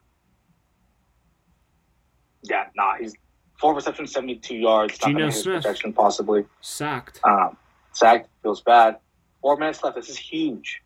yeah, 2.44 2.68
nah, 2.76 2.96
he's 3.00 3.14
four 3.60 3.74
receptions, 3.76 4.12
72 4.12 4.56
yards. 4.56 5.00
Not 5.02 5.08
Geno 5.08 5.30
Smith. 5.30 5.64
projection 5.64 5.94
possibly. 5.94 6.46
Sacked. 6.62 7.20
Um, 7.24 7.58
sacked, 7.94 8.30
feels 8.44 8.62
bad. 8.62 8.98
Four 9.42 9.58
minutes 9.58 9.84
left. 9.84 9.96
This 9.96 10.10
is 10.10 10.18
huge. 10.18 10.82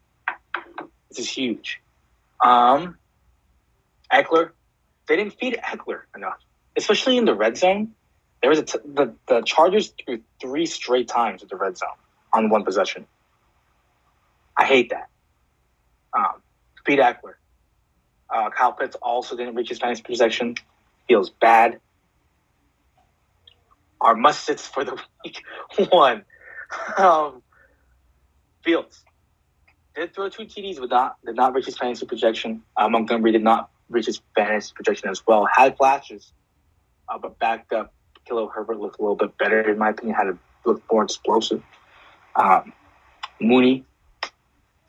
This 1.10 1.20
is 1.20 1.30
huge. 1.30 1.82
Um, 2.44 2.98
Ekeler, 4.14 4.52
they 5.08 5.16
didn't 5.16 5.34
feed 5.40 5.58
Ekeler 5.64 6.02
enough, 6.16 6.40
especially 6.76 7.18
in 7.18 7.26
the 7.26 7.36
red 7.36 7.58
zone. 7.58 7.92
There 8.42 8.50
was 8.50 8.60
a 8.60 8.64
t- 8.64 8.80
the 8.86 9.14
the 9.28 9.42
Chargers 9.42 9.94
threw 10.06 10.22
three 10.40 10.66
straight 10.66 11.08
times 11.08 11.44
at 11.44 11.50
the 11.50 11.56
red 11.58 11.78
zone 11.78 11.90
on 12.34 12.50
one 12.50 12.64
possession. 12.64 13.06
I 14.58 14.66
hate 14.66 14.90
that. 14.92 15.10
Um, 16.14 16.42
feed 16.86 17.00
Ekeler. 17.00 17.34
Uh, 18.30 18.50
Kyle 18.52 18.74
Pitts 18.74 18.96
also 19.02 19.36
didn't 19.36 19.56
reach 19.56 19.70
his 19.70 19.80
fantasy 19.80 20.04
projection. 20.04 20.56
Feels 21.08 21.30
bad. 21.30 21.80
Our 24.02 24.16
must 24.16 24.46
sits 24.46 24.68
for 24.68 24.84
the 24.84 24.98
week 25.26 25.42
one. 25.92 26.24
Um, 26.98 27.42
Fields 28.64 29.04
did 29.96 30.14
throw 30.14 30.30
two 30.30 30.44
TDs, 30.44 30.80
but 30.80 30.90
not 30.90 31.18
did 31.26 31.36
not 31.36 31.54
reach 31.54 31.66
his 31.66 31.78
fantasy 31.78 32.06
projection. 32.06 32.62
Uh, 32.78 32.90
Montgomery 32.90 33.32
did 33.32 33.44
not 33.44 33.70
reach 33.90 34.06
his 34.06 34.22
fantasy 34.36 34.72
projection 34.76 35.10
as 35.10 35.26
well. 35.26 35.48
Had 35.52 35.78
flashes, 35.78 36.32
uh, 37.08 37.18
but 37.18 37.40
backed 37.40 37.74
up. 37.74 37.94
Khalil 38.26 38.48
Herbert 38.48 38.80
looked 38.80 39.00
a 39.00 39.02
little 39.02 39.16
bit 39.16 39.38
better, 39.38 39.70
in 39.70 39.78
my 39.78 39.90
opinion. 39.90 40.16
Had 40.16 40.28
a, 40.28 40.38
look 40.66 40.84
more 40.92 41.04
explosive. 41.04 41.64
Um, 42.36 42.74
Mooney, 43.42 43.86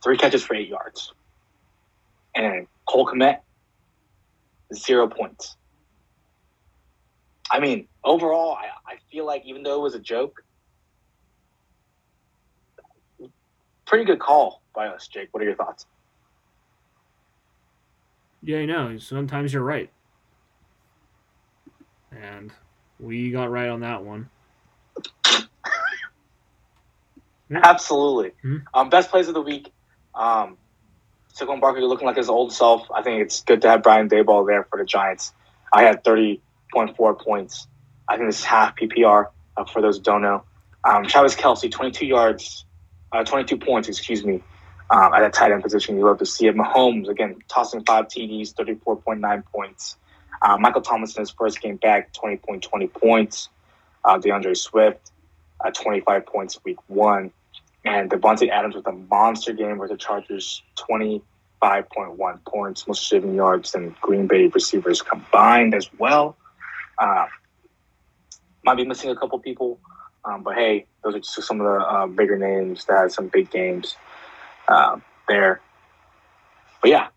three 0.02 0.16
catches 0.16 0.44
for 0.44 0.54
eight 0.54 0.68
yards, 0.68 1.12
and 2.34 2.66
Cole 2.86 3.06
Kmet, 3.06 3.38
zero 4.74 5.08
points. 5.08 5.56
I 7.50 7.60
mean, 7.60 7.88
overall, 8.04 8.52
I, 8.52 8.92
I 8.92 8.96
feel 9.10 9.26
like 9.26 9.42
even 9.46 9.62
though 9.62 9.76
it 9.76 9.82
was 9.82 9.94
a 9.94 10.00
joke, 10.00 10.42
pretty 13.86 14.04
good 14.04 14.20
call 14.20 14.62
by 14.74 14.86
us, 14.86 15.08
Jake. 15.08 15.28
What 15.32 15.42
are 15.42 15.46
your 15.46 15.56
thoughts? 15.56 15.86
Yeah, 18.42 18.58
I 18.58 18.66
know. 18.66 18.98
Sometimes 18.98 19.52
you're 19.52 19.62
right. 19.62 19.90
And 22.12 22.52
we 22.98 23.30
got 23.30 23.50
right 23.50 23.68
on 23.68 23.80
that 23.80 24.04
one. 24.04 24.30
Absolutely. 27.52 28.32
Hmm. 28.42 28.56
Um, 28.72 28.90
best 28.90 29.10
plays 29.10 29.28
of 29.28 29.34
the 29.34 29.42
week. 29.42 29.72
Um, 30.14 30.56
Saquon 31.34 31.60
Barkley 31.60 31.82
looking 31.82 32.06
like 32.06 32.16
his 32.16 32.28
old 32.28 32.52
self. 32.52 32.86
I 32.94 33.02
think 33.02 33.22
it's 33.22 33.42
good 33.42 33.62
to 33.62 33.70
have 33.70 33.82
Brian 33.82 34.08
Daboll 34.08 34.46
there 34.46 34.64
for 34.64 34.78
the 34.78 34.84
Giants. 34.84 35.32
I 35.72 35.82
had 35.82 36.04
30.4 36.04 37.18
points. 37.20 37.66
I 38.10 38.16
think 38.16 38.28
is 38.28 38.42
half 38.42 38.76
PPR 38.76 39.28
uh, 39.56 39.64
for 39.64 39.80
those 39.80 39.98
who 39.98 40.02
don't 40.02 40.22
know. 40.22 40.42
Um, 40.84 41.04
Travis 41.04 41.36
Kelce, 41.36 41.70
22 41.70 42.06
yards, 42.06 42.64
uh, 43.12 43.22
22 43.22 43.56
points, 43.58 43.88
excuse 43.88 44.24
me, 44.24 44.42
um, 44.90 45.14
at 45.14 45.22
a 45.22 45.30
tight 45.30 45.52
end 45.52 45.62
position. 45.62 45.96
You 45.96 46.04
love 46.04 46.18
to 46.18 46.26
see 46.26 46.48
it. 46.48 46.56
Mahomes, 46.56 47.08
again, 47.08 47.36
tossing 47.46 47.84
five 47.84 48.08
TDs, 48.08 48.52
34.9 48.54 49.44
points. 49.46 49.96
Uh, 50.42 50.56
Michael 50.58 50.82
Thomas 50.82 51.14
in 51.16 51.20
his 51.20 51.30
first 51.30 51.60
game 51.60 51.76
back, 51.76 52.12
20.20 52.14 52.92
points. 52.92 53.48
Uh, 54.04 54.18
D'Andre 54.18 54.54
Swift, 54.54 55.12
uh, 55.64 55.70
25 55.70 56.26
points 56.26 56.58
week 56.64 56.78
one. 56.88 57.30
And 57.84 58.10
Davante 58.10 58.50
Adams 58.50 58.74
with 58.74 58.88
a 58.88 58.92
monster 58.92 59.52
game 59.52 59.78
where 59.78 59.88
the 59.88 59.96
Chargers 59.96 60.62
25.1 60.76 62.44
points, 62.44 62.88
most 62.88 63.12
receiving 63.12 63.36
yards 63.36 63.70
than 63.72 63.94
Green 64.00 64.26
Bay 64.26 64.48
receivers 64.48 65.00
combined 65.00 65.74
as 65.74 65.88
well. 65.96 66.36
Might 68.62 68.76
be 68.76 68.84
missing 68.84 69.10
a 69.10 69.16
couple 69.16 69.38
people, 69.38 69.78
um, 70.24 70.42
but 70.42 70.54
hey, 70.54 70.86
those 71.02 71.14
are 71.14 71.18
just 71.18 71.42
some 71.42 71.60
of 71.60 71.66
the 71.66 71.84
uh, 71.86 72.06
bigger 72.06 72.36
names 72.36 72.84
that 72.86 72.98
had 72.98 73.12
some 73.12 73.28
big 73.28 73.50
games 73.50 73.96
uh, 74.68 74.98
there. 75.28 75.60
But 76.82 76.90
yeah, 76.90 77.08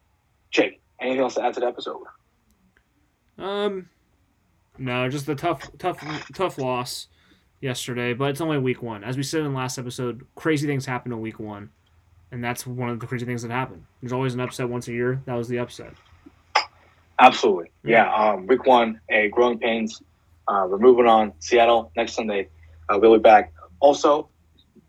Jake, 0.51 0.81
anything 0.99 1.21
else 1.21 1.35
to 1.35 1.43
add 1.43 1.53
to 1.55 1.59
the 1.59 1.67
episode? 1.67 2.03
Um, 3.37 3.89
no, 4.77 5.09
just 5.09 5.25
the 5.25 5.35
tough, 5.35 5.69
tough, 5.77 6.01
tough 6.33 6.57
loss 6.57 7.07
yesterday. 7.61 8.13
But 8.13 8.31
it's 8.31 8.41
only 8.41 8.57
week 8.57 8.81
one. 8.81 9.03
As 9.03 9.17
we 9.17 9.23
said 9.23 9.41
in 9.41 9.51
the 9.51 9.57
last 9.57 9.77
episode, 9.77 10.25
crazy 10.35 10.67
things 10.67 10.85
happen 10.85 11.11
in 11.11 11.19
week 11.21 11.39
one, 11.39 11.71
and 12.31 12.43
that's 12.43 12.65
one 12.65 12.89
of 12.89 12.99
the 12.99 13.07
crazy 13.07 13.25
things 13.25 13.41
that 13.41 13.51
happen. 13.51 13.85
There's 14.01 14.13
always 14.13 14.33
an 14.33 14.39
upset 14.39 14.69
once 14.69 14.87
a 14.87 14.93
year. 14.93 15.21
That 15.25 15.35
was 15.35 15.47
the 15.47 15.59
upset. 15.59 15.93
Absolutely, 17.19 17.71
yeah. 17.83 18.13
Um, 18.13 18.47
week 18.47 18.65
one, 18.65 18.99
a 19.09 19.29
growing 19.29 19.59
pains. 19.59 20.01
Uh, 20.47 20.67
we're 20.69 20.77
moving 20.77 21.07
on. 21.07 21.33
Seattle 21.39 21.91
next 21.95 22.13
Sunday. 22.13 22.49
Uh, 22.89 22.97
we'll 22.99 23.13
be 23.13 23.19
back. 23.21 23.53
Also, 23.79 24.29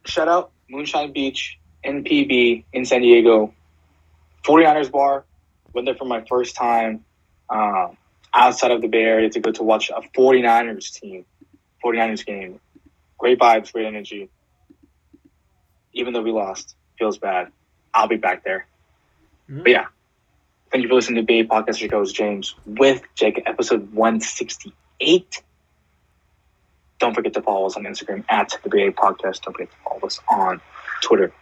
shout 0.04 0.28
out 0.28 0.52
Moonshine 0.68 1.12
Beach, 1.12 1.58
NPB 1.84 2.64
in 2.72 2.84
San 2.84 3.02
Diego. 3.02 3.54
49ers 4.44 4.90
bar. 4.90 5.24
Went 5.72 5.86
there 5.86 5.94
for 5.94 6.04
my 6.04 6.22
first 6.28 6.54
time 6.54 7.04
um, 7.50 7.96
outside 8.32 8.70
of 8.70 8.80
the 8.80 8.88
Bay 8.88 9.02
Area 9.02 9.28
to 9.30 9.40
go 9.40 9.50
to 9.52 9.62
watch 9.62 9.90
a 9.90 10.00
49ers 10.16 10.92
team, 10.92 11.24
49ers 11.84 12.24
game. 12.24 12.60
Great 13.18 13.38
vibes, 13.38 13.72
great 13.72 13.86
energy. 13.86 14.28
Even 15.92 16.12
though 16.12 16.22
we 16.22 16.32
lost, 16.32 16.76
feels 16.98 17.18
bad. 17.18 17.50
I'll 17.92 18.08
be 18.08 18.16
back 18.16 18.44
there. 18.44 18.66
Mhm. 19.48 19.62
But 19.62 19.70
yeah, 19.70 19.86
thank 20.70 20.82
you 20.82 20.88
for 20.88 20.94
listening 20.94 21.16
to 21.16 21.26
Bay 21.26 21.44
Podcast. 21.44 21.90
Host 21.90 22.14
James 22.14 22.54
with 22.66 23.02
Jake, 23.14 23.42
episode 23.46 23.92
168. 23.92 24.74
Don't 26.98 27.14
forget 27.14 27.34
to 27.34 27.42
follow 27.42 27.66
us 27.66 27.76
on 27.76 27.84
Instagram 27.84 28.24
at 28.28 28.56
the 28.62 28.70
BA 28.70 28.92
Podcast. 28.92 29.42
Don't 29.42 29.52
forget 29.52 29.70
to 29.70 29.76
follow 29.84 30.00
us 30.00 30.20
on 30.30 30.60
Twitter 31.02 31.32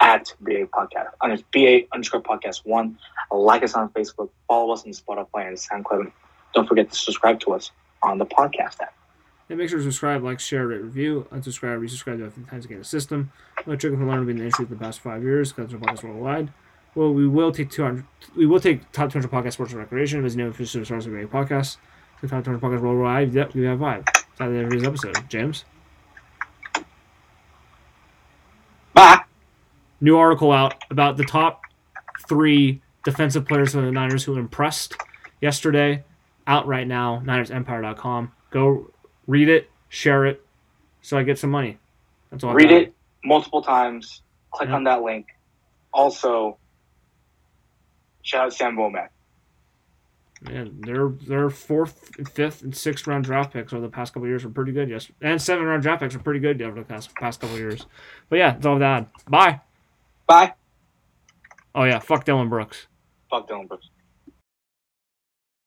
at 0.00 0.32
BA 0.40 0.66
Podcast. 0.66 1.10
Under 1.20 1.36
BA 1.52 1.82
underscore 1.92 2.22
podcast 2.22 2.64
one. 2.64 2.98
Like 3.30 3.62
us 3.62 3.74
on 3.74 3.88
Facebook. 3.90 4.30
Follow 4.48 4.72
us 4.72 4.84
on 4.84 4.92
Spotify 4.92 5.48
and 5.48 5.56
SoundCloud. 5.56 6.10
Don't 6.54 6.66
forget 6.66 6.90
to 6.90 6.98
subscribe 6.98 7.40
to 7.40 7.52
us 7.52 7.70
on 8.02 8.18
the 8.18 8.26
podcast 8.26 8.80
app. 8.80 8.94
And 9.48 9.58
make 9.58 9.68
sure 9.68 9.78
to 9.78 9.84
subscribe, 9.84 10.22
like, 10.22 10.40
share, 10.40 10.66
rate, 10.66 10.82
review, 10.82 11.26
unsubscribe, 11.30 11.78
resubscribe 11.80 12.18
to 12.18 12.24
every 12.24 12.44
time 12.44 12.60
to 12.60 12.68
get 12.68 12.78
the 12.78 12.84
system. 12.84 13.32
We're 13.66 13.76
checking 13.76 13.98
for 13.98 14.06
learning 14.06 14.30
in 14.30 14.36
the 14.36 14.42
industry 14.42 14.64
for 14.64 14.74
the 14.74 14.80
past 14.80 15.00
five 15.00 15.22
years, 15.22 15.52
because 15.52 15.72
podcast 15.72 16.02
worldwide. 16.04 16.52
Well, 16.94 17.12
we 17.12 17.26
will 17.26 17.52
take 17.52 17.70
200. 17.70 18.04
We 18.36 18.46
will 18.46 18.60
take 18.60 18.90
top 18.92 19.12
200 19.12 19.30
podcast 19.30 19.54
sports 19.54 19.72
and 19.72 19.80
recreation 19.80 20.24
as 20.24 20.36
know 20.36 20.48
official 20.48 20.84
source 20.84 21.06
of 21.06 21.14
a 21.14 21.26
podcast. 21.26 21.76
The 22.22 22.28
top 22.28 22.44
200 22.44 22.60
podcast 22.60 22.80
worldwide. 22.80 23.34
Yep, 23.34 23.54
we 23.54 23.64
have 23.64 23.80
five. 23.80 24.04
That's 24.04 24.24
the 24.38 24.44
end 24.44 24.64
of 24.64 24.70
this 24.70 24.84
episode. 24.84 25.28
James, 25.28 25.64
Bye. 28.94 29.20
new 30.00 30.16
article 30.16 30.52
out 30.52 30.74
about 30.90 31.16
the 31.16 31.24
top 31.24 31.62
three 32.28 32.80
defensive 33.04 33.46
players 33.46 33.72
for 33.72 33.80
the 33.80 33.90
Niners 33.90 34.24
who 34.24 34.36
impressed 34.36 34.96
yesterday. 35.40 36.04
Out 36.46 36.66
right 36.66 36.86
now, 36.86 37.22
NinersEmpire.com. 37.24 38.32
Go 38.50 38.90
read 39.28 39.48
it, 39.48 39.70
share 39.88 40.26
it, 40.26 40.44
so 41.00 41.16
I 41.16 41.22
get 41.22 41.38
some 41.38 41.50
money. 41.50 41.78
That's 42.30 42.42
all. 42.44 42.52
Read 42.54 42.70
it 42.72 42.94
multiple 43.24 43.62
times. 43.62 44.22
Click 44.50 44.68
Yeah. 44.68 44.74
on 44.76 44.84
that 44.84 45.02
link. 45.02 45.26
Also, 45.92 46.58
shout 48.22 48.46
out 48.46 48.52
Sam 48.52 48.76
Womack. 48.76 49.08
Man, 50.42 50.80
their 50.80 51.08
their 51.08 51.50
fourth, 51.50 52.10
fifth, 52.32 52.62
and 52.62 52.76
sixth 52.76 53.06
round 53.06 53.24
draft 53.24 53.52
picks 53.52 53.72
over 53.72 53.82
the 53.82 53.88
past 53.88 54.12
couple 54.12 54.24
of 54.24 54.28
years 54.30 54.44
were 54.44 54.50
pretty 54.50 54.72
good. 54.72 54.88
Yes, 54.88 55.10
and 55.20 55.40
seven 55.40 55.64
round 55.64 55.82
draft 55.82 56.02
picks 56.02 56.14
were 56.14 56.22
pretty 56.22 56.40
good 56.40 56.60
over 56.62 56.80
the 56.80 56.86
past 56.86 57.14
past 57.14 57.40
couple 57.40 57.54
of 57.54 57.60
years. 57.60 57.86
But 58.28 58.36
yeah, 58.36 58.50
that's 58.52 58.66
all 58.66 58.78
that. 58.80 59.08
Bye. 59.28 59.60
Bye. 60.26 60.54
Oh 61.74 61.84
yeah, 61.84 62.00
fuck 62.00 62.24
Dillon 62.24 62.48
Brooks. 62.48 62.88
Fuck 63.30 63.46
Dillon 63.46 63.66
Brooks. 63.66 63.88